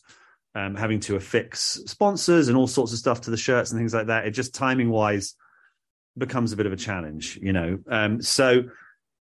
um, 0.54 0.76
having 0.76 1.02
to 1.02 1.18
affix 1.18 1.82
sponsors 1.86 2.48
and 2.48 2.56
all 2.56 2.68
sorts 2.68 2.94
of 2.94 3.00
stuff 3.00 3.22
to 3.22 3.32
the 3.32 3.36
shirts 3.36 3.72
and 3.72 3.80
things 3.80 3.94
like 3.94 4.08
that. 4.08 4.26
It 4.26 4.32
just 4.32 4.56
timing 4.56 4.90
wise 4.90 5.36
becomes 6.18 6.54
a 6.54 6.56
bit 6.56 6.66
of 6.66 6.72
a 6.72 6.78
challenge 6.78 7.38
you 7.42 7.52
know? 7.52 7.80
Um 7.90 8.22
so 8.22 8.64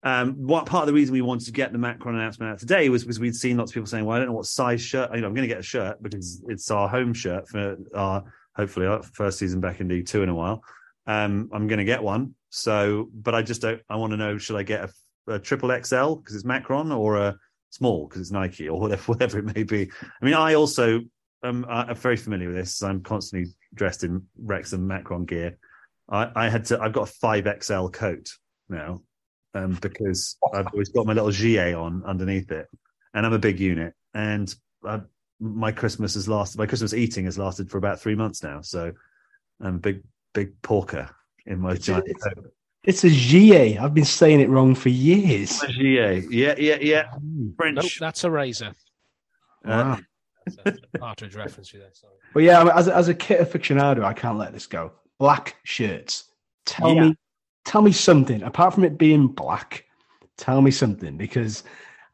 um, 0.08 0.36
what 0.36 0.66
part 0.66 0.84
of 0.84 0.88
the 0.88 0.94
reason 0.94 1.12
we 1.12 1.22
wanted 1.22 1.46
to 1.48 1.52
get 1.52 1.74
the 1.74 1.78
Macron 1.78 2.16
announcement 2.16 2.54
out 2.54 2.60
today 2.60 2.88
was 2.88 3.04
because 3.04 3.20
we'd 3.20 3.36
seen 3.36 3.58
lots 3.58 3.72
of 3.72 3.74
people 3.74 3.88
saying, 3.88 4.06
"Well, 4.06 4.16
I 4.16 4.20
don't 4.20 4.30
know 4.30 4.36
what 4.36 4.46
size 4.46 4.82
shirt. 4.82 5.14
You 5.14 5.20
know, 5.20 5.28
I'm 5.28 5.34
going 5.34 5.48
to 5.48 5.54
get 5.54 5.60
a 5.60 5.64
shirt 5.64 6.02
because 6.02 6.42
it's 6.48 6.72
our 6.72 6.88
home 6.88 7.14
shirt 7.14 7.50
for 7.50 7.76
our 7.94 8.24
hopefully 8.56 8.86
our 8.86 9.04
first 9.04 9.38
season 9.38 9.60
back 9.60 9.82
in 9.82 9.90
League 9.90 10.06
Two 10.06 10.24
in 10.24 10.30
a 10.30 10.34
while. 10.34 10.64
Um, 11.08 11.50
I'm 11.52 11.68
going 11.68 11.80
to 11.80 11.86
get 11.86 12.02
one. 12.02 12.36
So, 12.52 13.10
but 13.14 13.36
I 13.36 13.42
just 13.42 13.62
don't. 13.62 13.82
I 13.90 13.98
want 13.98 14.12
to 14.12 14.18
know: 14.18 14.38
should 14.38 14.56
I 14.56 14.64
get 14.64 14.90
a, 15.28 15.34
a 15.34 15.40
triple 15.40 15.72
XL 15.72 16.16
because 16.16 16.36
it's 16.36 16.46
Macron, 16.46 16.90
or 16.94 17.18
a 17.18 17.38
small 17.72 18.08
because 18.08 18.22
it's 18.22 18.32
Nike, 18.32 18.70
or 18.70 18.80
whatever, 18.80 19.04
whatever 19.12 19.40
it 19.40 19.56
may 19.56 19.64
be? 19.64 19.92
I 20.22 20.26
mean, 20.26 20.36
I 20.36 20.54
also 20.54 21.02
um, 21.44 21.66
I'm 21.68 21.96
very 21.96 22.16
familiar 22.16 22.48
with 22.48 22.58
this. 22.58 22.82
I'm 22.82 23.04
constantly 23.04 23.52
dressed 23.74 24.06
in 24.06 24.26
Wrexham 24.38 24.88
Macron 24.88 25.26
gear. 25.26 25.58
I, 26.10 26.32
I 26.34 26.50
had 26.50 26.64
to. 26.66 26.80
I've 26.80 26.94
got 26.94 27.10
a 27.10 27.12
five 27.12 27.46
XL 27.62 27.88
coat 27.88 28.30
now 28.70 29.02
um, 29.58 29.78
because 29.82 30.38
I've 30.54 30.68
always 30.68 30.90
got 30.90 31.06
my 31.06 31.14
little 31.14 31.32
gilet 31.32 31.76
on 31.76 32.04
underneath 32.06 32.52
it, 32.52 32.68
and 33.14 33.26
I'm 33.26 33.34
a 33.34 33.40
big 33.40 33.60
unit. 33.60 33.94
And 34.14 34.54
I, 34.86 35.02
my 35.40 35.72
Christmas 35.72 36.14
has 36.16 36.28
lasted. 36.28 36.58
My 36.58 36.66
Christmas 36.66 36.94
eating 36.94 37.26
has 37.26 37.38
lasted 37.38 37.70
for 37.70 37.78
about 37.78 38.00
three 38.00 38.16
months 38.16 38.44
now. 38.44 38.62
So 38.62 38.92
I'm 39.62 39.76
a 39.76 39.80
big, 39.80 40.04
big 40.34 40.62
porker 40.62 41.10
in 41.46 41.60
my 41.60 41.72
It's, 41.74 41.86
giant 41.86 42.06
it's, 42.08 42.24
coat. 42.24 42.52
it's 42.84 43.04
a 43.04 43.10
GA. 43.10 43.78
I've 43.78 43.94
been 43.94 44.06
saying 44.06 44.42
it 44.42 44.50
wrong 44.50 44.76
for 44.76 44.90
years. 44.90 45.62
My 45.62 45.72
gilet. 45.72 46.32
Yeah, 46.32 46.56
yeah, 46.58 46.78
yeah. 46.82 47.04
Mm. 47.24 47.56
French. 47.56 47.76
Nope, 47.76 47.92
that's 48.00 48.24
a 48.24 48.32
razor. 48.32 48.74
Uh, 49.66 49.98
wow. 49.98 50.00
That's 50.64 50.80
a 50.94 50.98
partridge 50.98 51.36
reference 51.36 51.74
you 51.74 51.80
there. 51.80 51.90
Sorry. 51.94 52.14
But 52.34 52.44
yeah, 52.44 52.64
as, 52.76 52.88
a- 52.88 52.96
as 52.96 53.08
a 53.10 53.14
kit 53.14 53.42
aficionado, 53.42 54.04
I 54.04 54.14
can't 54.14 54.38
let 54.38 54.54
this 54.54 54.66
go. 54.66 54.94
Black 55.20 55.56
shirts. 55.64 56.26
Tell 56.66 56.94
Yeah. 56.96 57.02
me, 57.10 57.16
tell 57.68 57.82
me 57.84 57.92
something. 57.92 58.42
Apart 58.42 58.74
from 58.74 58.84
it 58.86 58.98
being 58.98 59.28
black, 59.28 59.86
tell 60.38 60.62
me 60.62 60.72
something 60.72 61.18
because, 61.18 61.64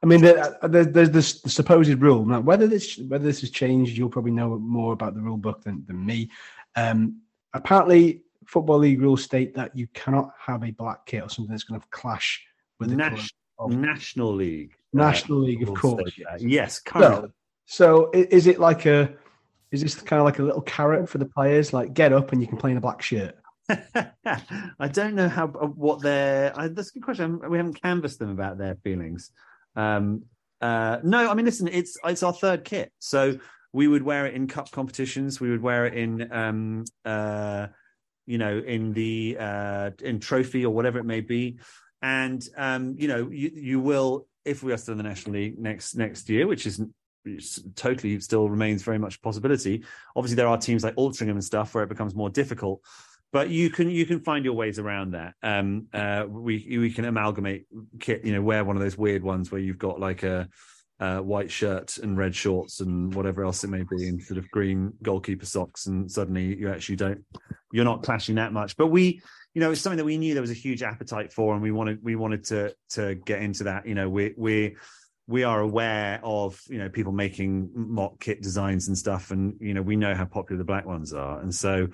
I 0.02 0.06
mean, 0.08 0.22
there, 0.22 0.58
there, 0.63 0.84
there's 0.84 1.12
this 1.12 1.42
supposed 1.48 1.94
rule. 2.02 2.26
Now, 2.26 2.42
whether 2.42 2.68
this 2.68 2.98
whether 3.08 3.24
this 3.24 3.39
has 3.42 3.52
changed, 3.52 3.96
you'll 3.98 4.10
probably 4.10 4.32
know 4.32 4.58
more 4.60 4.92
about 4.94 5.13
the 5.16 5.22
rule 5.22 5.38
book 5.38 5.63
than, 5.63 5.84
than 5.88 6.06
me. 6.06 6.30
Um, 6.76 7.22
apparently, 7.54 8.24
football 8.46 8.80
league 8.80 9.00
rules 9.02 9.24
state 9.24 9.56
that 9.56 9.76
you 9.78 9.88
cannot 9.94 10.32
have 10.38 10.63
a 10.63 10.72
black 10.72 11.06
kit 11.06 11.24
or 11.24 11.30
something 11.30 11.52
that's 11.52 11.63
going 11.63 11.80
to 11.80 11.88
clash 11.92 12.44
with 12.80 12.89
the 12.89 12.96
Nas- 12.98 13.32
of 13.60 13.72
National 13.72 14.34
League. 14.34 14.74
National 14.92 15.38
League, 15.39 15.63
of 15.68 15.74
course. 15.76 16.12
yes. 16.18 16.42
Yes, 16.42 16.76
So, 16.76 16.82
currently. 16.92 17.30
so 17.66 18.10
i- 18.13 18.28
is 18.32 18.48
it 18.48 18.60
like 18.60 18.86
a? 18.86 19.13
Is 19.72 19.82
this 19.82 19.96
kind 19.96 20.20
of 20.20 20.26
like 20.26 20.38
a 20.39 20.44
little 20.44 20.62
carrot 20.62 21.10
for 21.10 21.18
the 21.18 21.26
players? 21.26 21.74
Like, 21.74 21.94
get 21.96 22.13
up 22.13 22.32
and 22.32 22.42
you 22.42 22.48
can 22.48 22.58
play 22.58 22.70
in 22.72 22.78
a 22.78 22.82
black 22.82 23.02
shirt. 23.02 23.36
I 23.69 24.88
don't 24.91 25.15
know 25.15 25.30
how 25.30 25.45
uh, 25.45 25.67
what 25.67 26.02
their. 26.02 26.58
I, 26.58 26.67
that's 26.67 26.89
a 26.89 26.93
good 26.93 27.04
question. 27.04 27.39
We 27.49 27.58
haven't 27.58 27.82
canvassed 27.82 28.19
them 28.19 28.30
about 28.30 28.58
their 28.58 28.76
feelings. 28.84 29.32
Um, 29.76 30.23
uh, 30.62 30.99
no, 31.04 31.30
I 31.30 31.34
mean, 31.34 31.45
listen, 31.45 31.67
it's 31.67 31.97
it's 32.04 32.23
our 32.23 32.34
third 32.34 32.65
kit, 32.65 32.91
so 32.99 33.38
we 33.71 33.88
would 33.88 34.04
wear 34.04 34.26
it 34.26 34.34
in 34.34 34.47
cup 34.47 34.71
competitions. 34.71 35.39
We 35.39 35.49
would 35.49 35.62
wear 35.62 35.86
it 35.86 35.93
in, 35.93 36.32
um, 36.32 36.86
uh, 37.06 37.67
you 38.26 38.38
know, 38.38 38.60
in 38.60 38.93
the 38.93 39.38
uh, 39.39 39.91
in 40.02 40.19
trophy 40.19 40.65
or 40.65 40.73
whatever 40.73 40.99
it 40.99 41.06
may 41.06 41.21
be, 41.21 41.60
and 42.02 42.45
um, 42.58 42.95
you 42.97 43.08
know, 43.08 43.30
you 43.32 43.52
you 43.54 43.80
will 43.80 44.28
if 44.45 44.62
we 44.62 44.73
are 44.73 44.78
still 44.78 44.93
in 44.93 44.97
the 44.97 45.04
national 45.04 45.36
league 45.36 45.58
next 45.58 45.95
next 45.95 46.30
year, 46.30 46.47
which 46.47 46.67
is 46.67 46.82
totally 47.76 48.19
still 48.19 48.49
remains 48.49 48.84
very 48.84 48.99
much 48.99 49.15
a 49.15 49.19
possibility. 49.21 49.84
Obviously, 50.15 50.36
there 50.36 50.47
are 50.47 50.58
teams 50.58 50.84
like 50.84 50.95
Altrincham 50.95 51.32
and 51.32 51.43
stuff 51.43 51.73
where 51.73 51.84
it 51.84 51.89
becomes 51.89 52.13
more 52.13 52.30
difficult 52.30 52.82
but 53.34 53.50
you 53.50 53.72
can 53.72 53.89
you 53.89 54.06
can 54.06 54.19
find 54.19 54.46
your 54.46 54.54
ways 54.54 54.78
around 54.78 55.12
that. 55.12 55.34
Um, 55.41 55.88
uh, 55.91 56.26
we 56.30 56.78
we 56.78 56.91
can 56.91 57.04
amalgamate 57.04 57.65
kit. 58.00 58.24
You 58.24 58.32
know, 58.32 58.43
wear 58.43 58.63
one 58.63 58.78
of 58.78 58.82
those 58.82 58.98
weird 58.98 59.24
ones 59.24 59.52
where 59.52 59.60
you've 59.60 59.80
got 59.80 60.00
like 60.00 60.22
a, 60.22 60.48
a 61.00 61.22
white 61.22 61.52
shirt 61.52 61.98
and 61.98 62.15
red 62.15 62.36
shorts 62.36 62.80
and 62.80 63.13
whatever 63.13 63.43
else 63.43 63.63
it 63.63 63.72
may 63.72 63.84
be, 63.89 64.08
and 64.08 64.22
sort 64.22 64.38
of 64.38 64.50
green 64.52 64.93
goalkeeper 65.02 65.48
socks, 65.48 65.88
and 65.88 66.10
suddenly 66.10 66.56
you 66.56 66.69
actually 66.69 66.96
don't 66.96 67.26
you're 67.72 67.84
not 67.84 68.04
clashing 68.04 68.36
that 68.36 68.54
much. 68.54 68.78
But 68.78 68.88
we, 68.88 69.19
you 69.56 69.62
know, 69.62 69.72
it's 69.72 69.82
something 69.82 69.98
that 69.98 70.06
we 70.06 70.19
knew 70.19 70.36
there 70.36 70.41
was 70.41 70.52
a 70.52 70.54
huge 70.54 70.84
appetite 70.84 71.34
for, 71.34 71.56
and 71.56 71.63
we 71.63 71.72
wanted 71.72 72.04
we 72.04 72.15
wanted 72.15 72.46
to 72.46 72.76
to 72.91 73.15
get 73.15 73.41
into 73.41 73.63
that. 73.63 73.88
You 73.88 73.96
know, 73.96 74.10
we 74.10 74.36
we 74.38 74.76
we 75.26 75.43
are 75.43 75.60
aware 75.60 76.19
of 76.24 76.62
you 76.67 76.78
know 76.78 76.89
people 76.89 77.13
making 77.13 77.72
mock 77.74 78.19
kit 78.19 78.43
designs 78.43 78.89
and 78.89 78.96
stuff, 78.96 79.32
and 79.32 79.56
you 79.60 79.74
know 79.74 79.82
we 79.82 79.96
know 79.96 80.13
how 80.13 80.26
popular 80.26 80.60
the 80.60 80.65
black 80.65 80.86
ones 80.86 81.13
are, 81.13 81.39
and 81.39 81.54
so 81.54 81.88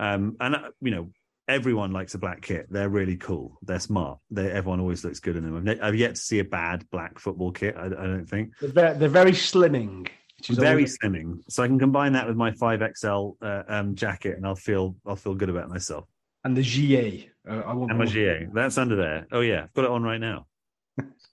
um, 0.00 0.36
and 0.40 0.56
uh, 0.56 0.70
you 0.80 0.90
know, 0.90 1.10
everyone 1.46 1.92
likes 1.92 2.14
a 2.14 2.18
black 2.18 2.40
kit. 2.42 2.66
They're 2.70 2.88
really 2.88 3.16
cool. 3.16 3.58
They're 3.62 3.78
smart. 3.80 4.18
They, 4.30 4.50
everyone 4.50 4.80
always 4.80 5.04
looks 5.04 5.20
good 5.20 5.36
in 5.36 5.44
them. 5.44 5.56
I've, 5.56 5.64
ne- 5.64 5.80
I've 5.80 5.94
yet 5.94 6.14
to 6.16 6.20
see 6.20 6.38
a 6.40 6.44
bad 6.44 6.88
black 6.90 7.18
football 7.18 7.52
kit. 7.52 7.76
I, 7.76 7.86
I 7.86 7.88
don't 7.88 8.26
think. 8.26 8.52
They're 8.60 8.70
very, 8.70 8.98
they're 8.98 9.08
very 9.08 9.32
slimming. 9.32 10.08
Very 10.48 10.68
always- 10.68 10.98
slimming. 10.98 11.40
So 11.48 11.62
I 11.62 11.66
can 11.68 11.78
combine 11.78 12.12
that 12.14 12.26
with 12.26 12.36
my 12.36 12.50
five 12.52 12.80
XL 12.96 13.30
uh, 13.42 13.62
um, 13.68 13.94
jacket, 13.94 14.36
and 14.36 14.46
I'll 14.46 14.54
feel 14.56 14.96
I'll 15.06 15.16
feel 15.16 15.34
good 15.34 15.50
about 15.50 15.68
myself. 15.68 16.06
and 16.44 16.56
the 16.56 16.62
GA. 16.62 17.28
Uh, 17.48 17.62
I 17.66 17.72
won't. 17.74 17.90
And 17.90 17.98
my 17.98 18.06
GA, 18.06 18.46
that's 18.54 18.78
under 18.78 18.96
there. 18.96 19.26
Oh 19.32 19.40
yeah, 19.40 19.64
I've 19.64 19.72
got 19.74 19.84
it 19.84 19.90
on 19.90 20.02
right 20.02 20.20
now. 20.20 20.46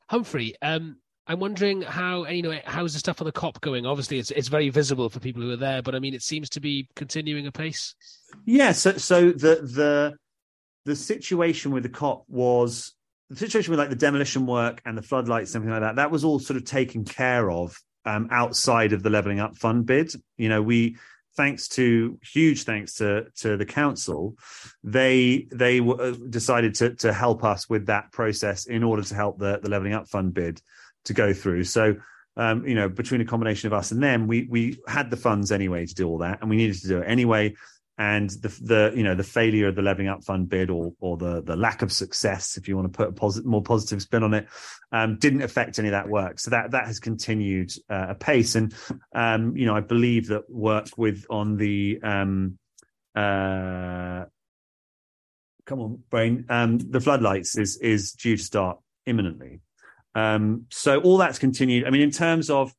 Humphrey, 0.09 0.55
um, 0.61 0.97
I'm 1.27 1.39
wondering 1.39 1.81
how 1.81 2.25
you 2.27 2.41
know 2.41 2.57
how's 2.65 2.93
the 2.93 2.99
stuff 2.99 3.21
on 3.21 3.25
the 3.25 3.33
Kop 3.33 3.59
going. 3.61 3.85
Obviously, 3.85 4.19
it's 4.19 4.31
it's 4.31 4.47
very 4.47 4.69
visible 4.69 5.09
for 5.09 5.19
people 5.19 5.41
who 5.41 5.51
are 5.51 5.57
there, 5.57 5.81
but 5.81 5.93
I 5.93 5.99
mean, 5.99 6.13
it 6.13 6.21
seems 6.21 6.49
to 6.51 6.59
be 6.59 6.87
continuing 6.95 7.47
apace. 7.47 7.95
Yeah. 8.45 8.71
So 8.71 8.97
so 8.97 9.31
the 9.31 9.55
the 9.61 10.17
the 10.85 10.95
situation 10.95 11.71
with 11.71 11.83
the 11.83 11.89
Kop 11.89 12.23
was 12.29 12.93
the 13.29 13.35
situation 13.35 13.71
with 13.71 13.79
like 13.79 13.89
the 13.89 13.95
demolition 13.95 14.45
work 14.45 14.81
and 14.85 14.97
the 14.97 15.01
floodlights, 15.01 15.51
something 15.51 15.69
like 15.69 15.81
that. 15.81 15.97
That 15.97 16.11
was 16.11 16.23
all 16.23 16.39
sort 16.39 16.55
of 16.57 16.63
taken 16.63 17.03
care 17.03 17.51
of 17.51 17.77
um, 18.05 18.29
outside 18.31 18.93
of 18.93 19.03
the 19.03 19.09
leveling 19.09 19.41
up 19.41 19.57
fund 19.57 19.85
bid. 19.85 20.13
You 20.37 20.47
know, 20.47 20.61
we 20.61 20.95
thanks 21.37 21.67
to 21.67 22.19
huge 22.23 22.63
thanks 22.63 22.95
to 22.95 23.27
to 23.37 23.55
the 23.55 23.65
council, 23.65 24.35
they 24.83 25.47
they 25.51 25.79
w- 25.79 26.01
uh, 26.01 26.15
decided 26.29 26.73
to 26.75 26.95
to 26.95 27.13
help 27.13 27.43
us 27.43 27.69
with 27.69 27.85
that 27.85 28.11
process 28.11 28.65
in 28.65 28.83
order 28.83 29.03
to 29.03 29.15
help 29.15 29.37
the 29.37 29.59
the 29.61 29.69
leveling 29.69 29.93
up 29.93 30.07
fund 30.07 30.33
bid 30.33 30.61
to 31.07 31.13
go 31.13 31.33
through. 31.33 31.65
So. 31.65 31.95
Um, 32.39 32.67
you 32.67 32.75
know, 32.75 32.87
between 32.87 33.19
a 33.19 33.25
combination 33.25 33.65
of 33.65 33.73
us 33.73 33.91
and 33.91 34.03
them, 34.03 34.27
we 34.27 34.45
we 34.47 34.77
had 34.87 35.09
the 35.09 35.17
funds 35.17 35.51
anyway 35.51 35.87
to 35.87 35.95
do 35.95 36.07
all 36.07 36.19
that, 36.19 36.39
and 36.39 36.51
we 36.51 36.55
needed 36.55 36.79
to 36.81 36.87
do 36.87 36.99
it 36.99 37.05
anyway 37.05 37.55
and 37.97 38.29
the 38.29 38.49
the 38.61 38.93
you 38.95 39.03
know 39.03 39.15
the 39.15 39.23
failure 39.23 39.67
of 39.67 39.75
the 39.75 39.81
leveling 39.81 40.07
up 40.07 40.23
fund 40.23 40.49
bid 40.49 40.69
or 40.69 40.93
or 40.99 41.17
the 41.17 41.41
the 41.41 41.55
lack 41.55 41.81
of 41.81 41.91
success 41.91 42.57
if 42.57 42.67
you 42.67 42.75
want 42.75 42.91
to 42.91 42.95
put 42.95 43.09
a 43.09 43.11
positive 43.11 43.49
more 43.49 43.63
positive 43.63 44.01
spin 44.01 44.23
on 44.23 44.33
it 44.33 44.47
um, 44.91 45.17
didn't 45.17 45.41
affect 45.41 45.79
any 45.79 45.87
of 45.87 45.93
that 45.93 46.07
work 46.07 46.39
so 46.39 46.51
that 46.51 46.71
that 46.71 46.85
has 46.85 46.99
continued 46.99 47.71
uh, 47.89 48.07
apace 48.09 48.55
and 48.55 48.73
um, 49.15 49.57
you 49.57 49.65
know 49.65 49.75
I 49.75 49.81
believe 49.81 50.27
that 50.27 50.49
work 50.49 50.89
with 50.95 51.25
on 51.29 51.57
the 51.57 51.99
um, 52.03 52.59
uh, 53.15 54.25
come 55.65 55.79
on 55.79 56.03
brain 56.09 56.45
um, 56.49 56.77
the 56.77 57.01
floodlights 57.01 57.57
is 57.57 57.77
is 57.77 58.11
due 58.11 58.37
to 58.37 58.43
start 58.43 58.77
imminently 59.07 59.61
um, 60.17 60.65
so 60.69 60.99
all 61.01 61.17
that's 61.17 61.39
continued 61.39 61.85
I 61.85 61.89
mean 61.91 62.01
in 62.01 62.11
terms 62.11 62.49
of 62.49 62.73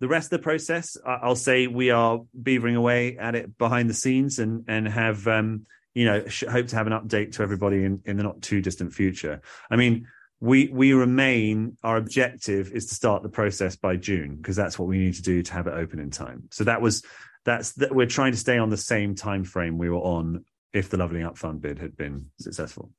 the 0.00 0.08
rest 0.08 0.26
of 0.26 0.38
the 0.38 0.42
process, 0.42 0.96
I'll 1.04 1.34
say 1.34 1.66
we 1.66 1.90
are 1.90 2.20
beavering 2.40 2.76
away 2.76 3.16
at 3.18 3.34
it 3.34 3.58
behind 3.58 3.90
the 3.90 3.94
scenes 3.94 4.38
and 4.38 4.64
and 4.68 4.86
have 4.86 5.26
um, 5.26 5.66
you 5.94 6.04
know 6.04 6.24
hope 6.48 6.68
to 6.68 6.76
have 6.76 6.86
an 6.86 6.92
update 6.92 7.32
to 7.32 7.42
everybody 7.42 7.84
in, 7.84 8.00
in 8.04 8.16
the 8.16 8.22
not 8.22 8.40
too 8.40 8.60
distant 8.60 8.92
future. 8.92 9.42
I 9.70 9.76
mean, 9.76 10.06
we 10.40 10.68
we 10.68 10.92
remain 10.92 11.76
our 11.82 11.96
objective 11.96 12.70
is 12.72 12.86
to 12.86 12.94
start 12.94 13.22
the 13.22 13.28
process 13.28 13.74
by 13.74 13.96
June 13.96 14.36
because 14.36 14.54
that's 14.54 14.78
what 14.78 14.88
we 14.88 14.98
need 14.98 15.14
to 15.14 15.22
do 15.22 15.42
to 15.42 15.52
have 15.52 15.66
it 15.66 15.74
open 15.74 15.98
in 15.98 16.10
time. 16.10 16.44
So 16.52 16.64
that 16.64 16.80
was 16.80 17.02
that's 17.44 17.72
that 17.74 17.94
we're 17.94 18.06
trying 18.06 18.32
to 18.32 18.38
stay 18.38 18.58
on 18.58 18.70
the 18.70 18.76
same 18.76 19.16
time 19.16 19.42
frame 19.42 19.78
we 19.78 19.90
were 19.90 19.96
on 19.96 20.44
if 20.72 20.90
the 20.90 20.96
leveling 20.96 21.24
up 21.24 21.36
fund 21.36 21.60
bid 21.60 21.80
had 21.80 21.96
been 21.96 22.26
successful. 22.38 22.92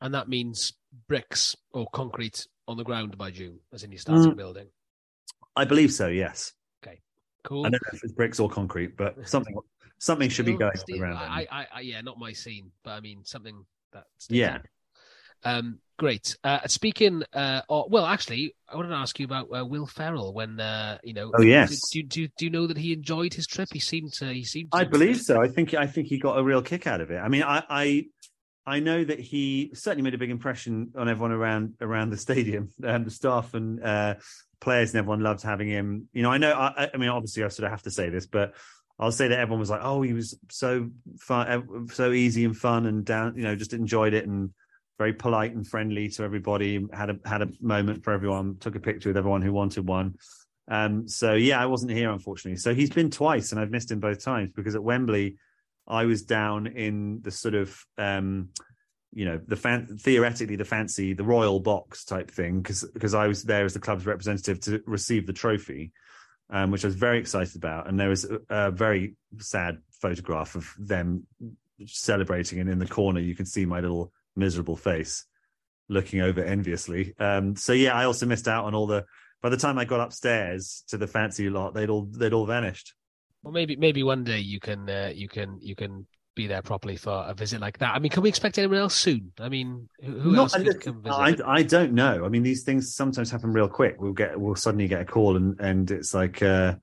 And 0.00 0.14
that 0.14 0.28
means 0.28 0.72
bricks 1.08 1.56
or 1.72 1.86
concrete 1.92 2.46
on 2.66 2.76
the 2.76 2.84
ground 2.84 3.16
by 3.18 3.30
June, 3.30 3.60
as 3.72 3.82
in 3.84 3.92
you 3.92 3.98
starting 3.98 4.32
Mm. 4.32 4.36
building. 4.36 4.66
I 5.56 5.64
believe 5.64 5.92
so. 5.92 6.06
Yes, 6.08 6.52
Okay. 6.82 7.00
Cool. 7.44 7.66
I 7.66 7.70
don't 7.70 7.82
know 7.82 7.90
if 7.92 8.04
it's 8.04 8.12
bricks 8.12 8.40
or 8.40 8.48
concrete, 8.48 8.96
but 8.96 9.16
something 9.28 9.54
something 9.98 10.30
should 10.30 10.46
be 10.46 10.52
going 10.52 10.64
on 10.70 10.72
the 10.74 10.78
steel- 10.80 10.98
ground. 10.98 11.18
I, 11.18 11.46
I, 11.50 11.66
I, 11.74 11.80
yeah, 11.80 12.00
not 12.00 12.18
my 12.18 12.32
scene, 12.32 12.70
but 12.84 12.92
I 12.92 13.00
mean 13.00 13.24
something 13.24 13.64
that. 13.92 14.04
Yeah. 14.28 14.54
out. 14.54 14.66
Um, 15.42 15.78
great. 15.98 16.36
Uh, 16.44 16.66
speaking, 16.66 17.22
uh, 17.32 17.62
or, 17.68 17.86
well, 17.88 18.04
actually, 18.04 18.54
I 18.68 18.76
wanted 18.76 18.90
to 18.90 18.94
ask 18.96 19.18
you 19.18 19.24
about 19.24 19.48
uh, 19.54 19.64
Will 19.64 19.86
Ferrell. 19.86 20.32
When 20.34 20.60
uh, 20.60 20.98
you 21.02 21.14
know, 21.14 21.30
Oh, 21.34 21.40
yes. 21.42 21.88
do, 21.90 22.02
do, 22.02 22.28
do 22.38 22.44
you 22.44 22.50
know 22.50 22.66
that 22.66 22.76
he 22.76 22.92
enjoyed 22.92 23.32
his 23.34 23.46
trip? 23.46 23.68
He 23.72 23.80
seemed 23.80 24.12
to. 24.14 24.32
He 24.32 24.44
seemed. 24.44 24.70
To 24.72 24.78
I 24.78 24.84
believe 24.84 25.20
so. 25.20 25.40
I 25.42 25.48
think 25.48 25.72
I 25.74 25.86
think 25.86 26.08
he 26.08 26.18
got 26.18 26.38
a 26.38 26.42
real 26.44 26.62
kick 26.62 26.86
out 26.86 27.00
of 27.00 27.10
it. 27.10 27.16
I 27.18 27.28
mean, 27.28 27.42
I 27.42 27.62
I, 27.68 28.04
I 28.66 28.80
know 28.80 29.02
that 29.02 29.18
he 29.18 29.70
certainly 29.74 30.02
made 30.02 30.14
a 30.14 30.18
big 30.18 30.30
impression 30.30 30.92
on 30.96 31.08
everyone 31.08 31.32
around 31.32 31.74
around 31.80 32.10
the 32.10 32.16
stadium, 32.16 32.70
um, 32.84 33.04
the 33.04 33.10
staff 33.10 33.54
and 33.54 33.82
uh, 33.82 34.14
players, 34.60 34.90
and 34.90 34.98
everyone 34.98 35.20
loved 35.20 35.42
having 35.42 35.68
him. 35.68 36.08
You 36.12 36.22
know, 36.22 36.30
I 36.30 36.38
know. 36.38 36.52
I, 36.52 36.90
I 36.92 36.96
mean, 36.96 37.08
obviously, 37.08 37.42
I 37.44 37.48
sort 37.48 37.64
of 37.64 37.70
have 37.70 37.82
to 37.82 37.90
say 37.90 38.10
this, 38.10 38.26
but 38.26 38.54
I'll 38.98 39.12
say 39.12 39.28
that 39.28 39.38
everyone 39.38 39.60
was 39.60 39.70
like, 39.70 39.80
"Oh, 39.82 40.02
he 40.02 40.12
was 40.12 40.38
so 40.50 40.90
fun, 41.18 41.88
so 41.92 42.12
easy 42.12 42.44
and 42.44 42.56
fun, 42.56 42.86
and 42.86 43.04
down." 43.04 43.36
You 43.36 43.44
know, 43.44 43.56
just 43.56 43.72
enjoyed 43.72 44.14
it 44.14 44.26
and 44.26 44.50
very 44.98 45.14
polite 45.14 45.54
and 45.54 45.66
friendly 45.66 46.10
to 46.10 46.22
everybody. 46.22 46.86
Had 46.92 47.10
a 47.10 47.16
had 47.24 47.40
a 47.42 47.48
moment 47.60 48.04
for 48.04 48.12
everyone. 48.12 48.56
Took 48.60 48.76
a 48.76 48.80
picture 48.80 49.08
with 49.08 49.16
everyone 49.16 49.42
who 49.42 49.52
wanted 49.52 49.88
one. 49.88 50.16
Um, 50.68 51.08
so 51.08 51.32
yeah, 51.32 51.60
I 51.60 51.66
wasn't 51.66 51.92
here 51.92 52.10
unfortunately. 52.10 52.58
So 52.58 52.74
he's 52.74 52.90
been 52.90 53.10
twice, 53.10 53.52
and 53.52 53.60
I've 53.60 53.70
missed 53.70 53.90
him 53.90 54.00
both 54.00 54.22
times 54.22 54.52
because 54.52 54.74
at 54.74 54.84
Wembley, 54.84 55.38
I 55.90 56.06
was 56.06 56.22
down 56.22 56.66
in 56.68 57.20
the 57.22 57.30
sort 57.30 57.54
of 57.54 57.84
um, 57.98 58.50
you 59.12 59.24
know 59.24 59.40
the 59.44 59.56
fan 59.56 59.98
theoretically 59.98 60.56
the 60.56 60.64
fancy 60.64 61.14
the 61.14 61.24
royal 61.24 61.60
box 61.60 62.04
type 62.04 62.30
thing 62.30 62.62
because 62.62 62.84
because 62.94 63.14
I 63.14 63.26
was 63.26 63.42
there 63.42 63.64
as 63.64 63.74
the 63.74 63.80
club's 63.80 64.06
representative 64.06 64.60
to 64.60 64.80
receive 64.86 65.26
the 65.26 65.32
trophy. 65.32 65.92
um, 66.50 66.70
which 66.70 66.84
I 66.84 66.88
was 66.88 66.96
very 66.96 67.18
excited 67.18 67.56
about. 67.56 67.88
And 67.88 67.98
there 67.98 68.08
was 68.08 68.24
a, 68.24 68.40
a 68.48 68.70
very 68.70 69.16
sad 69.38 69.78
photograph 70.02 70.56
of 70.56 70.74
them 70.78 71.26
celebrating, 71.86 72.60
and 72.60 72.68
in 72.68 72.78
the 72.78 72.86
corner 72.86 73.20
you 73.20 73.34
can 73.34 73.46
see 73.46 73.64
my 73.64 73.80
little 73.80 74.12
miserable 74.36 74.76
face 74.76 75.24
looking 75.88 76.20
over 76.20 76.42
enviously. 76.42 77.14
Um, 77.18 77.56
so 77.56 77.72
yeah, 77.72 77.94
I 77.94 78.04
also 78.04 78.26
missed 78.26 78.48
out 78.48 78.64
on 78.64 78.74
all 78.74 78.86
the. 78.86 79.04
By 79.42 79.48
the 79.48 79.56
time 79.56 79.78
I 79.78 79.86
got 79.86 80.00
upstairs 80.00 80.84
to 80.88 80.98
the 80.98 81.06
fancy 81.06 81.48
lot, 81.48 81.72
they'd 81.72 81.88
all 81.88 82.02
they'd 82.04 82.34
all 82.34 82.46
vanished. 82.46 82.94
Well, 83.42 83.52
maybe 83.52 83.76
maybe 83.76 84.02
one 84.02 84.24
day 84.24 84.40
you 84.40 84.60
can 84.60 84.88
uh, 84.88 85.12
you 85.14 85.28
can 85.28 85.58
you 85.60 85.74
can 85.74 86.06
be 86.36 86.46
there 86.46 86.62
properly 86.62 86.96
for 86.96 87.24
a 87.26 87.34
visit 87.34 87.60
like 87.60 87.78
that. 87.78 87.94
I 87.94 87.98
mean, 87.98 88.10
can 88.10 88.22
we 88.22 88.28
expect 88.28 88.58
anyone 88.58 88.78
else 88.78 88.94
soon? 88.94 89.32
I 89.38 89.48
mean, 89.48 89.88
who, 90.02 90.20
who 90.20 90.36
else 90.36 90.56
could 90.56 90.80
come 90.80 91.02
visit? 91.02 91.16
I, 91.18 91.36
I 91.46 91.62
don't 91.62 91.92
know. 91.92 92.24
I 92.24 92.28
mean, 92.28 92.42
these 92.42 92.62
things 92.62 92.94
sometimes 92.94 93.30
happen 93.30 93.52
real 93.52 93.68
quick. 93.68 93.96
We'll 94.00 94.12
get 94.12 94.38
we'll 94.38 94.54
suddenly 94.56 94.88
get 94.88 95.00
a 95.02 95.04
call 95.04 95.36
and 95.36 95.58
and 95.60 95.90
it's 95.90 96.14
like, 96.14 96.42
uh, 96.42 96.76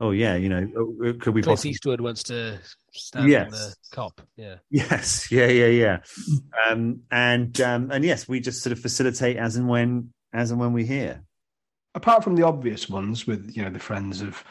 oh 0.00 0.10
yeah, 0.12 0.36
you 0.36 0.48
know, 0.48 0.68
oh, 0.76 1.14
could 1.20 1.34
we 1.34 1.42
Clint 1.42 1.62
possibly? 1.62 1.70
Eastwood 1.70 2.00
wants 2.00 2.22
to 2.24 2.58
stand 2.92 3.28
Yes. 3.28 3.44
on 3.44 3.50
the 3.50 3.74
Kop. 3.92 4.18
Yeah. 4.36 4.56
Yes, 4.70 5.30
yeah, 5.30 5.46
yeah, 5.46 5.66
yeah. 5.66 5.98
Um, 6.68 7.02
and 7.10 7.60
um, 7.60 7.90
and 7.90 8.04
yes, 8.04 8.28
we 8.28 8.40
just 8.40 8.62
sort 8.62 8.72
of 8.72 8.80
facilitate 8.80 9.36
as 9.36 9.56
and 9.56 9.68
when 9.68 10.12
as 10.32 10.50
and 10.50 10.60
when 10.60 10.72
we 10.72 10.84
hear. 10.86 11.22
apart 11.94 12.24
from 12.24 12.36
the 12.36 12.42
obvious 12.42 12.88
ones 12.88 13.26
with 13.26 13.52
you 13.54 13.62
know 13.62 13.70
the 13.70 13.78
friends 13.78 14.22
of 14.22 14.44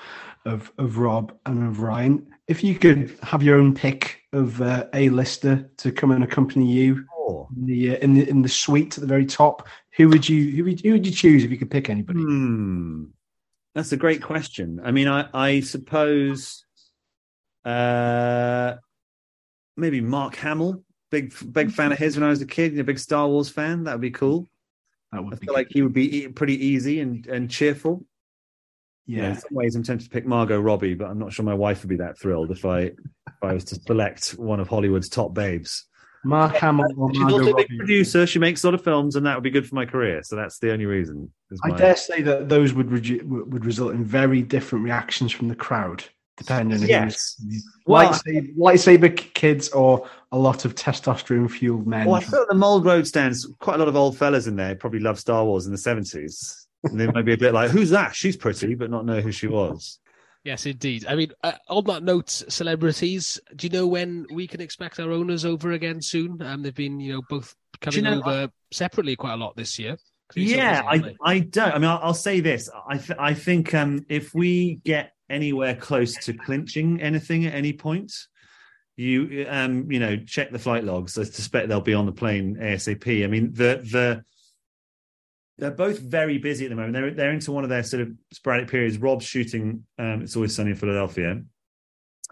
of 0.45 0.71
of 0.77 0.97
Rob 0.97 1.37
and 1.45 1.67
of 1.67 1.81
Ryan, 1.81 2.27
if 2.47 2.63
you 2.63 2.75
could 2.75 3.17
have 3.23 3.43
your 3.43 3.57
own 3.57 3.73
pick 3.73 4.21
of 4.33 4.61
uh, 4.61 4.85
a 4.93 5.09
lister 5.09 5.69
to 5.77 5.91
come 5.91 6.11
and 6.11 6.23
accompany 6.23 6.71
you 6.71 7.05
Oh. 7.31 7.47
in 7.55 7.65
the 7.65 7.91
uh, 7.91 7.99
in 7.99 8.13
the 8.15 8.29
in 8.29 8.41
the 8.41 8.49
suite 8.49 8.97
at 8.97 9.01
the 9.01 9.07
very 9.07 9.25
top, 9.25 9.67
who 9.95 10.09
would 10.09 10.27
you 10.27 10.51
who 10.51 10.63
would, 10.65 10.81
who 10.81 10.93
would 10.93 11.05
you 11.05 11.11
choose 11.13 11.43
if 11.43 11.51
you 11.51 11.57
could 11.57 11.71
pick 11.71 11.89
anybody? 11.89 12.19
Hmm. 12.19 13.05
That's 13.75 13.91
a 13.93 13.97
great 13.97 14.21
question. 14.21 14.81
I 14.83 14.91
mean, 14.91 15.07
I, 15.07 15.29
I 15.33 15.59
suppose 15.61 16.65
uh, 17.63 18.75
maybe 19.77 20.01
Mark 20.01 20.35
Hamill, 20.35 20.83
big 21.09 21.33
big 21.53 21.71
fan 21.71 21.91
of 21.91 21.97
his 21.97 22.17
when 22.17 22.25
I 22.25 22.29
was 22.29 22.41
a 22.41 22.45
kid, 22.45 22.77
a 22.79 22.83
big 22.83 22.99
Star 22.99 23.27
Wars 23.27 23.49
fan. 23.49 23.85
That 23.85 23.93
would 23.93 24.01
be 24.01 24.11
cool. 24.11 24.49
That 25.11 25.19
I 25.19 25.21
would 25.21 25.39
be 25.39 25.45
feel 25.45 25.53
like 25.53 25.67
he 25.69 25.83
would 25.83 25.93
be 25.93 26.27
pretty 26.27 26.65
easy 26.65 26.99
and, 26.99 27.25
and 27.27 27.49
cheerful. 27.49 28.05
You 29.11 29.17
know, 29.17 29.23
yeah. 29.23 29.29
in 29.31 29.35
some 29.39 29.53
ways, 29.53 29.75
I'm 29.75 29.83
tempted 29.83 30.05
to 30.05 30.09
pick 30.09 30.25
Margot 30.25 30.59
Robbie, 30.59 30.93
but 30.93 31.09
I'm 31.09 31.19
not 31.19 31.33
sure 31.33 31.43
my 31.43 31.53
wife 31.53 31.81
would 31.83 31.89
be 31.89 31.97
that 31.97 32.17
thrilled 32.17 32.51
if 32.51 32.63
I 32.65 32.79
if 32.81 32.95
I 33.41 33.53
was 33.53 33.63
to 33.65 33.75
select 33.75 34.29
one 34.31 34.59
of 34.59 34.67
Hollywood's 34.69 35.09
top 35.09 35.33
babes. 35.33 35.85
Mark 36.23 36.55
Hamill 36.55 36.85
or 36.97 37.09
She's 37.11 37.19
Margot 37.19 37.37
also 37.39 37.51
a 37.51 37.55
big 37.55 37.65
Robbie. 37.71 37.77
producer. 37.77 38.27
She 38.27 38.37
makes 38.39 38.63
a 38.63 38.67
lot 38.67 38.73
of 38.75 38.83
films, 38.83 39.15
and 39.15 39.25
that 39.25 39.35
would 39.35 39.43
be 39.43 39.49
good 39.49 39.67
for 39.67 39.75
my 39.75 39.85
career. 39.85 40.21
So 40.23 40.35
that's 40.35 40.59
the 40.59 40.71
only 40.71 40.85
reason. 40.85 41.31
is 41.49 41.59
I 41.63 41.71
dare 41.71 41.95
say 41.95 42.21
that 42.21 42.47
those 42.47 42.73
would 42.73 42.87
redu- 42.89 43.23
would 43.23 43.51
would 43.51 43.65
result 43.65 43.93
in 43.93 44.05
very 44.05 44.41
different 44.43 44.85
reactions 44.85 45.31
from 45.31 45.47
the 45.49 45.55
crowd, 45.55 46.03
depending 46.37 46.79
on 46.81 46.87
Yes. 46.87 47.35
who's 47.43 47.65
Well, 47.87 48.13
lightsaber, 48.13 48.55
lightsaber 48.55 49.33
kids 49.33 49.69
or 49.69 50.07
a 50.31 50.37
lot 50.37 50.63
of 50.63 50.75
testosterone 50.75 51.49
fueled 51.51 51.87
men. 51.87 52.05
Well, 52.05 52.15
I 52.15 52.21
feel 52.23 52.45
the 52.47 52.55
Mold 52.55 52.85
Road 52.85 53.07
stands 53.07 53.45
quite 53.59 53.75
a 53.75 53.79
lot 53.79 53.87
of 53.87 53.95
old 53.95 54.15
fellas 54.17 54.47
in 54.47 54.55
there. 54.55 54.75
Probably 54.75 54.99
love 54.99 55.19
Star 55.19 55.43
Wars 55.43 55.65
in 55.65 55.71
the 55.73 55.77
seventies. 55.77 56.60
And 56.83 56.99
they 56.99 57.07
might 57.07 57.25
be 57.25 57.33
a 57.33 57.37
bit 57.37 57.53
like, 57.53 57.71
"Who's 57.71 57.91
that? 57.91 58.15
She's 58.15 58.37
pretty," 58.37 58.75
but 58.75 58.89
not 58.89 59.05
know 59.05 59.21
who 59.21 59.31
she 59.31 59.47
was. 59.47 59.99
Yes, 60.43 60.65
indeed. 60.65 61.05
I 61.07 61.15
mean, 61.15 61.31
uh, 61.43 61.53
on 61.69 61.83
that 61.85 62.03
note, 62.03 62.29
celebrities. 62.29 63.39
Do 63.55 63.67
you 63.67 63.71
know 63.71 63.85
when 63.85 64.25
we 64.31 64.47
can 64.47 64.61
expect 64.61 64.99
our 64.99 65.11
owners 65.11 65.45
over 65.45 65.71
again 65.71 66.01
soon? 66.01 66.41
Um, 66.41 66.63
they've 66.63 66.73
been, 66.73 66.99
you 66.99 67.13
know, 67.13 67.21
both 67.29 67.55
coming 67.79 68.03
know, 68.03 68.19
over 68.19 68.49
separately 68.71 69.15
quite 69.15 69.33
a 69.33 69.37
lot 69.37 69.55
this 69.55 69.77
year. 69.77 69.97
Yeah, 70.35 70.81
I? 70.87 71.15
I 71.23 71.39
don't. 71.39 71.71
I 71.71 71.77
mean, 71.77 71.89
I'll, 71.89 71.99
I'll 72.01 72.13
say 72.15 72.39
this. 72.39 72.69
I 72.87 72.97
th- 72.97 73.19
I 73.19 73.33
think 73.35 73.75
um, 73.75 74.05
if 74.09 74.33
we 74.33 74.79
get 74.83 75.11
anywhere 75.29 75.75
close 75.75 76.15
to 76.25 76.33
clinching 76.33 77.01
anything 77.01 77.45
at 77.45 77.53
any 77.53 77.73
point, 77.73 78.11
you 78.95 79.45
um 79.49 79.91
you 79.91 79.99
know 79.99 80.17
check 80.17 80.51
the 80.51 80.59
flight 80.59 80.83
logs. 80.83 81.17
I 81.17 81.23
suspect 81.23 81.69
they'll 81.69 81.81
be 81.81 81.93
on 81.93 82.05
the 82.05 82.11
plane 82.11 82.57
asap. 82.59 83.23
I 83.23 83.27
mean 83.27 83.53
the 83.53 83.81
the 83.83 84.23
they're 85.61 85.69
both 85.69 85.99
very 85.99 86.39
busy 86.39 86.65
at 86.65 86.69
the 86.69 86.75
moment. 86.75 86.93
They're 86.93 87.11
they're 87.11 87.31
into 87.31 87.51
one 87.51 87.63
of 87.63 87.69
their 87.69 87.83
sort 87.83 88.01
of 88.01 88.11
sporadic 88.33 88.67
periods. 88.67 88.97
Rob's 88.97 89.25
shooting. 89.25 89.85
Um, 89.99 90.23
it's 90.23 90.35
always 90.35 90.55
sunny 90.55 90.71
in 90.71 90.75
Philadelphia, 90.75 91.39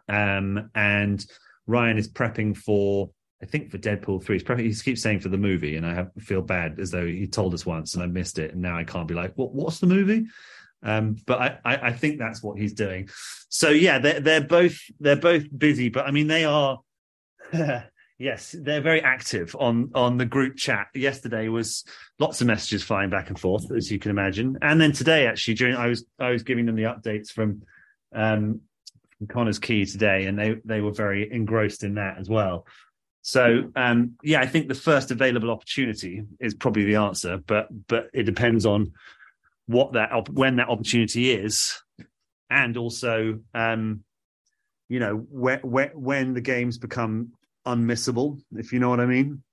um, 0.09 0.71
and 0.73 1.23
Ryan 1.67 1.97
is 1.99 2.11
prepping 2.11 2.57
for. 2.57 3.11
I 3.41 3.45
think 3.45 3.69
for 3.69 3.77
Deadpool 3.77 4.23
three, 4.23 4.35
he's 4.35 4.43
prepping. 4.43 4.65
He 4.65 4.73
keeps 4.73 5.03
saying 5.03 5.19
for 5.19 5.29
the 5.29 5.37
movie, 5.37 5.77
and 5.77 5.85
I 5.85 5.93
have, 5.93 6.09
feel 6.17 6.41
bad 6.41 6.79
as 6.79 6.89
though 6.89 7.05
he 7.05 7.27
told 7.27 7.53
us 7.53 7.67
once 7.67 7.93
and 7.93 8.03
I 8.03 8.07
missed 8.07 8.39
it, 8.39 8.51
and 8.51 8.61
now 8.61 8.75
I 8.75 8.83
can't 8.83 9.07
be 9.07 9.13
like, 9.13 9.33
what, 9.35 9.53
what's 9.53 9.79
the 9.79 9.87
movie? 9.87 10.25
Um, 10.81 11.15
but 11.27 11.39
I, 11.39 11.59
I, 11.63 11.75
I 11.87 11.93
think 11.93 12.17
that's 12.17 12.41
what 12.41 12.57
he's 12.57 12.73
doing. 12.73 13.09
So 13.49 13.69
yeah, 13.69 13.99
they're 13.99 14.19
they're 14.19 14.41
both 14.41 14.77
they're 14.99 15.15
both 15.15 15.43
busy, 15.55 15.89
but 15.89 16.07
I 16.07 16.11
mean 16.11 16.27
they 16.27 16.45
are. 16.45 16.79
yes, 18.19 18.53
they're 18.59 18.81
very 18.81 19.01
active 19.01 19.55
on 19.59 19.89
on 19.95 20.17
the 20.17 20.25
group 20.25 20.57
chat. 20.57 20.87
Yesterday 20.93 21.47
was 21.47 21.85
lots 22.19 22.41
of 22.41 22.47
messages 22.47 22.83
flying 22.83 23.09
back 23.09 23.29
and 23.29 23.39
forth, 23.39 23.71
as 23.71 23.89
you 23.89 23.97
can 23.97 24.11
imagine, 24.11 24.57
and 24.61 24.79
then 24.79 24.91
today 24.91 25.25
actually 25.25 25.55
during 25.55 25.75
I 25.75 25.87
was 25.87 26.05
I 26.19 26.29
was 26.29 26.43
giving 26.43 26.65
them 26.65 26.75
the 26.75 26.83
updates 26.83 27.31
from 27.31 27.63
um, 28.13 28.61
from 29.17 29.27
Connah's 29.27 29.59
Quay 29.59 29.85
today, 29.85 30.25
and 30.25 30.37
they 30.37 30.57
they 30.65 30.81
were 30.81 30.91
very 30.91 31.31
engrossed 31.31 31.83
in 31.83 31.95
that 31.95 32.17
as 32.19 32.29
well. 32.29 32.67
So 33.21 33.71
um, 33.75 34.15
yeah, 34.23 34.41
I 34.41 34.47
think 34.47 34.67
the 34.67 34.75
first 34.75 35.11
available 35.11 35.49
opportunity 35.49 36.23
is 36.39 36.53
probably 36.53 36.85
the 36.85 36.95
answer, 36.95 37.37
but 37.37 37.67
but 37.87 38.09
it 38.13 38.23
depends 38.23 38.65
on 38.65 38.91
what 39.65 39.93
that 39.93 40.11
op- 40.11 40.29
when 40.29 40.57
that 40.57 40.69
opportunity 40.69 41.31
is, 41.31 41.81
and 42.49 42.75
also 42.75 43.39
um, 43.53 44.03
you 44.87 44.99
know 44.99 45.17
where, 45.29 45.59
when 45.93 46.33
the 46.33 46.41
games 46.41 46.77
become 46.77 47.33
unmissable, 47.65 48.39
if 48.53 48.71
you 48.73 48.79
know 48.79 48.89
what 48.89 48.99
I 48.99 49.05
mean. 49.05 49.43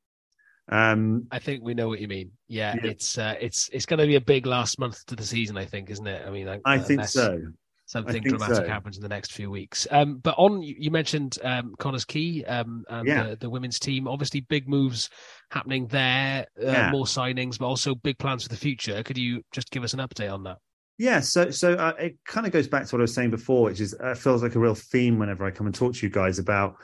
Um, 0.68 1.28
I 1.30 1.38
think 1.38 1.62
we 1.62 1.74
know 1.74 1.88
what 1.88 2.00
you 2.00 2.08
mean. 2.08 2.32
Yeah, 2.48 2.74
Yeah. 2.76 2.90
it's 2.90 3.18
uh, 3.18 3.34
it's 3.40 3.68
it's 3.72 3.86
going 3.86 4.00
to 4.00 4.06
be 4.06 4.16
a 4.16 4.20
big 4.20 4.46
last 4.46 4.78
month 4.80 5.04
to 5.06 5.16
the 5.16 5.22
season. 5.24 5.56
I 5.56 5.64
think, 5.64 5.90
isn't 5.90 6.06
it? 6.06 6.26
I 6.26 6.30
mean, 6.30 6.48
I 6.64 6.78
think 6.78 7.04
so. 7.04 7.40
Something 7.88 8.14
think 8.24 8.26
dramatic 8.26 8.56
so. 8.56 8.66
happens 8.66 8.96
in 8.96 9.02
the 9.04 9.08
next 9.08 9.30
few 9.32 9.48
weeks. 9.48 9.86
Um, 9.92 10.16
but 10.18 10.34
on 10.38 10.60
you 10.60 10.74
you 10.76 10.90
mentioned 10.90 11.38
um, 11.44 11.76
Connah's 11.78 12.04
Quay 12.04 12.44
um, 12.44 12.84
and 12.88 13.06
Yeah. 13.06 13.28
the, 13.28 13.36
the 13.36 13.50
women's 13.50 13.78
team. 13.78 14.08
Obviously, 14.08 14.40
big 14.40 14.68
moves 14.68 15.08
happening 15.52 15.86
there. 15.86 16.46
Uh, 16.60 16.66
Yeah. 16.66 16.90
More 16.90 17.04
signings, 17.04 17.60
but 17.60 17.66
also 17.66 17.94
big 17.94 18.18
plans 18.18 18.42
for 18.42 18.48
the 18.48 18.56
future. 18.56 19.04
Could 19.04 19.18
you 19.18 19.42
just 19.52 19.70
give 19.70 19.84
us 19.84 19.94
an 19.94 20.00
update 20.00 20.32
on 20.34 20.42
that? 20.44 20.58
Yeah, 20.98 21.20
so 21.20 21.50
so 21.50 21.74
uh, 21.74 21.92
it 22.00 22.16
kind 22.26 22.44
of 22.44 22.52
goes 22.52 22.66
back 22.66 22.86
to 22.86 22.96
what 22.96 23.00
I 23.00 23.02
was 23.02 23.14
saying 23.14 23.30
before, 23.30 23.64
which 23.64 23.80
is 23.80 23.94
uh, 24.00 24.14
feels 24.16 24.42
like 24.42 24.56
a 24.56 24.58
real 24.58 24.74
theme 24.74 25.18
whenever 25.20 25.44
I 25.44 25.52
come 25.52 25.66
and 25.66 25.74
talk 25.74 25.94
to 25.94 26.06
you 26.06 26.10
guys 26.10 26.40
about, 26.40 26.74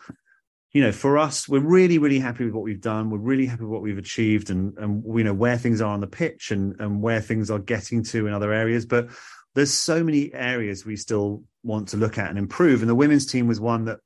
you 0.73 0.83
know, 0.83 0.93
for 0.93 1.19
us, 1.19 1.49
we're 1.49 1.61
really 1.61 1.99
really 1.99 2.19
happy 2.19 2.45
with 2.45 2.55
what 2.55 2.65
we've 2.65 2.81
done. 2.81 3.11
We're 3.11 3.19
really 3.19 3.47
happy 3.47 3.63
with 3.63 3.71
what 3.71 3.83
we've 3.83 3.99
achieved, 3.99 4.51
and 4.51 4.77
and 4.79 5.05
you 5.17 5.25
know 5.25 5.35
where 5.35 5.59
things 5.59 5.81
are 5.81 5.93
on 5.93 6.01
the 6.01 6.07
pitch 6.07 6.51
and 6.51 6.81
and 6.81 7.03
where 7.03 7.21
things 7.21 7.51
are 7.51 7.59
getting 7.59 8.03
to 8.05 8.27
in 8.27 8.33
other 8.33 8.53
areas. 8.53 8.87
But 8.87 9.11
there's 9.55 9.73
so 9.73 10.03
many 10.03 10.33
areas 10.33 10.85
we 10.85 10.97
still 10.97 11.43
want 11.63 11.89
to 11.89 11.97
look 11.97 12.19
at 12.19 12.31
and 12.31 12.39
improve. 12.39 12.81
And 12.81 12.89
the 12.89 12.95
women's 12.95 13.27
team 13.27 13.47
was 13.47 13.61
one 13.61 13.85
that, 13.85 13.99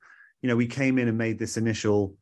you 0.43 0.49
know, 0.49 0.57
we 0.57 0.67
came 0.67 0.99
in 0.99 1.09
and 1.09 1.17
made 1.17 1.39
this 1.39 1.57
initial 1.57 2.14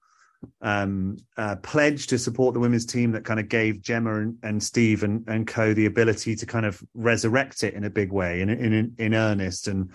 um, 0.61 1.17
uh, 1.37 1.57
pledge 1.57 2.09
to 2.09 2.19
support 2.19 2.53
the 2.53 2.61
women's 2.61 2.85
team 2.85 3.13
that 3.13 3.25
kind 3.25 3.41
of 3.41 3.49
gave 3.49 3.81
Gemma 3.81 4.21
and, 4.21 4.37
and 4.43 4.63
Steve 4.63 5.03
and, 5.03 5.25
and 5.27 5.47
co 5.47 5.73
the 5.73 5.87
ability 5.87 6.37
to 6.37 6.47
kind 6.47 6.67
of 6.67 6.83
resurrect 6.93 7.63
it 7.63 7.75
in 7.75 7.85
a 7.85 7.91
big 7.91 8.13
way, 8.13 8.43
in 8.43 8.51
in 8.51 8.95
in 8.99 9.15
earnest, 9.15 9.69
and 9.69 9.91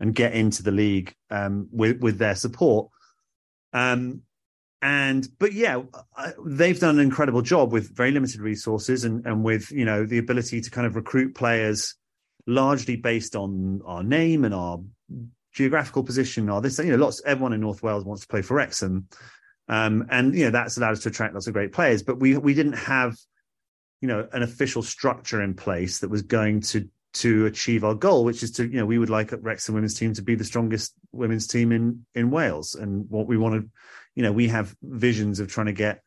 and 0.00 0.14
get 0.14 0.34
into 0.34 0.62
the 0.62 0.72
league 0.72 1.14
um, 1.30 1.68
with 1.72 2.00
with 2.00 2.18
their 2.18 2.34
support. 2.34 2.88
Um, 3.74 4.22
and 4.80 5.26
but 5.38 5.52
yeah, 5.52 5.82
they've 6.44 6.78
done 6.78 6.98
an 6.98 7.04
incredible 7.04 7.42
job 7.42 7.72
with 7.72 7.94
very 7.96 8.10
limited 8.10 8.40
resources 8.40 9.04
and 9.04 9.26
and 9.26 9.42
with 9.42 9.70
you 9.70 9.84
know 9.84 10.04
the 10.04 10.18
ability 10.18 10.60
to 10.60 10.70
kind 10.70 10.86
of 10.86 10.94
recruit 10.94 11.34
players 11.34 11.94
largely 12.46 12.96
based 12.96 13.34
on 13.34 13.80
our 13.86 14.02
name 14.02 14.44
and 14.44 14.54
our 14.54 14.80
geographical 15.54 16.02
position. 16.02 16.50
Or 16.50 16.60
this, 16.60 16.78
you 16.78 16.92
know, 16.92 16.96
lots 16.96 17.22
everyone 17.24 17.54
in 17.54 17.60
North 17.60 17.82
Wales 17.82 18.04
wants 18.04 18.22
to 18.22 18.28
play 18.28 18.42
for 18.42 18.54
Wrexham. 18.54 19.08
Um, 19.68 20.06
and 20.10 20.34
you 20.34 20.44
know 20.44 20.50
that's 20.50 20.76
allowed 20.76 20.92
us 20.92 21.02
to 21.04 21.08
attract 21.08 21.32
lots 21.32 21.46
of 21.46 21.54
great 21.54 21.72
players, 21.72 22.02
but 22.02 22.20
we 22.20 22.36
we 22.36 22.52
didn't 22.52 22.74
have, 22.74 23.16
you 24.02 24.08
know, 24.08 24.28
an 24.32 24.42
official 24.42 24.82
structure 24.82 25.40
in 25.40 25.54
place 25.54 26.00
that 26.00 26.10
was 26.10 26.20
going 26.20 26.60
to 26.60 26.86
to 27.14 27.46
achieve 27.46 27.84
our 27.84 27.94
goal, 27.94 28.24
which 28.24 28.42
is 28.42 28.50
to 28.52 28.64
you 28.66 28.78
know 28.78 28.86
we 28.86 28.98
would 28.98 29.10
like 29.10 29.32
at 29.32 29.42
Wrexham 29.42 29.74
women's 29.74 29.94
team 29.94 30.12
to 30.14 30.22
be 30.22 30.34
the 30.34 30.44
strongest 30.44 30.94
women's 31.12 31.46
team 31.46 31.72
in 31.72 32.04
in 32.14 32.30
Wales, 32.30 32.74
and 32.74 33.08
what 33.08 33.26
we 33.26 33.36
want 33.36 33.54
to, 33.54 33.70
you 34.14 34.22
know, 34.22 34.32
we 34.32 34.48
have 34.48 34.76
visions 34.82 35.40
of 35.40 35.48
trying 35.48 35.66
to 35.66 35.72
get, 35.72 36.02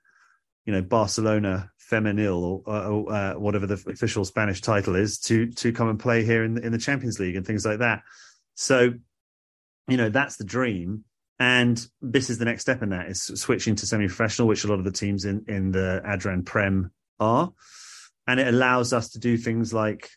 you 0.65 0.73
know, 0.73 0.81
Barcelona 0.81 1.71
Femenil 1.89 2.41
or, 2.41 2.61
or 2.67 3.13
uh, 3.13 3.33
whatever 3.35 3.65
the 3.65 3.81
official 3.87 4.25
Spanish 4.25 4.61
title 4.61 4.95
is 4.95 5.19
to 5.19 5.51
to 5.53 5.71
come 5.71 5.89
and 5.89 5.99
play 5.99 6.23
here 6.23 6.43
in 6.43 6.55
the, 6.55 6.65
in 6.65 6.71
the 6.71 6.77
Champions 6.77 7.19
League 7.19 7.35
and 7.35 7.45
things 7.45 7.65
like 7.65 7.79
that. 7.79 8.03
So, 8.55 8.93
you 9.87 9.97
know, 9.97 10.09
that's 10.09 10.37
the 10.37 10.43
dream. 10.43 11.05
And 11.39 11.85
this 12.01 12.29
is 12.29 12.39
the 12.39 12.45
next 12.45 12.63
step 12.63 12.81
in 12.81 12.89
that 12.89 13.09
is 13.09 13.21
switching 13.21 13.75
to 13.75 13.85
semi-professional 13.85 14.47
which 14.47 14.63
a 14.63 14.67
lot 14.67 14.79
of 14.79 14.85
the 14.85 14.91
teams 14.91 15.23
in 15.23 15.45
in 15.47 15.71
the 15.71 16.01
adran 16.05 16.43
prem 16.43 16.91
are. 17.19 17.53
And 18.25 18.39
it 18.41 18.47
allows 18.47 18.91
us 18.91 19.11
to 19.11 19.19
do 19.19 19.37
things 19.37 19.73
like 19.73 20.09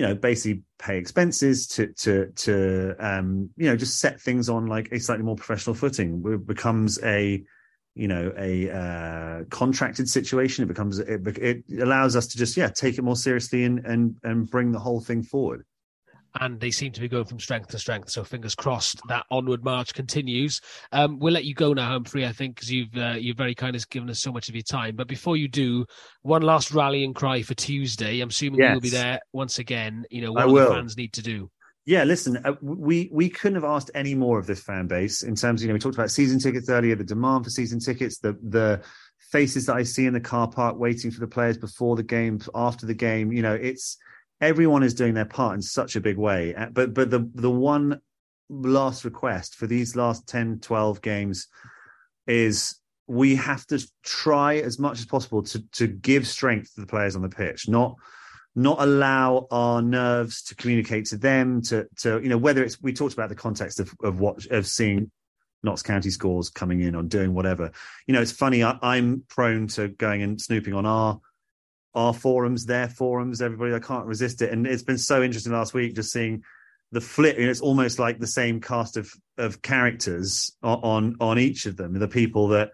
you 0.00 0.06
know, 0.06 0.14
basically 0.14 0.62
pay 0.78 0.96
expenses 0.96 1.66
to 1.66 1.88
to 1.88 2.32
to 2.34 2.94
um, 2.98 3.50
you 3.58 3.68
know 3.68 3.76
just 3.76 4.00
set 4.00 4.18
things 4.18 4.48
on 4.48 4.66
like 4.66 4.90
a 4.92 4.98
slightly 4.98 5.26
more 5.26 5.36
professional 5.36 5.74
footing. 5.74 6.24
It 6.26 6.46
becomes 6.46 6.98
a 7.04 7.44
you 7.94 8.08
know 8.08 8.32
a 8.38 8.70
uh, 8.70 9.44
contracted 9.50 10.08
situation. 10.08 10.64
It 10.64 10.68
becomes 10.68 11.00
it, 11.00 11.20
it 11.36 11.64
allows 11.82 12.16
us 12.16 12.28
to 12.28 12.38
just 12.38 12.56
yeah 12.56 12.70
take 12.70 12.96
it 12.96 13.02
more 13.02 13.14
seriously 13.14 13.64
and 13.64 13.84
and 13.84 14.16
and 14.22 14.50
bring 14.50 14.72
the 14.72 14.78
whole 14.78 15.02
thing 15.02 15.22
forward 15.22 15.66
and 16.38 16.60
they 16.60 16.70
seem 16.70 16.92
to 16.92 17.00
be 17.00 17.08
going 17.08 17.24
from 17.24 17.40
strength 17.40 17.68
to 17.70 17.78
strength. 17.78 18.10
So 18.10 18.24
fingers 18.24 18.54
crossed 18.54 19.00
that 19.08 19.26
onward 19.30 19.64
march 19.64 19.94
continues. 19.94 20.60
Um, 20.92 21.18
we'll 21.18 21.32
let 21.32 21.44
you 21.44 21.54
go 21.54 21.72
now, 21.72 21.88
Humphrey. 21.88 22.26
I 22.26 22.32
think 22.32 22.56
because 22.56 22.70
you've 22.70 22.96
uh, 22.96 23.16
you've 23.18 23.36
very 23.36 23.54
kind 23.54 23.74
of 23.74 23.88
given 23.88 24.10
us 24.10 24.20
so 24.20 24.32
much 24.32 24.48
of 24.48 24.54
your 24.54 24.62
time. 24.62 24.96
But 24.96 25.08
before 25.08 25.36
you 25.36 25.48
do, 25.48 25.86
one 26.22 26.42
last 26.42 26.72
rallying 26.72 27.14
cry 27.14 27.42
for 27.42 27.54
Tuesday. 27.54 28.20
I'm 28.20 28.28
assuming 28.28 28.60
yes. 28.60 28.72
you'll 28.72 28.80
be 28.80 28.90
there 28.90 29.20
once 29.32 29.58
again. 29.58 30.04
You 30.10 30.22
know 30.22 30.32
what 30.32 30.46
the 30.46 30.74
fans 30.74 30.96
need 30.96 31.12
to 31.14 31.22
do. 31.22 31.50
Yeah, 31.86 32.04
listen, 32.04 32.36
uh, 32.44 32.52
we 32.60 33.08
we 33.12 33.28
couldn't 33.28 33.56
have 33.56 33.64
asked 33.64 33.90
any 33.94 34.14
more 34.14 34.38
of 34.38 34.46
this 34.46 34.62
fan 34.62 34.86
base 34.86 35.22
in 35.22 35.34
terms 35.34 35.60
of 35.60 35.64
you 35.64 35.68
know 35.68 35.74
we 35.74 35.80
talked 35.80 35.96
about 35.96 36.10
season 36.10 36.38
tickets 36.38 36.68
earlier, 36.68 36.94
the 36.94 37.04
demand 37.04 37.44
for 37.44 37.50
season 37.50 37.80
tickets, 37.80 38.18
the 38.18 38.38
the 38.42 38.82
faces 39.30 39.66
that 39.66 39.76
I 39.76 39.82
see 39.84 40.06
in 40.06 40.12
the 40.12 40.20
car 40.20 40.48
park 40.48 40.78
waiting 40.78 41.10
for 41.10 41.20
the 41.20 41.26
players 41.26 41.56
before 41.56 41.96
the 41.96 42.02
game, 42.02 42.40
after 42.54 42.86
the 42.86 42.94
game. 42.94 43.32
You 43.32 43.42
know, 43.42 43.54
it's 43.54 43.96
everyone 44.40 44.82
is 44.82 44.94
doing 44.94 45.14
their 45.14 45.24
part 45.24 45.54
in 45.54 45.62
such 45.62 45.96
a 45.96 46.00
big 46.00 46.16
way. 46.16 46.54
Uh, 46.54 46.66
but 46.66 46.94
but 46.94 47.10
the 47.10 47.28
the 47.34 47.50
one 47.50 48.00
last 48.48 49.04
request 49.04 49.54
for 49.54 49.66
these 49.66 49.94
last 49.94 50.26
10, 50.26 50.58
12 50.58 51.00
games 51.02 51.46
is 52.26 52.76
we 53.06 53.36
have 53.36 53.64
to 53.66 53.80
try 54.04 54.56
as 54.56 54.78
much 54.78 54.98
as 54.98 55.06
possible 55.06 55.42
to 55.42 55.62
to 55.72 55.86
give 55.86 56.26
strength 56.26 56.74
to 56.74 56.80
the 56.80 56.86
players 56.86 57.16
on 57.16 57.22
the 57.22 57.28
pitch, 57.28 57.68
not 57.68 57.96
not 58.56 58.80
allow 58.80 59.46
our 59.50 59.80
nerves 59.80 60.42
to 60.42 60.54
communicate 60.56 61.06
to 61.06 61.16
them 61.16 61.62
to 61.62 61.86
to 61.98 62.20
you 62.22 62.28
know 62.28 62.38
whether 62.38 62.62
it's 62.62 62.80
we 62.80 62.92
talked 62.92 63.14
about 63.14 63.28
the 63.28 63.34
context 63.34 63.80
of 63.80 63.92
of 64.02 64.20
what 64.20 64.46
of 64.46 64.66
seeing 64.66 65.10
Notts 65.62 65.82
County 65.82 66.10
scores 66.10 66.50
coming 66.50 66.80
in 66.80 66.94
or 66.94 67.02
doing 67.02 67.34
whatever. 67.34 67.70
You 68.06 68.14
know, 68.14 68.22
it's 68.22 68.32
funny. 68.32 68.64
I, 68.64 68.78
I'm 68.80 69.24
prone 69.28 69.66
to 69.68 69.88
going 69.88 70.22
and 70.22 70.40
snooping 70.40 70.72
on 70.72 70.86
our 70.86 71.20
our 71.94 72.14
forums, 72.14 72.66
their 72.66 72.88
forums, 72.88 73.42
everybody. 73.42 73.74
I 73.74 73.80
can't 73.80 74.06
resist 74.06 74.42
it, 74.42 74.52
and 74.52 74.66
it's 74.66 74.82
been 74.82 74.98
so 74.98 75.22
interesting 75.22 75.52
last 75.52 75.74
week 75.74 75.94
just 75.94 76.12
seeing 76.12 76.42
the 76.92 77.00
flip. 77.00 77.38
You 77.38 77.44
know, 77.44 77.50
it's 77.50 77.60
almost 77.60 77.98
like 77.98 78.18
the 78.18 78.26
same 78.26 78.60
cast 78.60 78.96
of 78.96 79.12
of 79.38 79.62
characters 79.62 80.56
on, 80.62 81.16
on 81.20 81.38
each 81.38 81.66
of 81.66 81.76
them. 81.76 81.98
The 81.98 82.08
people 82.08 82.48
that 82.48 82.70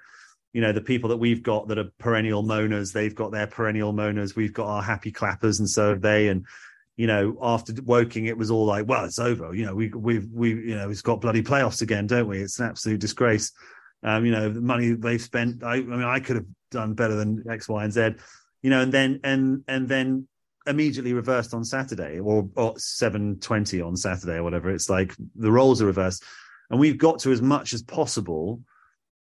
you 0.52 0.62
know, 0.62 0.72
the 0.72 0.80
people 0.80 1.10
that 1.10 1.18
we've 1.18 1.42
got 1.42 1.68
that 1.68 1.78
are 1.78 1.90
perennial 1.98 2.42
moaners, 2.42 2.92
they've 2.92 3.14
got 3.14 3.30
their 3.30 3.46
perennial 3.46 3.92
moaners. 3.92 4.36
We've 4.36 4.54
got 4.54 4.68
our 4.68 4.82
happy 4.82 5.12
clappers, 5.12 5.58
and 5.58 5.68
so 5.68 5.90
have 5.90 6.00
they. 6.00 6.28
And 6.28 6.46
you 6.96 7.06
know, 7.06 7.36
after 7.42 7.74
Woking, 7.84 8.26
it 8.26 8.38
was 8.38 8.50
all 8.50 8.64
like, 8.64 8.88
well, 8.88 9.04
it's 9.04 9.18
over. 9.18 9.54
You 9.54 9.66
know, 9.66 9.74
we 9.74 9.88
we've 9.88 10.28
we 10.32 10.50
you 10.50 10.76
know, 10.76 10.88
we've 10.88 11.02
got 11.02 11.20
bloody 11.20 11.42
playoffs 11.42 11.82
again, 11.82 12.06
don't 12.06 12.28
we? 12.28 12.40
It's 12.40 12.58
an 12.58 12.68
absolute 12.68 13.00
disgrace. 13.00 13.52
Um, 14.02 14.24
you 14.24 14.32
know, 14.32 14.50
the 14.50 14.60
money 14.60 14.92
they've 14.92 15.20
spent. 15.20 15.62
I, 15.62 15.74
I 15.74 15.80
mean, 15.82 16.02
I 16.02 16.20
could 16.20 16.36
have 16.36 16.46
done 16.70 16.94
better 16.94 17.16
than 17.16 17.44
X, 17.50 17.68
Y, 17.68 17.84
and 17.84 17.92
Z 17.92 18.14
you 18.66 18.70
know, 18.70 18.80
and 18.80 18.90
then 18.90 19.20
and 19.22 19.62
and 19.68 19.88
then 19.88 20.26
immediately 20.66 21.12
reversed 21.12 21.54
on 21.54 21.62
Saturday 21.62 22.18
or, 22.18 22.48
or 22.56 22.76
720 22.76 23.80
on 23.80 23.96
Saturday 23.96 24.38
or 24.38 24.42
whatever. 24.42 24.70
It's 24.70 24.90
like 24.90 25.14
the 25.36 25.52
roles 25.52 25.80
are 25.80 25.86
reversed. 25.86 26.24
And 26.68 26.80
we've 26.80 26.98
got 26.98 27.20
to 27.20 27.30
as 27.30 27.40
much 27.40 27.74
as 27.74 27.84
possible 27.84 28.62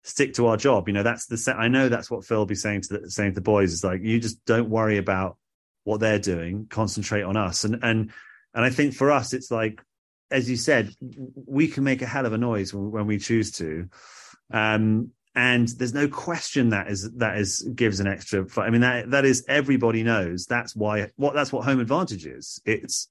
stick 0.03 0.35
to 0.35 0.47
our 0.47 0.55
job. 0.55 0.87
You 0.87 0.93
know, 0.93 1.03
that's 1.03 1.25
the 1.25 1.35
set. 1.35 1.57
I 1.57 1.67
know 1.67 1.89
that's 1.89 2.09
what 2.09 2.23
Phil 2.23 2.37
will 2.37 2.45
be 2.45 2.55
saying 2.55 2.83
to 2.83 2.99
the 2.99 3.11
saying 3.11 3.31
to 3.31 3.35
the 3.35 3.41
boys 3.41 3.73
is 3.73 3.83
like, 3.83 3.99
you 4.01 4.17
just 4.17 4.45
don't 4.45 4.69
worry 4.69 4.97
about 4.97 5.35
what 5.83 5.99
they're 5.99 6.19
doing, 6.19 6.67
concentrate 6.69 7.23
on 7.23 7.35
us. 7.35 7.65
And 7.65 7.79
and 7.83 8.13
and 8.53 8.63
I 8.63 8.69
think 8.69 8.93
for 8.93 9.11
us, 9.11 9.33
it's 9.33 9.51
like, 9.51 9.81
as 10.31 10.49
you 10.49 10.55
said, 10.55 10.95
we 11.35 11.67
can 11.67 11.83
make 11.83 12.01
a 12.01 12.05
hell 12.05 12.25
of 12.25 12.31
a 12.31 12.37
noise 12.37 12.73
when, 12.73 12.91
when 12.91 13.07
we 13.07 13.17
choose 13.17 13.51
to. 13.57 13.89
Um, 14.53 15.11
and 15.35 15.67
there's 15.69 15.93
no 15.93 16.07
question 16.07 16.69
that 16.69 16.87
is 16.87 17.11
that 17.13 17.37
is 17.37 17.67
gives 17.75 17.99
an 17.99 18.05
extra 18.05 18.45
i 18.57 18.69
mean 18.69 18.81
that 18.81 19.09
that 19.09 19.25
is 19.25 19.43
everybody 19.47 20.03
knows 20.03 20.45
that's 20.45 20.75
why 20.75 21.09
what 21.15 21.33
that's 21.33 21.51
what 21.51 21.65
home 21.65 21.79
advantage 21.79 22.25
is. 22.25 22.61
It's 22.65 23.09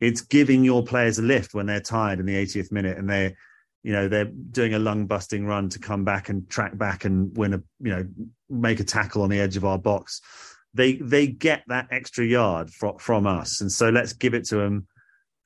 it's 0.00 0.22
giving 0.22 0.64
your 0.64 0.82
players 0.82 1.18
a 1.18 1.22
lift 1.22 1.54
when 1.54 1.66
they're 1.66 1.80
tired 1.80 2.20
in 2.20 2.26
the 2.26 2.34
80th 2.34 2.72
minute 2.72 2.96
and 2.96 3.08
they're 3.08 3.34
you 3.82 3.92
know 3.92 4.08
they're 4.08 4.24
doing 4.24 4.74
a 4.74 4.78
lung 4.78 5.06
busting 5.06 5.46
run 5.46 5.68
to 5.70 5.78
come 5.78 6.04
back 6.04 6.28
and 6.28 6.48
track 6.48 6.76
back 6.76 7.04
and 7.04 7.36
win 7.36 7.54
a 7.54 7.62
you 7.80 7.90
know 7.90 8.06
make 8.48 8.80
a 8.80 8.84
tackle 8.84 9.22
on 9.22 9.30
the 9.30 9.40
edge 9.40 9.56
of 9.56 9.64
our 9.64 9.78
box. 9.78 10.20
They 10.74 10.94
they 10.94 11.26
get 11.26 11.64
that 11.68 11.88
extra 11.90 12.24
yard 12.24 12.70
from 12.70 12.98
from 12.98 13.26
us. 13.26 13.60
And 13.60 13.70
so 13.70 13.90
let's 13.90 14.12
give 14.12 14.34
it 14.34 14.44
to 14.46 14.56
them 14.56 14.86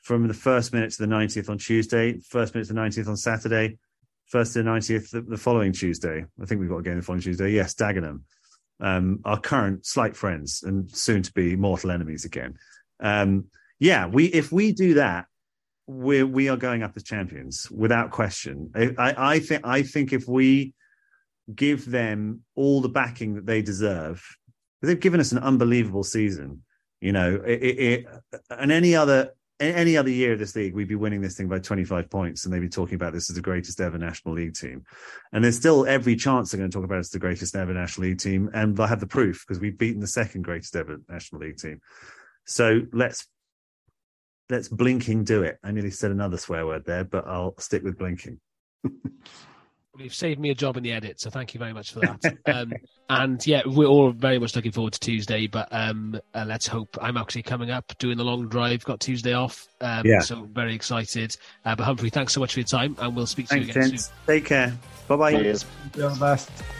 from 0.02 0.28
the 0.28 0.34
first 0.34 0.72
minute 0.72 0.92
to 0.92 1.06
the 1.06 1.12
90th 1.14 1.48
on 1.48 1.56
tuesday 1.56 2.20
first 2.28 2.54
minute 2.54 2.66
to 2.68 2.74
the 2.74 2.80
90th 2.80 3.08
on 3.08 3.16
saturday 3.16 3.78
first 4.34 4.52
to 4.52 4.64
the 4.64 4.68
90th 4.68 5.10
the, 5.10 5.20
the, 5.20 5.36
following 5.36 5.72
Tuesday. 5.72 6.24
I 6.42 6.44
think 6.44 6.60
we've 6.60 6.68
got 6.68 6.78
a 6.78 6.82
game 6.82 6.96
the 6.96 7.02
following 7.02 7.22
Tuesday. 7.22 7.52
Yes, 7.52 7.72
Dagenham. 7.76 8.22
Um, 8.80 9.20
our 9.24 9.38
current 9.38 9.86
slight 9.86 10.16
friends 10.16 10.64
and 10.64 10.90
soon 10.90 11.22
to 11.22 11.32
be 11.32 11.54
mortal 11.54 11.92
enemies 11.92 12.24
again. 12.24 12.56
Um, 12.98 13.44
yeah, 13.78 14.08
we 14.08 14.24
if 14.26 14.50
we 14.50 14.72
do 14.72 14.94
that, 14.94 15.26
we 15.86 16.24
we 16.24 16.48
are 16.48 16.56
going 16.56 16.82
up 16.82 16.94
as 16.96 17.04
champions 17.04 17.70
without 17.70 18.10
question. 18.10 18.72
I, 18.74 18.90
I, 18.98 19.34
I 19.34 19.38
think 19.38 19.64
I 19.64 19.82
think 19.82 20.12
if 20.12 20.26
we 20.26 20.74
give 21.54 21.88
them 21.88 22.40
all 22.56 22.80
the 22.80 22.88
backing 22.88 23.34
that 23.36 23.46
they 23.46 23.62
deserve, 23.62 24.20
they've 24.82 24.98
given 24.98 25.20
us 25.20 25.30
an 25.30 25.38
unbelievable 25.38 26.02
season. 26.02 26.64
You 27.00 27.12
know, 27.12 27.40
it, 27.46 27.62
it, 27.62 27.78
it, 27.78 28.06
and 28.50 28.72
any 28.72 28.96
other 28.96 29.30
any 29.60 29.96
other 29.96 30.10
year 30.10 30.32
of 30.32 30.38
this 30.38 30.56
league, 30.56 30.74
we'd 30.74 30.88
be 30.88 30.94
winning 30.94 31.20
this 31.20 31.36
thing 31.36 31.48
by 31.48 31.58
25 31.58 32.10
points, 32.10 32.44
and 32.44 32.52
they'd 32.52 32.60
be 32.60 32.68
talking 32.68 32.96
about 32.96 33.12
this 33.12 33.30
as 33.30 33.36
the 33.36 33.42
greatest 33.42 33.80
ever 33.80 33.98
National 33.98 34.34
League 34.34 34.54
team. 34.54 34.84
And 35.32 35.44
there's 35.44 35.56
still 35.56 35.86
every 35.86 36.16
chance 36.16 36.50
they're 36.50 36.58
going 36.58 36.70
to 36.70 36.76
talk 36.76 36.84
about 36.84 36.96
it 36.96 37.00
as 37.00 37.10
the 37.10 37.18
greatest 37.18 37.54
ever 37.54 37.72
National 37.72 38.08
League 38.08 38.18
team, 38.18 38.50
and 38.52 38.78
I 38.80 38.86
have 38.86 39.00
the 39.00 39.06
proof 39.06 39.44
because 39.46 39.60
we've 39.60 39.78
beaten 39.78 40.00
the 40.00 40.06
second 40.06 40.42
greatest 40.42 40.74
ever 40.74 40.98
National 41.08 41.40
League 41.42 41.58
team. 41.58 41.80
So 42.46 42.82
let's 42.92 43.26
let's 44.50 44.68
blinking 44.68 45.24
do 45.24 45.42
it. 45.42 45.58
I 45.62 45.70
nearly 45.70 45.90
said 45.90 46.10
another 46.10 46.36
swear 46.36 46.66
word 46.66 46.84
there, 46.84 47.04
but 47.04 47.26
I'll 47.26 47.54
stick 47.58 47.82
with 47.82 47.98
blinking. 47.98 48.40
You've 49.96 50.14
saved 50.14 50.40
me 50.40 50.50
a 50.50 50.54
job 50.54 50.76
in 50.76 50.82
the 50.82 50.92
edit, 50.92 51.20
so 51.20 51.30
thank 51.30 51.54
you 51.54 51.58
very 51.58 51.72
much 51.72 51.92
for 51.92 52.00
that. 52.00 52.36
um, 52.46 52.72
and 53.08 53.46
yeah, 53.46 53.62
we're 53.64 53.86
all 53.86 54.10
very 54.10 54.38
much 54.38 54.56
looking 54.56 54.72
forward 54.72 54.92
to 54.94 55.00
Tuesday. 55.00 55.46
But 55.46 55.68
um, 55.70 56.20
uh, 56.34 56.44
let's 56.46 56.66
hope 56.66 56.96
I'm 57.00 57.16
actually 57.16 57.42
coming 57.42 57.70
up 57.70 57.92
doing 57.98 58.16
the 58.16 58.24
long 58.24 58.48
drive. 58.48 58.84
Got 58.84 59.00
Tuesday 59.00 59.34
off, 59.34 59.68
um, 59.80 60.04
yeah. 60.04 60.20
So 60.20 60.48
very 60.52 60.74
excited. 60.74 61.36
Uh, 61.64 61.76
but 61.76 61.84
Humphrey, 61.84 62.10
thanks 62.10 62.32
so 62.32 62.40
much 62.40 62.54
for 62.54 62.60
your 62.60 62.66
time, 62.66 62.96
and 62.98 63.14
we'll 63.14 63.26
speak 63.26 63.46
to 63.46 63.54
thanks, 63.54 63.66
you 63.66 63.72
again 63.72 63.90
gents. 63.90 64.06
soon. 64.06 64.14
Take 64.26 64.46
care. 64.46 64.76
Bye 65.06 65.16
bye. 65.16 65.54
All 66.02 66.74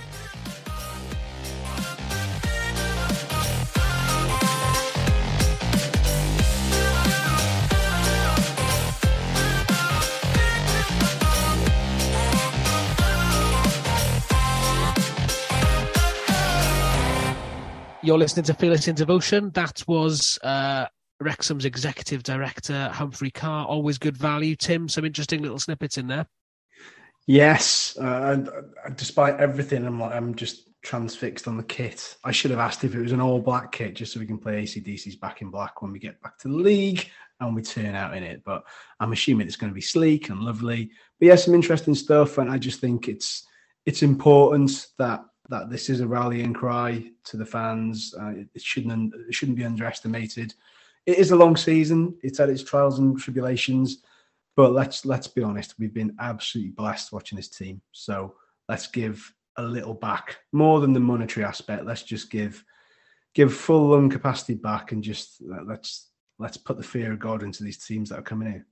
You're 18.04 18.18
listening 18.18 18.44
to 18.44 18.54
Fearless 18.54 18.86
in 18.86 18.94
Devotion. 18.94 19.48
That 19.54 19.82
was 19.88 20.38
uh, 20.42 20.84
Wrexham's 21.20 21.64
executive 21.64 22.22
director, 22.22 22.90
Humphrey 22.90 23.30
Ker. 23.30 23.64
Always 23.66 23.96
good 23.96 24.14
value. 24.14 24.56
Tim, 24.56 24.90
some 24.90 25.06
interesting 25.06 25.40
little 25.40 25.58
snippets 25.58 25.96
in 25.96 26.06
there. 26.06 26.26
Yes. 27.26 27.96
Uh, 27.96 28.44
despite 28.94 29.40
everything, 29.40 29.86
I'm 29.86 29.98
like, 29.98 30.12
I'm 30.12 30.34
just 30.34 30.68
transfixed 30.82 31.48
on 31.48 31.56
the 31.56 31.62
kit. 31.62 32.16
I 32.24 32.30
should 32.30 32.50
have 32.50 32.60
asked 32.60 32.84
if 32.84 32.94
it 32.94 33.00
was 33.00 33.12
an 33.12 33.22
all 33.22 33.40
black 33.40 33.72
kit 33.72 33.94
just 33.94 34.12
so 34.12 34.20
we 34.20 34.26
can 34.26 34.38
play 34.38 34.62
ACDC's 34.64 35.16
Back 35.16 35.40
in 35.40 35.48
Black 35.48 35.80
when 35.80 35.90
we 35.90 35.98
get 35.98 36.20
back 36.20 36.36
to 36.40 36.48
the 36.48 36.54
league 36.54 37.08
and 37.40 37.56
we 37.56 37.62
turn 37.62 37.94
out 37.94 38.14
in 38.14 38.22
it. 38.22 38.42
But 38.44 38.64
I'm 39.00 39.12
assuming 39.12 39.46
it's 39.46 39.56
going 39.56 39.70
to 39.70 39.74
be 39.74 39.80
sleek 39.80 40.28
and 40.28 40.40
lovely. 40.40 40.90
But 41.18 41.28
yeah, 41.28 41.36
some 41.36 41.54
interesting 41.54 41.94
stuff. 41.94 42.36
And 42.36 42.50
I 42.50 42.58
just 42.58 42.80
think 42.80 43.08
it's 43.08 43.46
it's 43.86 44.02
important 44.02 44.88
that 44.98 45.24
that 45.48 45.70
this 45.70 45.90
is 45.90 46.00
a 46.00 46.06
rallying 46.06 46.52
cry 46.52 47.04
to 47.24 47.36
the 47.36 47.46
fans. 47.46 48.14
Uh, 48.18 48.32
it 48.54 48.62
shouldn't 48.62 49.14
it 49.28 49.34
shouldn't 49.34 49.58
be 49.58 49.64
underestimated. 49.64 50.54
It 51.06 51.18
is 51.18 51.30
a 51.30 51.36
long 51.36 51.56
season. 51.56 52.14
It's 52.22 52.38
had 52.38 52.48
its 52.48 52.62
trials 52.62 52.98
and 52.98 53.18
tribulations, 53.18 54.02
but 54.56 54.72
let's 54.72 55.04
let's 55.04 55.26
be 55.26 55.42
honest. 55.42 55.74
We've 55.78 55.94
been 55.94 56.16
absolutely 56.20 56.72
blessed 56.72 57.12
watching 57.12 57.36
this 57.36 57.48
team. 57.48 57.82
So 57.92 58.34
let's 58.68 58.86
give 58.86 59.32
a 59.56 59.62
little 59.62 59.94
back, 59.94 60.38
more 60.52 60.80
than 60.80 60.92
the 60.92 61.00
monetary 61.00 61.44
aspect. 61.44 61.84
Let's 61.84 62.02
just 62.02 62.30
give 62.30 62.64
give 63.34 63.52
full 63.52 63.88
lung 63.88 64.08
capacity 64.08 64.54
back 64.54 64.92
and 64.92 65.02
just 65.02 65.42
let's 65.66 66.10
let's 66.38 66.56
put 66.56 66.76
the 66.76 66.82
fear 66.82 67.12
of 67.12 67.18
God 67.18 67.42
into 67.42 67.62
these 67.62 67.84
teams 67.84 68.08
that 68.08 68.18
are 68.18 68.22
coming 68.22 68.48
in. 68.48 68.64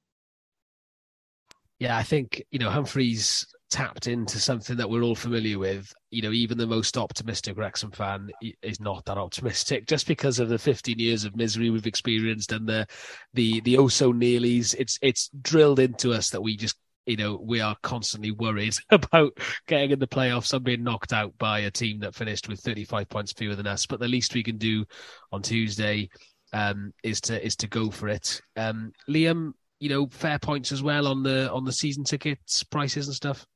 Yeah, 1.79 1.97
I 1.97 2.03
think 2.03 2.45
you 2.51 2.59
know 2.59 2.71
Humphreys 2.71 3.47
tapped 3.73 4.07
into 4.07 4.39
something 4.39 4.77
that 4.77 4.89
we're 4.89 5.03
all 5.03 5.15
familiar 5.15 5.59
with. 5.59 5.91
You 6.11 6.21
know, 6.21 6.31
even 6.31 6.59
the 6.59 6.67
most 6.67 6.99
optimistic 6.99 7.57
Wrexham 7.57 7.91
fan 7.91 8.31
is 8.61 8.81
not 8.81 9.07
that 9.07 9.17
optimistic, 9.17 9.87
just 9.87 10.07
because 10.07 10.39
of 10.39 10.51
the 10.51 10.59
15 10.59 10.99
years 10.99 11.25
of 11.25 11.35
misery 11.35 11.71
we've 11.71 11.87
experienced 11.87 12.53
and 12.53 12.69
the 12.69 12.87
the 13.33 13.63
the 13.63 13.79
oh 13.79 13.89
so 13.89 14.13
nearlies. 14.13 14.75
It's 14.79 14.99
it's 15.01 15.31
drilled 15.41 15.79
into 15.79 16.13
us 16.13 16.29
that 16.31 16.43
we 16.43 16.55
just 16.55 16.77
you 17.07 17.17
know 17.17 17.41
we 17.43 17.61
are 17.61 17.75
constantly 17.83 18.31
worried 18.31 18.75
about 18.91 19.39
getting 19.67 19.93
in 19.93 19.99
the 19.99 20.07
playoffs 20.07 20.53
and 20.53 20.63
being 20.63 20.85
knocked 20.85 21.15
out 21.15 21.33
by 21.39 21.61
a 21.61 21.71
team 21.71 21.99
that 22.01 22.15
finished 22.15 22.49
with 22.49 22.61
35 22.61 23.09
points 23.09 23.33
fewer 23.33 23.55
than 23.55 23.67
us. 23.67 23.87
But 23.87 24.01
the 24.01 24.09
least 24.09 24.35
we 24.35 24.43
can 24.43 24.59
do 24.59 24.85
on 25.33 25.41
Tuesday 25.41 26.11
um, 26.53 26.93
is 27.03 27.23
to 27.23 27.45
is 27.45 27.57
to 27.57 27.69
go 27.69 27.91
for 27.91 28.09
it. 28.09 28.39
Um, 28.55 28.93
Liam, 29.09 29.55
you 29.81 29.89
know, 29.89 30.09
fair 30.09 30.39
points 30.39 30.73
as 30.73 30.83
well 30.83 31.07
on 31.07 31.23
the 31.23 31.51
on 31.51 31.65
the 31.65 31.73
season 31.73 32.05
tickets 32.05 32.63
prices 32.65 33.07
and 33.07 33.17
stuff. 33.17 33.47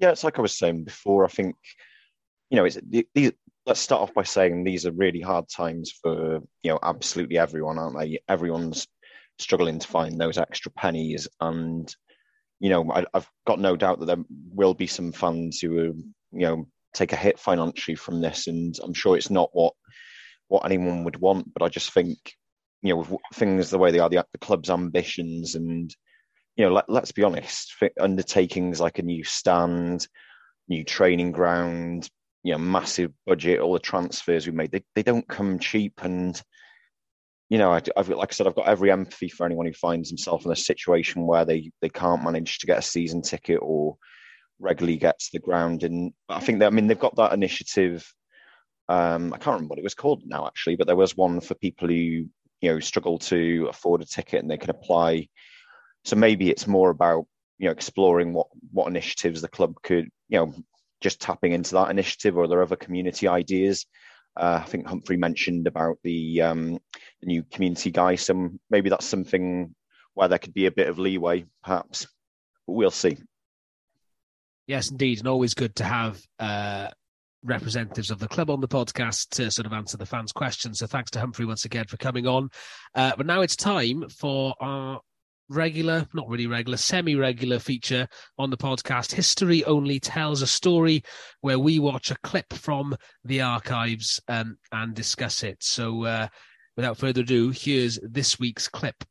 Yeah, 0.00 0.10
it's 0.10 0.24
like 0.24 0.38
I 0.38 0.42
was 0.42 0.56
saying 0.56 0.84
before. 0.84 1.24
I 1.24 1.28
think 1.28 1.56
you 2.50 2.56
know, 2.56 2.64
it's 2.64 2.78
these. 3.14 3.32
Let's 3.66 3.80
start 3.80 4.00
off 4.00 4.14
by 4.14 4.22
saying 4.22 4.64
these 4.64 4.86
are 4.86 4.92
really 4.92 5.20
hard 5.20 5.44
times 5.48 5.92
for 6.02 6.40
you 6.62 6.70
know 6.72 6.78
absolutely 6.82 7.38
everyone, 7.38 7.78
aren't 7.78 7.98
they? 7.98 8.18
Everyone's 8.28 8.88
struggling 9.38 9.78
to 9.78 9.86
find 9.86 10.18
those 10.18 10.38
extra 10.38 10.72
pennies, 10.72 11.28
and 11.40 11.94
you 12.58 12.70
know, 12.70 12.90
I, 12.90 13.04
have 13.14 13.28
got 13.46 13.60
no 13.60 13.76
doubt 13.76 14.00
that 14.00 14.06
there 14.06 14.24
will 14.28 14.74
be 14.74 14.86
some 14.86 15.12
fans 15.12 15.60
who 15.60 15.78
are 15.78 15.92
you 16.32 16.46
know 16.46 16.66
take 16.94 17.12
a 17.12 17.16
hit 17.16 17.38
financially 17.38 17.94
from 17.94 18.22
this, 18.22 18.46
and 18.46 18.74
I'm 18.82 18.94
sure 18.94 19.16
it's 19.16 19.30
not 19.30 19.50
what 19.52 19.74
what 20.48 20.64
anyone 20.64 21.04
would 21.04 21.20
want. 21.20 21.52
But 21.52 21.62
I 21.62 21.68
just 21.68 21.92
think 21.92 22.18
you 22.82 22.94
know, 22.94 22.96
with 22.96 23.12
things 23.34 23.68
the 23.68 23.78
way 23.78 23.90
they 23.90 23.98
are, 23.98 24.08
the, 24.08 24.24
the 24.32 24.38
club's 24.38 24.70
ambitions 24.70 25.54
and 25.54 25.94
you 26.56 26.64
know, 26.64 26.82
let, 26.88 27.02
us 27.02 27.12
be 27.12 27.22
honest, 27.22 27.74
undertakings 27.98 28.80
like 28.80 28.98
a 28.98 29.02
new 29.02 29.24
stand, 29.24 30.06
new 30.68 30.84
training 30.84 31.32
ground, 31.32 32.08
you 32.42 32.52
know, 32.52 32.58
massive 32.58 33.12
budget, 33.26 33.60
all 33.60 33.72
the 33.72 33.78
transfers 33.78 34.46
we 34.46 34.52
made, 34.52 34.72
they, 34.72 34.82
they 34.94 35.02
don't 35.02 35.28
come 35.28 35.58
cheap. 35.58 36.02
And, 36.02 36.40
you 37.48 37.58
know, 37.58 37.72
I, 37.72 37.80
have 37.96 38.08
like 38.08 38.32
I 38.32 38.34
said, 38.34 38.46
I've 38.46 38.54
got 38.54 38.68
every 38.68 38.90
empathy 38.90 39.28
for 39.28 39.44
anyone 39.46 39.66
who 39.66 39.72
finds 39.72 40.08
himself 40.08 40.44
in 40.44 40.52
a 40.52 40.56
situation 40.56 41.26
where 41.26 41.44
they, 41.44 41.70
they 41.82 41.88
can't 41.88 42.24
manage 42.24 42.58
to 42.58 42.66
get 42.66 42.78
a 42.78 42.82
season 42.82 43.22
ticket 43.22 43.58
or 43.60 43.96
regularly 44.58 44.98
get 44.98 45.18
to 45.18 45.30
the 45.32 45.38
ground. 45.38 45.82
And 45.82 46.12
I 46.28 46.40
think 46.40 46.60
that, 46.60 46.66
I 46.66 46.70
mean, 46.70 46.86
they've 46.86 46.98
got 46.98 47.16
that 47.16 47.32
initiative. 47.32 48.06
Um, 48.88 49.32
I 49.32 49.38
can't 49.38 49.54
remember 49.54 49.72
what 49.72 49.78
it 49.78 49.84
was 49.84 49.94
called 49.94 50.22
now, 50.26 50.46
actually, 50.46 50.76
but 50.76 50.86
there 50.86 50.96
was 50.96 51.16
one 51.16 51.40
for 51.40 51.54
people 51.54 51.88
who, 51.88 51.94
you 51.94 52.28
know, 52.62 52.80
struggle 52.80 53.18
to 53.18 53.68
afford 53.70 54.02
a 54.02 54.06
ticket 54.06 54.42
and 54.42 54.50
they 54.50 54.58
can 54.58 54.70
apply 54.70 55.28
so 56.04 56.16
maybe 56.16 56.50
it's 56.50 56.66
more 56.66 56.90
about 56.90 57.26
you 57.58 57.66
know 57.66 57.72
exploring 57.72 58.32
what 58.32 58.46
what 58.72 58.88
initiatives 58.88 59.40
the 59.40 59.48
club 59.48 59.74
could 59.82 60.08
you 60.28 60.38
know 60.38 60.54
just 61.00 61.20
tapping 61.20 61.52
into 61.52 61.74
that 61.74 61.90
initiative 61.90 62.36
or 62.36 62.44
are 62.44 62.48
there 62.48 62.62
other 62.62 62.76
community 62.76 63.26
ideas. 63.26 63.86
Uh, 64.36 64.60
I 64.62 64.66
think 64.66 64.86
Humphrey 64.86 65.16
mentioned 65.16 65.66
about 65.66 65.96
the, 66.04 66.42
um, 66.42 66.78
the 67.20 67.26
new 67.26 67.42
community 67.42 67.90
guy. 67.90 68.14
Some 68.14 68.60
maybe 68.70 68.90
that's 68.90 69.06
something 69.06 69.74
where 70.14 70.28
there 70.28 70.38
could 70.38 70.54
be 70.54 70.66
a 70.66 70.70
bit 70.70 70.88
of 70.88 70.98
leeway, 70.98 71.46
perhaps. 71.64 72.06
But 72.66 72.74
we'll 72.74 72.90
see. 72.90 73.18
Yes, 74.66 74.90
indeed, 74.90 75.18
and 75.18 75.26
always 75.26 75.54
good 75.54 75.74
to 75.76 75.84
have 75.84 76.22
uh, 76.38 76.88
representatives 77.42 78.10
of 78.10 78.20
the 78.20 78.28
club 78.28 78.50
on 78.50 78.60
the 78.60 78.68
podcast 78.68 79.30
to 79.30 79.50
sort 79.50 79.66
of 79.66 79.72
answer 79.72 79.96
the 79.96 80.06
fans' 80.06 80.32
questions. 80.32 80.78
So 80.78 80.86
thanks 80.86 81.10
to 81.12 81.20
Humphrey 81.20 81.44
once 81.44 81.64
again 81.64 81.86
for 81.86 81.96
coming 81.96 82.28
on. 82.28 82.50
Uh, 82.94 83.12
but 83.16 83.26
now 83.26 83.40
it's 83.40 83.56
time 83.56 84.08
for 84.10 84.54
our 84.60 85.00
regular, 85.50 86.06
not 86.14 86.28
really 86.28 86.46
regular, 86.46 86.76
semi 86.76 87.16
regular 87.16 87.58
feature 87.58 88.08
on 88.38 88.48
the 88.48 88.56
podcast. 88.56 89.12
History 89.12 89.64
Only 89.64 90.00
tells 90.00 90.40
a 90.40 90.46
story 90.46 91.02
where 91.40 91.58
we 91.58 91.78
watch 91.78 92.10
a 92.10 92.16
clip 92.22 92.52
from 92.52 92.96
the 93.24 93.42
archives 93.42 94.20
um, 94.28 94.56
and 94.72 94.94
discuss 94.94 95.42
it. 95.42 95.62
So, 95.62 96.04
uh, 96.04 96.28
without 96.76 96.96
further 96.96 97.20
ado, 97.22 97.50
here's 97.50 97.98
this 98.02 98.38
week's 98.38 98.68
clip. 98.68 99.04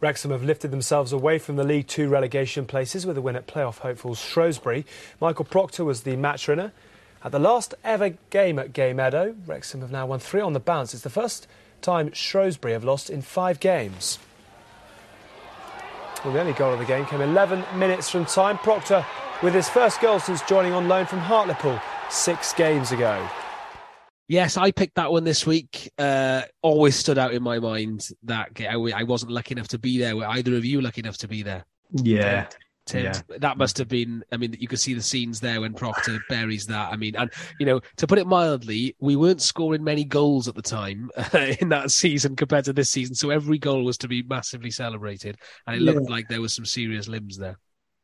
Wrexham 0.00 0.30
have 0.30 0.44
lifted 0.44 0.72
themselves 0.72 1.12
away 1.12 1.38
from 1.38 1.56
the 1.56 1.64
League 1.64 1.86
Two 1.86 2.08
relegation 2.08 2.66
places 2.66 3.06
with 3.06 3.16
a 3.16 3.22
win 3.22 3.36
at 3.36 3.46
playoff 3.46 3.78
hopefuls 3.78 4.18
Shrewsbury. 4.18 4.84
Michael 5.20 5.46
Proctor 5.46 5.84
was 5.84 6.02
the 6.02 6.16
match 6.16 6.48
winner. 6.48 6.72
At 7.24 7.32
the 7.32 7.38
last 7.38 7.74
ever 7.82 8.10
game 8.30 8.58
at 8.58 8.72
Gay 8.72 8.92
Meadow, 8.92 9.34
Wrexham 9.46 9.80
have 9.80 9.90
now 9.90 10.06
won 10.06 10.18
three 10.18 10.40
on 10.40 10.52
the 10.52 10.60
bounce. 10.60 10.92
It's 10.92 11.02
the 11.02 11.08
first 11.08 11.46
time 11.80 12.12
Shrewsbury 12.12 12.72
have 12.74 12.84
lost 12.84 13.08
in 13.08 13.22
five 13.22 13.58
games. 13.58 14.18
Well, 16.26 16.34
the 16.34 16.40
only 16.40 16.54
goal 16.54 16.72
of 16.72 16.80
the 16.80 16.84
game 16.84 17.06
came 17.06 17.20
11 17.20 17.64
minutes 17.76 18.10
from 18.10 18.24
time. 18.24 18.58
Proctor 18.58 19.06
with 19.44 19.54
his 19.54 19.68
first 19.68 20.00
goal 20.00 20.18
since 20.18 20.42
joining 20.42 20.72
on 20.72 20.88
loan 20.88 21.06
from 21.06 21.20
Hartlepool 21.20 21.78
six 22.10 22.52
games 22.52 22.90
ago. 22.90 23.24
Yes, 24.26 24.56
I 24.56 24.72
picked 24.72 24.96
that 24.96 25.12
one 25.12 25.22
this 25.22 25.46
week. 25.46 25.88
Uh, 25.96 26.42
always 26.62 26.96
stood 26.96 27.16
out 27.16 27.32
in 27.32 27.44
my 27.44 27.60
mind 27.60 28.08
that 28.24 28.60
I 28.60 29.04
wasn't 29.04 29.30
lucky 29.30 29.52
enough 29.52 29.68
to 29.68 29.78
be 29.78 29.98
there. 29.98 30.16
Were 30.16 30.26
either 30.26 30.56
of 30.56 30.64
you 30.64 30.80
lucky 30.80 31.00
enough 31.00 31.16
to 31.18 31.28
be 31.28 31.44
there? 31.44 31.64
Yeah, 31.92 32.48
yeah. 32.94 33.20
That 33.38 33.58
must 33.58 33.78
have 33.78 33.88
been. 33.88 34.24
I 34.32 34.36
mean, 34.36 34.56
you 34.58 34.68
could 34.68 34.78
see 34.78 34.94
the 34.94 35.02
scenes 35.02 35.40
there 35.40 35.60
when 35.60 35.74
Proctor 35.74 36.18
buries 36.28 36.66
that. 36.66 36.92
I 36.92 36.96
mean, 36.96 37.16
and 37.16 37.30
you 37.58 37.66
know, 37.66 37.80
to 37.96 38.06
put 38.06 38.18
it 38.18 38.26
mildly, 38.26 38.94
we 39.00 39.16
weren't 39.16 39.42
scoring 39.42 39.82
many 39.82 40.04
goals 40.04 40.48
at 40.48 40.54
the 40.54 40.62
time 40.62 41.10
uh, 41.16 41.38
in 41.60 41.68
that 41.70 41.90
season 41.90 42.36
compared 42.36 42.64
to 42.66 42.72
this 42.72 42.90
season. 42.90 43.14
So 43.14 43.30
every 43.30 43.58
goal 43.58 43.84
was 43.84 43.98
to 43.98 44.08
be 44.08 44.22
massively 44.22 44.70
celebrated, 44.70 45.36
and 45.66 45.76
it 45.76 45.82
yeah. 45.82 45.92
looked 45.92 46.10
like 46.10 46.28
there 46.28 46.40
was 46.40 46.54
some 46.54 46.64
serious 46.64 47.08
limbs 47.08 47.36
there. 47.36 47.58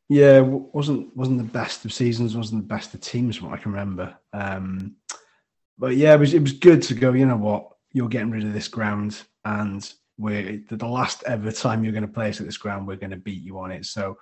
Yeah, 0.09 0.41
wasn't 0.41 1.16
wasn't 1.16 1.39
the 1.39 1.45
best 1.45 1.85
of 1.85 1.93
seasons, 1.93 2.37
wasn't 2.37 2.62
the 2.62 2.74
best 2.74 2.93
of 2.95 3.01
teams, 3.01 3.37
from 3.37 3.51
what 3.51 3.59
I 3.59 3.62
can 3.62 3.72
remember. 3.72 4.16
Um, 4.33 4.97
but 5.78 5.97
yeah, 5.97 6.14
it 6.14 6.20
was 6.20 6.35
it 6.35 6.43
was 6.43 6.53
good 6.53 6.83
to 6.83 6.95
go. 6.95 7.12
You 7.12 7.26
know 7.26 7.37
what? 7.37 7.68
You're 7.93 8.09
getting 8.09 8.30
rid 8.30 8.45
of 8.45 8.53
this 8.53 8.68
ground, 8.68 9.22
and 9.45 9.91
we're 10.18 10.62
the 10.68 10.87
last 10.87 11.22
ever 11.24 11.51
time 11.53 11.83
you're 11.83 11.93
going 11.93 12.07
to 12.07 12.12
play 12.12 12.28
us 12.28 12.41
at 12.41 12.47
this 12.47 12.57
ground. 12.57 12.87
We're 12.87 12.97
going 12.97 13.11
to 13.11 13.16
beat 13.16 13.43
you 13.43 13.59
on 13.59 13.70
it. 13.70 13.87
So 13.87 14.18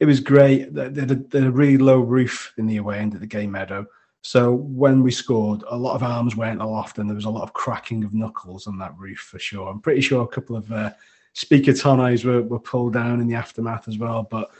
it 0.00 0.06
was 0.06 0.18
great. 0.18 0.74
They 0.74 0.84
had, 0.84 1.10
a, 1.10 1.14
they 1.14 1.38
had 1.38 1.48
a 1.48 1.52
really 1.52 1.76
low 1.76 2.00
roof 2.00 2.54
in 2.56 2.66
the 2.66 2.78
away 2.78 2.98
end 2.98 3.14
of 3.14 3.20
the 3.20 3.26
Gay 3.26 3.46
Meadow. 3.46 3.86
So 4.22 4.52
when 4.52 5.02
we 5.02 5.10
scored, 5.10 5.62
a 5.68 5.76
lot 5.76 5.94
of 5.94 6.02
arms 6.02 6.36
went 6.36 6.60
aloft 6.60 6.98
and 6.98 7.08
there 7.08 7.14
was 7.14 7.26
a 7.26 7.30
lot 7.30 7.42
of 7.42 7.52
cracking 7.52 8.02
of 8.04 8.14
knuckles 8.14 8.66
on 8.66 8.78
that 8.78 8.96
roof 8.98 9.18
for 9.18 9.38
sure. 9.38 9.68
I'm 9.68 9.80
pretty 9.80 10.00
sure 10.00 10.22
a 10.22 10.28
couple 10.28 10.56
of 10.56 10.70
uh, 10.72 10.90
speaker 11.34 11.72
tannoys 11.72 12.24
were, 12.24 12.42
were 12.42 12.58
pulled 12.58 12.94
down 12.94 13.20
in 13.20 13.28
the 13.28 13.34
aftermath 13.34 13.88
as 13.88 13.98
well. 13.98 14.26
But 14.30 14.50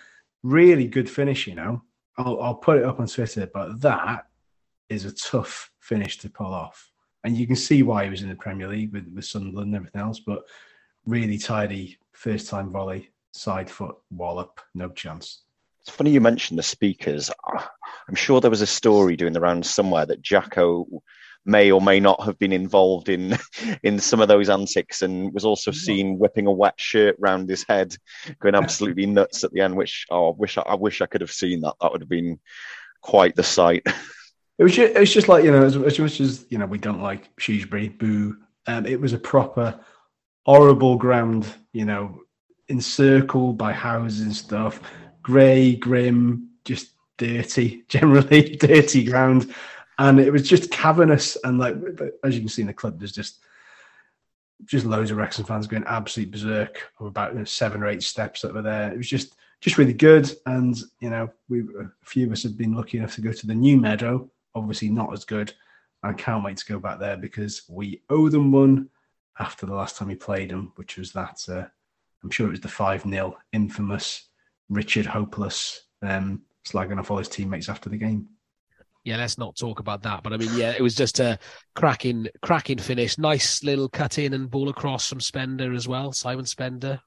really 0.43 0.87
good 0.87 1.09
finish, 1.09 1.47
you 1.47 1.55
know. 1.55 1.83
I'll, 2.19 2.41
I'll 2.41 2.55
put 2.55 2.79
it 2.79 2.85
up 2.85 3.01
on 3.01 3.07
Twitter, 3.07 3.51
but 3.53 3.81
that 3.81 4.27
is 4.89 5.07
a 5.07 5.13
tough 5.13 5.71
finish 5.79 6.19
to 6.19 6.31
pull 6.31 6.53
off. 6.53 6.91
And 7.25 7.37
you 7.37 7.47
can 7.47 7.57
see 7.57 7.83
why 7.83 8.05
he 8.05 8.11
was 8.11 8.23
in 8.23 8.29
the 8.29 8.35
Premier 8.35 8.69
League 8.69 8.93
with, 8.93 9.11
with 9.15 9.25
Sunderland 9.25 9.69
and 9.69 9.77
everything 9.77 10.01
else, 10.01 10.21
but 10.21 10.43
really 11.07 11.39
tidy 11.39 11.99
first 12.13 12.49
time 12.49 12.71
volley 12.71 13.11
side 13.33 13.71
foot 13.71 13.97
wallop, 14.11 14.61
no 14.75 14.89
chance. 14.91 15.43
It's 15.81 15.91
funny 15.91 16.11
you 16.11 16.21
mentioned 16.21 16.59
the 16.59 16.63
speakers. 16.63 17.31
I'm 18.09 18.15
sure 18.15 18.41
there 18.41 18.51
was 18.51 18.61
a 18.61 18.67
story 18.67 19.17
doing 19.17 19.33
the 19.33 19.41
rounds 19.41 19.71
somewhere 19.71 20.07
that 20.07 20.23
Jacko 20.23 20.87
may 21.47 21.71
or 21.71 21.81
may 21.81 21.99
not 22.01 22.23
have 22.23 22.39
been 22.39 22.53
involved 22.53 23.09
in 23.09 23.37
in 23.83 23.99
some 23.99 24.21
of 24.21 24.29
those 24.29 24.51
antics 24.51 25.03
and 25.03 25.33
was 25.33 25.45
also 25.45 25.71
seen 25.71 26.19
whipping 26.19 26.47
a 26.47 26.53
wet 26.53 26.79
shirt 26.79 27.17
round 27.19 27.49
his 27.49 27.65
head, 27.69 27.97
going 28.41 28.55
absolutely 28.57 29.07
nuts 29.07 29.45
at 29.45 29.53
the 29.53 29.61
end. 29.61 29.77
Which 29.77 30.07
oh, 30.11 30.33
I 30.33 30.35
wish 30.37 30.59
I, 30.59 30.63
I 30.63 30.75
wish 30.75 31.01
I 31.01 31.07
could 31.07 31.23
have 31.23 31.33
seen 31.33 31.63
that. 31.63 31.75
That 31.81 31.93
would 31.93 32.03
have 32.03 32.09
been 32.09 32.39
quite 33.01 33.37
the 33.37 33.43
sight. 33.43 33.87
It 34.59 34.65
was 34.65 34.77
just, 34.77 34.95
it 34.95 35.01
was 35.01 35.15
just 35.15 35.27
like 35.27 35.43
you 35.43 35.51
know 35.51 35.65
as, 35.65 35.75
as 35.75 35.99
much 35.99 36.21
as 36.21 36.45
you 36.51 36.59
know 36.59 36.67
we 36.67 36.77
don't 36.77 37.01
like 37.01 37.31
Shrewsbury, 37.39 37.89
boo. 37.89 38.37
Um, 38.67 38.85
it 38.85 39.01
was 39.01 39.15
a 39.15 39.19
proper 39.19 39.81
horrible 40.45 40.97
ground. 40.97 41.47
You 41.73 41.87
know, 41.87 42.21
encircled 42.71 43.59
by 43.59 43.73
houses 43.73 44.21
and 44.23 44.35
stuff, 44.35 44.81
grey, 45.23 45.77
grim, 45.77 46.49
just 46.65 46.93
dirty, 47.19 47.85
generally 47.89 48.57
dirty 48.57 49.05
ground. 49.05 49.55
And 49.99 50.19
it 50.19 50.33
was 50.33 50.49
just 50.49 50.71
cavernous. 50.71 51.37
And 51.45 51.59
like, 51.59 51.75
as 52.25 52.35
you 52.35 52.41
can 52.41 52.49
see 52.49 52.63
in 52.63 52.69
the 52.69 52.75
clip, 52.75 52.99
there's 52.99 53.13
just 53.13 53.41
just 54.67 54.85
loads 54.85 55.11
of 55.11 55.17
Wrexham 55.17 55.45
fans 55.45 55.67
going 55.67 55.85
absolute 55.85 56.31
berserk 56.31 56.91
of 57.01 57.07
about 57.07 57.33
you 57.33 57.39
know, 57.39 57.45
seven 57.45 57.83
or 57.83 57.89
eight 57.89 58.03
steps 58.03 58.45
over 58.45 58.61
there. 58.61 58.93
It 58.93 58.97
was 58.97 59.09
just 59.09 59.37
just 59.61 59.79
really 59.79 59.93
good. 59.93 60.31
And 60.47 60.79
you 61.01 61.11
know, 61.11 61.31
we 61.49 61.61
a 61.61 61.91
few 62.03 62.27
of 62.27 62.33
us 62.33 62.43
have 62.43 62.57
been 62.57 62.75
lucky 62.75 62.99
enough 62.99 63.15
to 63.15 63.21
go 63.21 63.33
to 63.33 63.47
the 63.47 63.55
new 63.55 63.77
meadow. 63.77 64.31
Obviously, 64.55 64.89
not 64.89 65.13
as 65.13 65.25
good. 65.25 65.53
I 66.03 66.13
can't 66.15 66.45
wait 66.45 66.57
to 66.59 66.67
go 66.67 66.79
back 66.79 66.99
there 66.99 67.17
because 67.17 67.63
we 67.69 68.03
owe 68.09 68.29
them 68.29 68.53
one 68.53 68.89
after 69.39 69.67
the 69.67 69.75
last 69.75 69.97
time 69.97 70.09
we 70.09 70.15
played 70.15 70.51
them, 70.51 70.73
which 70.77 70.97
was 70.97 71.13
that 71.13 71.45
uh, 71.49 71.65
I'm 72.23 72.31
sure 72.31 72.47
it 72.49 72.51
was 72.51 72.61
the 72.61 72.69
5 72.69 73.03
0 73.03 73.37
infamous 73.53 74.29
Richard 74.69 75.07
Hopeless 75.07 75.83
um, 76.03 76.43
slagging 76.67 76.99
off 76.99 77.11
all 77.11 77.19
his 77.19 77.29
teammates 77.29 77.69
after 77.69 77.89
the 77.89 77.97
game. 77.97 78.29
Yeah, 79.05 79.17
let's 79.17 79.39
not 79.39 79.57
talk 79.57 79.81
about 79.81 80.03
that. 80.03 80.23
But 80.23 80.33
I 80.35 80.37
mean, 80.37 80.51
yeah, 80.55 80.73
it 80.73 80.83
was 80.83 80.95
just 80.95 81.21
a 81.21 81.39
cracking, 81.75 82.29
cracking 82.43 82.79
finish. 82.79 83.17
Nice 83.17 83.65
little 83.65 83.89
cut 83.89 84.19
in 84.19 84.35
and 84.35 84.51
ball 84.51 84.69
across 84.69 85.09
from 85.09 85.21
Spender 85.21 85.73
as 85.73 85.89
well, 85.89 86.13
Simon 86.13 86.45
Spender. 86.45 87.01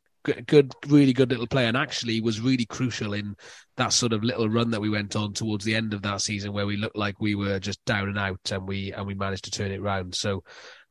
good, 0.48 0.74
really 0.88 1.14
good 1.14 1.30
little 1.30 1.46
play, 1.46 1.68
and 1.68 1.78
actually 1.78 2.20
was 2.20 2.42
really 2.42 2.66
crucial 2.66 3.14
in 3.14 3.36
that 3.78 3.94
sort 3.94 4.14
of 4.14 4.24
little 4.24 4.50
run 4.50 4.72
that 4.72 4.82
we 4.82 4.90
went 4.90 5.16
on 5.16 5.34
towards 5.34 5.66
the 5.66 5.76
end 5.76 5.94
of 5.94 6.02
that 6.02 6.22
season, 6.22 6.52
where 6.52 6.66
we 6.66 6.78
looked 6.78 6.98
like 6.98 7.20
we 7.20 7.36
were 7.36 7.60
just 7.60 7.84
down 7.86 8.10
and 8.10 8.18
out, 8.18 8.52
and 8.52 8.68
we 8.68 8.92
and 8.92 9.06
we 9.06 9.14
managed 9.14 9.44
to 9.46 9.52
turn 9.52 9.72
it 9.72 9.82
round. 9.82 10.16
So 10.16 10.44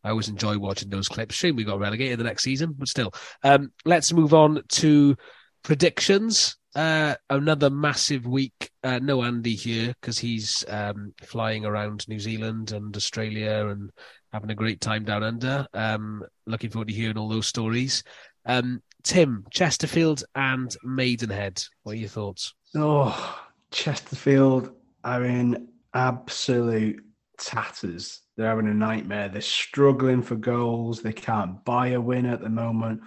I 0.04 0.10
always 0.10 0.28
enjoy 0.28 0.58
watching 0.58 0.88
those 0.88 1.08
clips. 1.08 1.34
Shame 1.34 1.56
we 1.56 1.64
got 1.64 1.78
relegated 1.78 2.18
the 2.18 2.24
next 2.24 2.42
season, 2.42 2.74
but 2.76 2.88
still. 2.88 3.12
Um, 3.42 3.72
let's 3.84 4.12
move 4.12 4.34
on 4.34 4.62
to 4.70 5.16
predictions. 5.62 6.56
Uh, 6.74 7.14
another 7.28 7.68
massive 7.68 8.26
week. 8.26 8.70
Uh, 8.82 8.98
no 9.02 9.22
Andy 9.22 9.54
here 9.54 9.94
because 10.00 10.18
he's 10.18 10.64
um, 10.68 11.12
flying 11.22 11.64
around 11.64 12.08
New 12.08 12.18
Zealand 12.18 12.72
and 12.72 12.96
Australia 12.96 13.68
and 13.68 13.90
having 14.32 14.50
a 14.50 14.54
great 14.54 14.80
time 14.80 15.04
down 15.04 15.22
under. 15.22 15.66
Um, 15.74 16.24
looking 16.46 16.70
forward 16.70 16.88
to 16.88 16.94
hearing 16.94 17.18
all 17.18 17.28
those 17.28 17.46
stories. 17.46 18.02
Um, 18.46 18.82
Tim, 19.02 19.44
Chesterfield 19.50 20.24
and 20.34 20.74
Maidenhead. 20.82 21.62
What 21.82 21.92
are 21.92 21.96
your 21.98 22.08
thoughts? 22.08 22.54
Oh, 22.74 23.40
Chesterfield 23.70 24.74
are 25.04 25.24
in 25.24 25.68
absolute 25.92 27.04
tatters. 27.42 28.20
They're 28.36 28.48
having 28.48 28.68
a 28.68 28.74
nightmare. 28.74 29.28
They're 29.28 29.40
struggling 29.40 30.22
for 30.22 30.36
goals. 30.36 31.02
They 31.02 31.12
can't 31.12 31.62
buy 31.64 31.88
a 31.88 32.00
win 32.00 32.26
at 32.26 32.40
the 32.40 32.48
moment. 32.48 33.02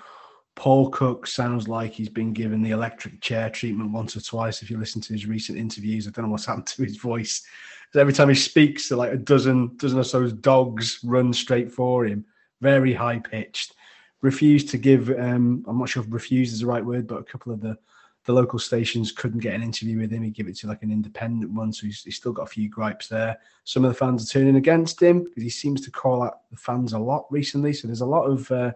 Paul 0.56 0.90
Cook 0.90 1.28
sounds 1.28 1.68
like 1.68 1.92
he's 1.92 2.10
been 2.10 2.32
given 2.32 2.62
the 2.62 2.72
electric 2.72 3.22
chair 3.22 3.50
treatment 3.50 3.92
once 3.92 4.16
or 4.16 4.22
twice. 4.22 4.62
If 4.62 4.70
you 4.70 4.78
listen 4.78 5.02
to 5.02 5.14
his 5.14 5.26
recent 5.26 5.58
interviews, 5.58 6.08
I 6.08 6.12
don't 6.12 6.26
know 6.26 6.32
what's 6.32 6.46
happened 6.46 6.68
to 6.68 6.84
his 6.84 6.98
voice. 6.98 7.46
Every 7.94 8.14
time 8.14 8.30
he 8.30 8.36
speaks, 8.36 8.92
like 8.92 9.14
a 9.14 9.18
dozen, 9.18 9.76
dozen 9.78 10.00
or 10.00 10.04
so 10.04 10.28
dogs 10.28 11.00
run 11.04 11.34
straight 11.34 11.72
for 11.72 12.06
him. 12.06 12.26
Very 12.62 12.94
high 12.94 13.20
pitched. 13.20 13.76
Refused 14.22 14.70
to 14.70 14.78
give. 14.78 15.10
Um, 15.10 15.64
I'm 15.68 15.78
not 15.78 15.90
sure 15.90 16.04
if 16.04 16.12
"refused" 16.12 16.54
is 16.54 16.62
the 16.62 16.66
right 16.66 16.84
word, 16.84 17.08
but 17.08 17.20
a 17.20 17.24
couple 17.24 17.54
of 17.54 17.62
the 17.62 17.78
the 18.26 18.34
local 18.34 18.60
stations 18.60 19.12
couldn't 19.12 19.40
get 19.40 19.54
an 19.54 19.64
interview 19.64 20.00
with 20.00 20.12
him. 20.12 20.24
He 20.24 20.32
give 20.32 20.48
it 20.48 20.58
to 20.58 20.68
like 20.68 20.82
an 20.82 20.92
independent 20.92 21.52
one, 21.52 21.72
so 21.72 21.86
he's, 21.86 22.04
he's, 22.04 22.18
still 22.18 22.34
got 22.34 22.44
a 22.44 22.48
few 22.48 22.68
gripes 22.68 23.08
there. 23.08 23.38
Some 23.64 23.86
of 23.86 23.92
the 23.92 23.98
fans 23.98 24.24
are 24.24 24.34
turning 24.34 24.56
against 24.56 25.02
him 25.02 25.24
because 25.24 25.44
he 25.44 25.50
seems 25.50 25.82
to 25.82 25.92
call 25.92 26.24
out 26.24 26.50
the 26.50 26.58
fans 26.58 26.94
a 26.94 27.00
lot 27.00 27.28
recently. 27.30 27.72
So 27.72 27.88
there's 27.88 28.02
a 28.02 28.06
lot 28.06 28.26
of 28.26 28.52
uh, 28.52 28.72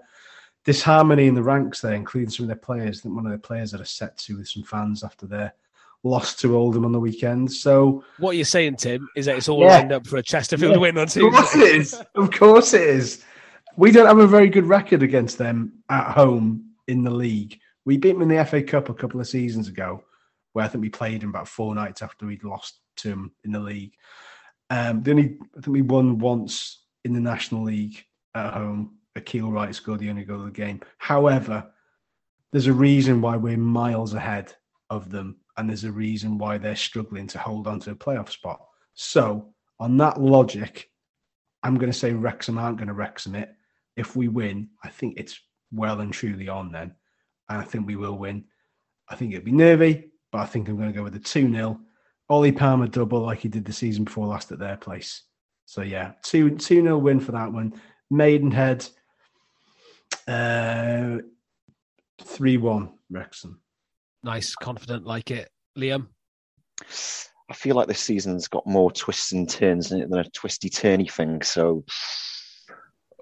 disharmony 0.65 1.27
in 1.27 1.33
the 1.33 1.43
ranks 1.43 1.81
there, 1.81 1.93
including 1.93 2.29
some 2.29 2.43
of 2.43 2.47
their 2.47 2.57
players. 2.57 2.99
I 2.99 3.01
think 3.01 3.15
one 3.15 3.25
of 3.25 3.31
the 3.31 3.39
players 3.39 3.71
that 3.71 3.81
are 3.81 3.85
set 3.85 4.17
to 4.19 4.37
with 4.37 4.47
some 4.47 4.63
fans 4.63 5.03
after 5.03 5.25
their 5.25 5.53
loss 6.03 6.35
to 6.35 6.55
Oldham 6.55 6.85
on 6.85 6.91
the 6.91 6.99
weekend. 6.99 7.51
So 7.51 8.03
what 8.19 8.35
you're 8.35 8.45
saying, 8.45 8.75
Tim, 8.75 9.09
is 9.15 9.25
that 9.25 9.37
it's 9.37 9.49
all 9.49 9.61
yeah. 9.61 9.79
lined 9.79 9.91
up 9.91 10.05
for 10.05 10.17
a 10.17 10.23
Chesterfield 10.23 10.75
yeah. 10.75 10.79
win 10.79 10.97
on 10.97 11.07
Tuesday. 11.07 11.27
Of 11.27 11.33
course 11.33 11.55
it 11.55 11.75
is. 11.75 12.01
Of 12.15 12.31
course 12.31 12.73
it 12.73 12.81
is. 12.81 13.23
We 13.77 13.91
don't 13.91 14.07
have 14.07 14.19
a 14.19 14.27
very 14.27 14.49
good 14.49 14.65
record 14.65 15.03
against 15.03 15.37
them 15.37 15.73
at 15.89 16.11
home 16.11 16.71
in 16.87 17.03
the 17.03 17.11
league. 17.11 17.59
We 17.85 17.97
beat 17.97 18.13
them 18.13 18.21
in 18.21 18.27
the 18.27 18.45
FA 18.45 18.61
Cup 18.61 18.89
a 18.89 18.93
couple 18.93 19.19
of 19.19 19.27
seasons 19.27 19.67
ago, 19.67 20.03
where 20.53 20.65
I 20.65 20.67
think 20.67 20.81
we 20.81 20.89
played 20.89 21.21
them 21.21 21.29
about 21.29 21.47
four 21.47 21.73
nights 21.75 22.01
after 22.01 22.25
we'd 22.25 22.43
lost 22.43 22.81
to 22.97 23.09
them 23.09 23.31
in 23.43 23.51
the 23.51 23.59
league. 23.59 23.93
Um, 24.69 25.01
the 25.01 25.11
only 25.11 25.37
I 25.57 25.61
think 25.61 25.67
we 25.67 25.81
won 25.81 26.19
once 26.19 26.85
in 27.03 27.13
the 27.13 27.19
National 27.19 27.63
League 27.63 28.03
at 28.35 28.53
home. 28.53 28.97
Akil 29.15 29.51
Wright 29.51 29.73
scored 29.73 29.99
the 29.99 30.09
only 30.09 30.23
goal 30.23 30.41
of 30.41 30.45
the 30.45 30.51
game. 30.51 30.81
However, 30.97 31.71
there's 32.51 32.67
a 32.67 32.73
reason 32.73 33.21
why 33.21 33.35
we're 33.37 33.57
miles 33.57 34.13
ahead 34.13 34.53
of 34.89 35.09
them, 35.09 35.37
and 35.57 35.67
there's 35.69 35.83
a 35.83 35.91
reason 35.91 36.37
why 36.37 36.57
they're 36.57 36.75
struggling 36.75 37.27
to 37.27 37.39
hold 37.39 37.67
on 37.67 37.79
to 37.81 37.91
a 37.91 37.95
playoff 37.95 38.29
spot. 38.29 38.63
So, 38.93 39.53
on 39.79 39.97
that 39.97 40.21
logic, 40.21 40.89
I'm 41.63 41.75
going 41.75 41.91
to 41.91 41.97
say 41.97 42.13
Wrexham 42.13 42.57
aren't 42.57 42.77
going 42.77 42.87
to 42.87 42.93
Wrexham 42.93 43.35
it. 43.35 43.49
If 43.95 44.15
we 44.15 44.27
win, 44.27 44.69
I 44.83 44.89
think 44.89 45.15
it's 45.17 45.39
well 45.71 46.01
and 46.01 46.13
truly 46.13 46.47
on 46.47 46.71
then 46.71 46.95
and 47.49 47.59
I 47.59 47.63
think 47.63 47.87
we 47.87 47.95
will 47.95 48.17
win. 48.17 48.45
I 49.09 49.15
think 49.15 49.33
it'll 49.33 49.45
be 49.45 49.51
nervy, 49.51 50.11
but 50.31 50.39
I 50.39 50.45
think 50.45 50.69
I'm 50.69 50.77
going 50.77 50.91
to 50.91 50.97
go 50.97 51.03
with 51.03 51.15
a 51.15 51.19
2 51.19 51.51
0. 51.51 51.79
Ollie 52.29 52.51
Palmer 52.51 52.87
double 52.87 53.21
like 53.21 53.39
he 53.39 53.49
did 53.49 53.65
the 53.65 53.73
season 53.73 54.03
before 54.03 54.27
last 54.27 54.51
at 54.51 54.59
their 54.59 54.77
place. 54.77 55.23
So 55.65 55.81
yeah, 55.81 56.13
2 56.23 56.57
2 56.57 56.57
0 56.83 56.97
win 56.97 57.19
for 57.19 57.31
that 57.31 57.51
one. 57.51 57.73
Maidenhead, 58.11 58.87
uh, 60.27 61.17
3 62.21 62.57
1, 62.57 62.89
Wrexham. 63.09 63.61
Nice, 64.23 64.55
confident, 64.55 65.05
like 65.05 65.31
it. 65.31 65.49
Liam? 65.77 66.07
I 67.49 67.53
feel 67.53 67.75
like 67.75 67.87
this 67.87 67.99
season's 67.99 68.47
got 68.47 68.67
more 68.67 68.91
twists 68.91 69.31
and 69.31 69.49
turns 69.49 69.91
in 69.91 70.01
it 70.01 70.09
than 70.09 70.19
a 70.19 70.29
twisty 70.29 70.69
turny 70.69 71.11
thing. 71.11 71.41
So, 71.41 71.83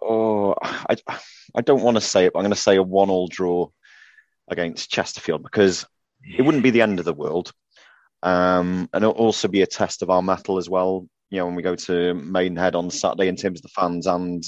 oh, 0.02 0.56
I, 0.62 0.98
I 1.56 1.62
don't 1.62 1.84
want 1.84 1.96
to 1.96 2.02
say 2.02 2.26
it, 2.26 2.34
but 2.34 2.40
I'm 2.40 2.44
going 2.44 2.54
to 2.54 2.60
say 2.60 2.76
a 2.76 2.84
one 2.84 3.10
all 3.10 3.28
draw 3.28 3.70
against 4.48 4.90
Chesterfield 4.90 5.44
because 5.44 5.86
it 6.24 6.42
wouldn't 6.42 6.64
be 6.64 6.72
the 6.72 6.82
end 6.82 7.00
of 7.00 7.06
the 7.06 7.14
world. 7.14 7.52
Um, 8.24 8.90
and 8.94 9.04
it'll 9.04 9.16
also 9.16 9.48
be 9.48 9.62
a 9.62 9.68
test 9.68 10.02
of 10.02 10.10
our 10.10 10.22
mettle 10.22 10.58
as 10.58 10.70
well. 10.70 11.08
You 11.30 11.40
know, 11.40 11.46
when 11.46 11.56
we 11.56 11.64
go 11.64 11.76
to 11.76 12.14
Maidenhead 12.14 12.76
on 12.76 12.90
Saturday 12.90 13.28
in 13.28 13.36
terms 13.36 13.60
of 13.60 13.64
the 13.64 13.70
fans 13.70 14.08
and 14.08 14.44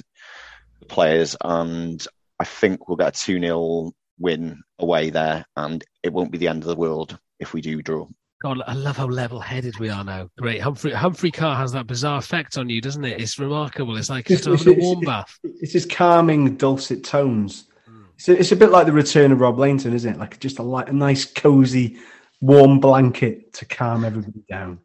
the 0.79 0.85
players. 0.85 1.35
And 1.43 2.05
I 2.39 2.45
think 2.45 2.87
we'll 2.87 2.97
get 2.97 3.15
a 3.15 3.25
2 3.25 3.39
0 3.39 3.91
win 4.17 4.61
away 4.79 5.09
there. 5.09 5.45
And 5.55 5.83
it 6.03 6.13
won't 6.13 6.31
be 6.31 6.37
the 6.37 6.47
end 6.47 6.63
of 6.63 6.69
the 6.69 6.75
world 6.75 7.17
if 7.39 7.53
we 7.53 7.61
do 7.61 7.81
draw. 7.81 8.07
God, 8.41 8.61
I 8.65 8.73
love 8.73 8.95
how 8.95 9.05
level-headed 9.05 9.79
we 9.79 9.89
are 9.89 10.03
now. 10.05 10.29
Great, 10.37 10.61
Humphrey 10.61 10.93
Humphrey 10.93 11.29
Ker 11.29 11.53
has 11.55 11.73
that 11.73 11.87
bizarre 11.87 12.19
effect 12.19 12.57
on 12.57 12.69
you, 12.69 12.79
doesn't 12.79 13.03
it? 13.03 13.19
It's 13.19 13.37
remarkable. 13.37 13.97
It's 13.97 14.09
like 14.09 14.31
it's, 14.31 14.45
just 14.45 14.63
having 14.63 14.81
a 14.81 14.85
warm 14.85 15.01
bath. 15.01 15.37
It's 15.43 15.73
just 15.73 15.89
calming, 15.89 16.55
dulcet 16.55 17.03
tones 17.03 17.65
it's 18.19 18.27
a, 18.27 18.37
it's 18.37 18.51
a 18.51 18.55
bit 18.57 18.69
like 18.69 18.85
the 18.85 18.91
return 18.91 19.31
of 19.31 19.39
Rob 19.39 19.57
Lainton, 19.57 19.93
isn't 19.93 20.15
it? 20.15 20.19
Like 20.19 20.41
just 20.41 20.59
a, 20.59 20.63
like 20.63 20.89
a 20.89 20.93
nice, 20.93 21.23
cozy, 21.23 21.97
warm 22.41 22.81
blanket 22.81 23.53
to 23.53 23.65
calm 23.65 24.03
everybody 24.03 24.43
down. 24.49 24.79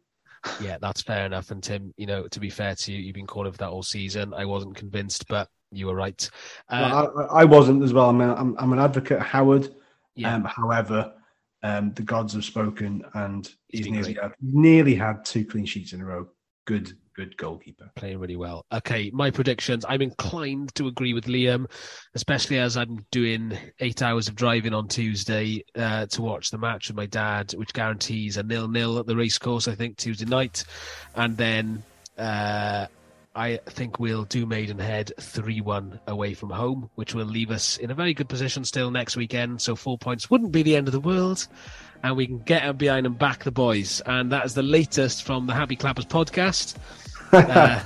Yeah, 0.61 0.77
that's 0.79 1.01
fair 1.01 1.25
enough. 1.25 1.51
And 1.51 1.61
Tim, 1.61 1.93
you 1.97 2.05
know, 2.05 2.29
to 2.29 2.39
be 2.39 2.49
fair 2.49 2.75
to 2.75 2.93
you, 2.93 2.99
you've 2.99 3.15
been 3.15 3.27
calling 3.27 3.51
for 3.51 3.57
that 3.57 3.69
all 3.69 3.83
season. 3.83 4.33
I 4.33 4.45
wasn't 4.45 4.77
convinced, 4.77 5.27
but 5.27 5.49
you 5.69 5.87
were 5.87 5.95
right. 5.95 6.29
Uh, 6.69 7.11
well, 7.13 7.27
I, 7.29 7.41
I, 7.41 7.43
wasn't 7.43 7.83
as 7.83 7.91
well. 7.91 8.07
I 8.07 8.13
mean, 8.13 8.29
I'm, 8.29 8.55
I'm 8.57 8.71
an 8.71 8.79
advocate 8.79 9.17
of 9.17 9.25
Howard. 9.25 9.75
Yeah. 10.15 10.33
Um, 10.33 10.45
however, 10.45 11.13
um, 11.61 11.91
the 11.93 12.03
gods 12.03 12.35
have 12.35 12.45
spoken, 12.45 13.03
and 13.15 13.45
he's, 13.67 13.85
he's 13.85 13.91
nearly 13.91 14.13
had, 14.13 14.31
nearly 14.41 14.95
had 14.95 15.25
two 15.25 15.43
clean 15.43 15.65
sheets 15.65 15.91
in 15.91 15.99
a 15.99 16.05
row. 16.05 16.29
Good 16.65 16.95
good 17.15 17.37
goalkeeper. 17.37 17.89
Playing 17.95 18.19
really 18.19 18.35
well. 18.35 18.65
Okay, 18.71 19.09
my 19.13 19.31
predictions. 19.31 19.85
I'm 19.87 20.01
inclined 20.01 20.75
to 20.75 20.87
agree 20.87 21.13
with 21.13 21.25
Liam, 21.25 21.65
especially 22.13 22.59
as 22.59 22.77
I'm 22.77 23.05
doing 23.11 23.57
eight 23.79 24.01
hours 24.01 24.27
of 24.27 24.35
driving 24.35 24.73
on 24.73 24.87
Tuesday 24.87 25.63
uh, 25.75 26.05
to 26.07 26.21
watch 26.21 26.51
the 26.51 26.57
match 26.57 26.89
with 26.89 26.97
my 26.97 27.05
dad, 27.05 27.53
which 27.53 27.73
guarantees 27.73 28.37
a 28.37 28.43
nil-nil 28.43 28.99
at 28.99 29.05
the 29.05 29.15
racecourse. 29.15 29.67
I 29.67 29.75
think 29.75 29.97
Tuesday 29.97 30.25
night, 30.25 30.63
and 31.15 31.37
then. 31.37 31.83
Uh, 32.17 32.87
I 33.37 33.57
think 33.65 33.99
we'll 33.99 34.23
do 34.23 34.45
Maidenhead 34.45 35.11
3 35.19 35.59
1 35.59 35.99
away 36.07 36.33
from 36.35 36.51
home, 36.51 36.89
which 36.95 37.13
will 37.13 37.25
leave 37.25 37.51
us 37.51 37.75
in 37.75 37.91
a 37.91 37.93
very 37.93 38.13
good 38.13 38.29
position 38.29 38.63
still 38.63 38.91
next 38.91 39.17
weekend. 39.17 39.61
So, 39.61 39.75
four 39.75 39.97
points 39.97 40.29
wouldn't 40.29 40.53
be 40.53 40.63
the 40.63 40.77
end 40.77 40.87
of 40.87 40.93
the 40.93 41.01
world 41.01 41.45
and 42.01 42.15
we 42.15 42.27
can 42.27 42.39
get 42.39 42.77
behind 42.77 43.05
and 43.05 43.17
back 43.17 43.43
the 43.43 43.51
boys. 43.51 44.01
And 44.05 44.31
that 44.31 44.45
is 44.45 44.53
the 44.53 44.63
latest 44.63 45.23
from 45.23 45.47
the 45.47 45.53
Happy 45.53 45.75
Clappers 45.75 46.05
podcast 46.05 46.75
uh, 47.49 47.83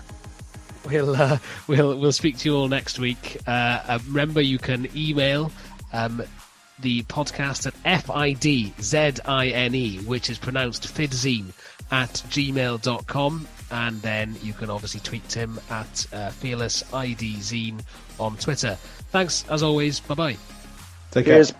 we'll 0.85 1.15
uh, 1.15 1.37
we'll 1.67 1.97
we'll 1.97 2.11
speak 2.11 2.37
to 2.39 2.49
you 2.49 2.55
all 2.55 2.67
next 2.67 2.99
week. 2.99 3.37
Uh, 3.47 3.81
uh 3.87 3.99
remember, 4.07 4.41
you 4.41 4.57
can 4.59 4.87
email 4.95 5.51
um, 5.93 6.21
the 6.79 7.03
podcast 7.03 7.67
at 7.67 7.73
f-i-d-z-i-n-e, 7.85 8.37
which 9.99 10.29
is 10.29 10.37
pronounced 10.37 10.83
fidzine 10.93 11.51
at 11.91 12.09
gmail.com. 12.09 13.47
And 13.71 14.01
then 14.01 14.35
you 14.41 14.53
can 14.53 14.69
obviously 14.71 14.99
tweet 15.01 15.31
him 15.31 15.59
at 15.69 16.07
uh, 16.11 16.31
fearless 16.31 16.83
id 16.93 17.35
zine 17.35 17.81
on 18.19 18.35
Twitter. 18.37 18.75
Thanks 19.11 19.45
as 19.49 19.61
always. 19.61 19.99
Bye 19.99 20.15
bye. 20.15 20.37
Take 21.11 21.25
care. 21.25 21.35
Cheers. 21.35 21.53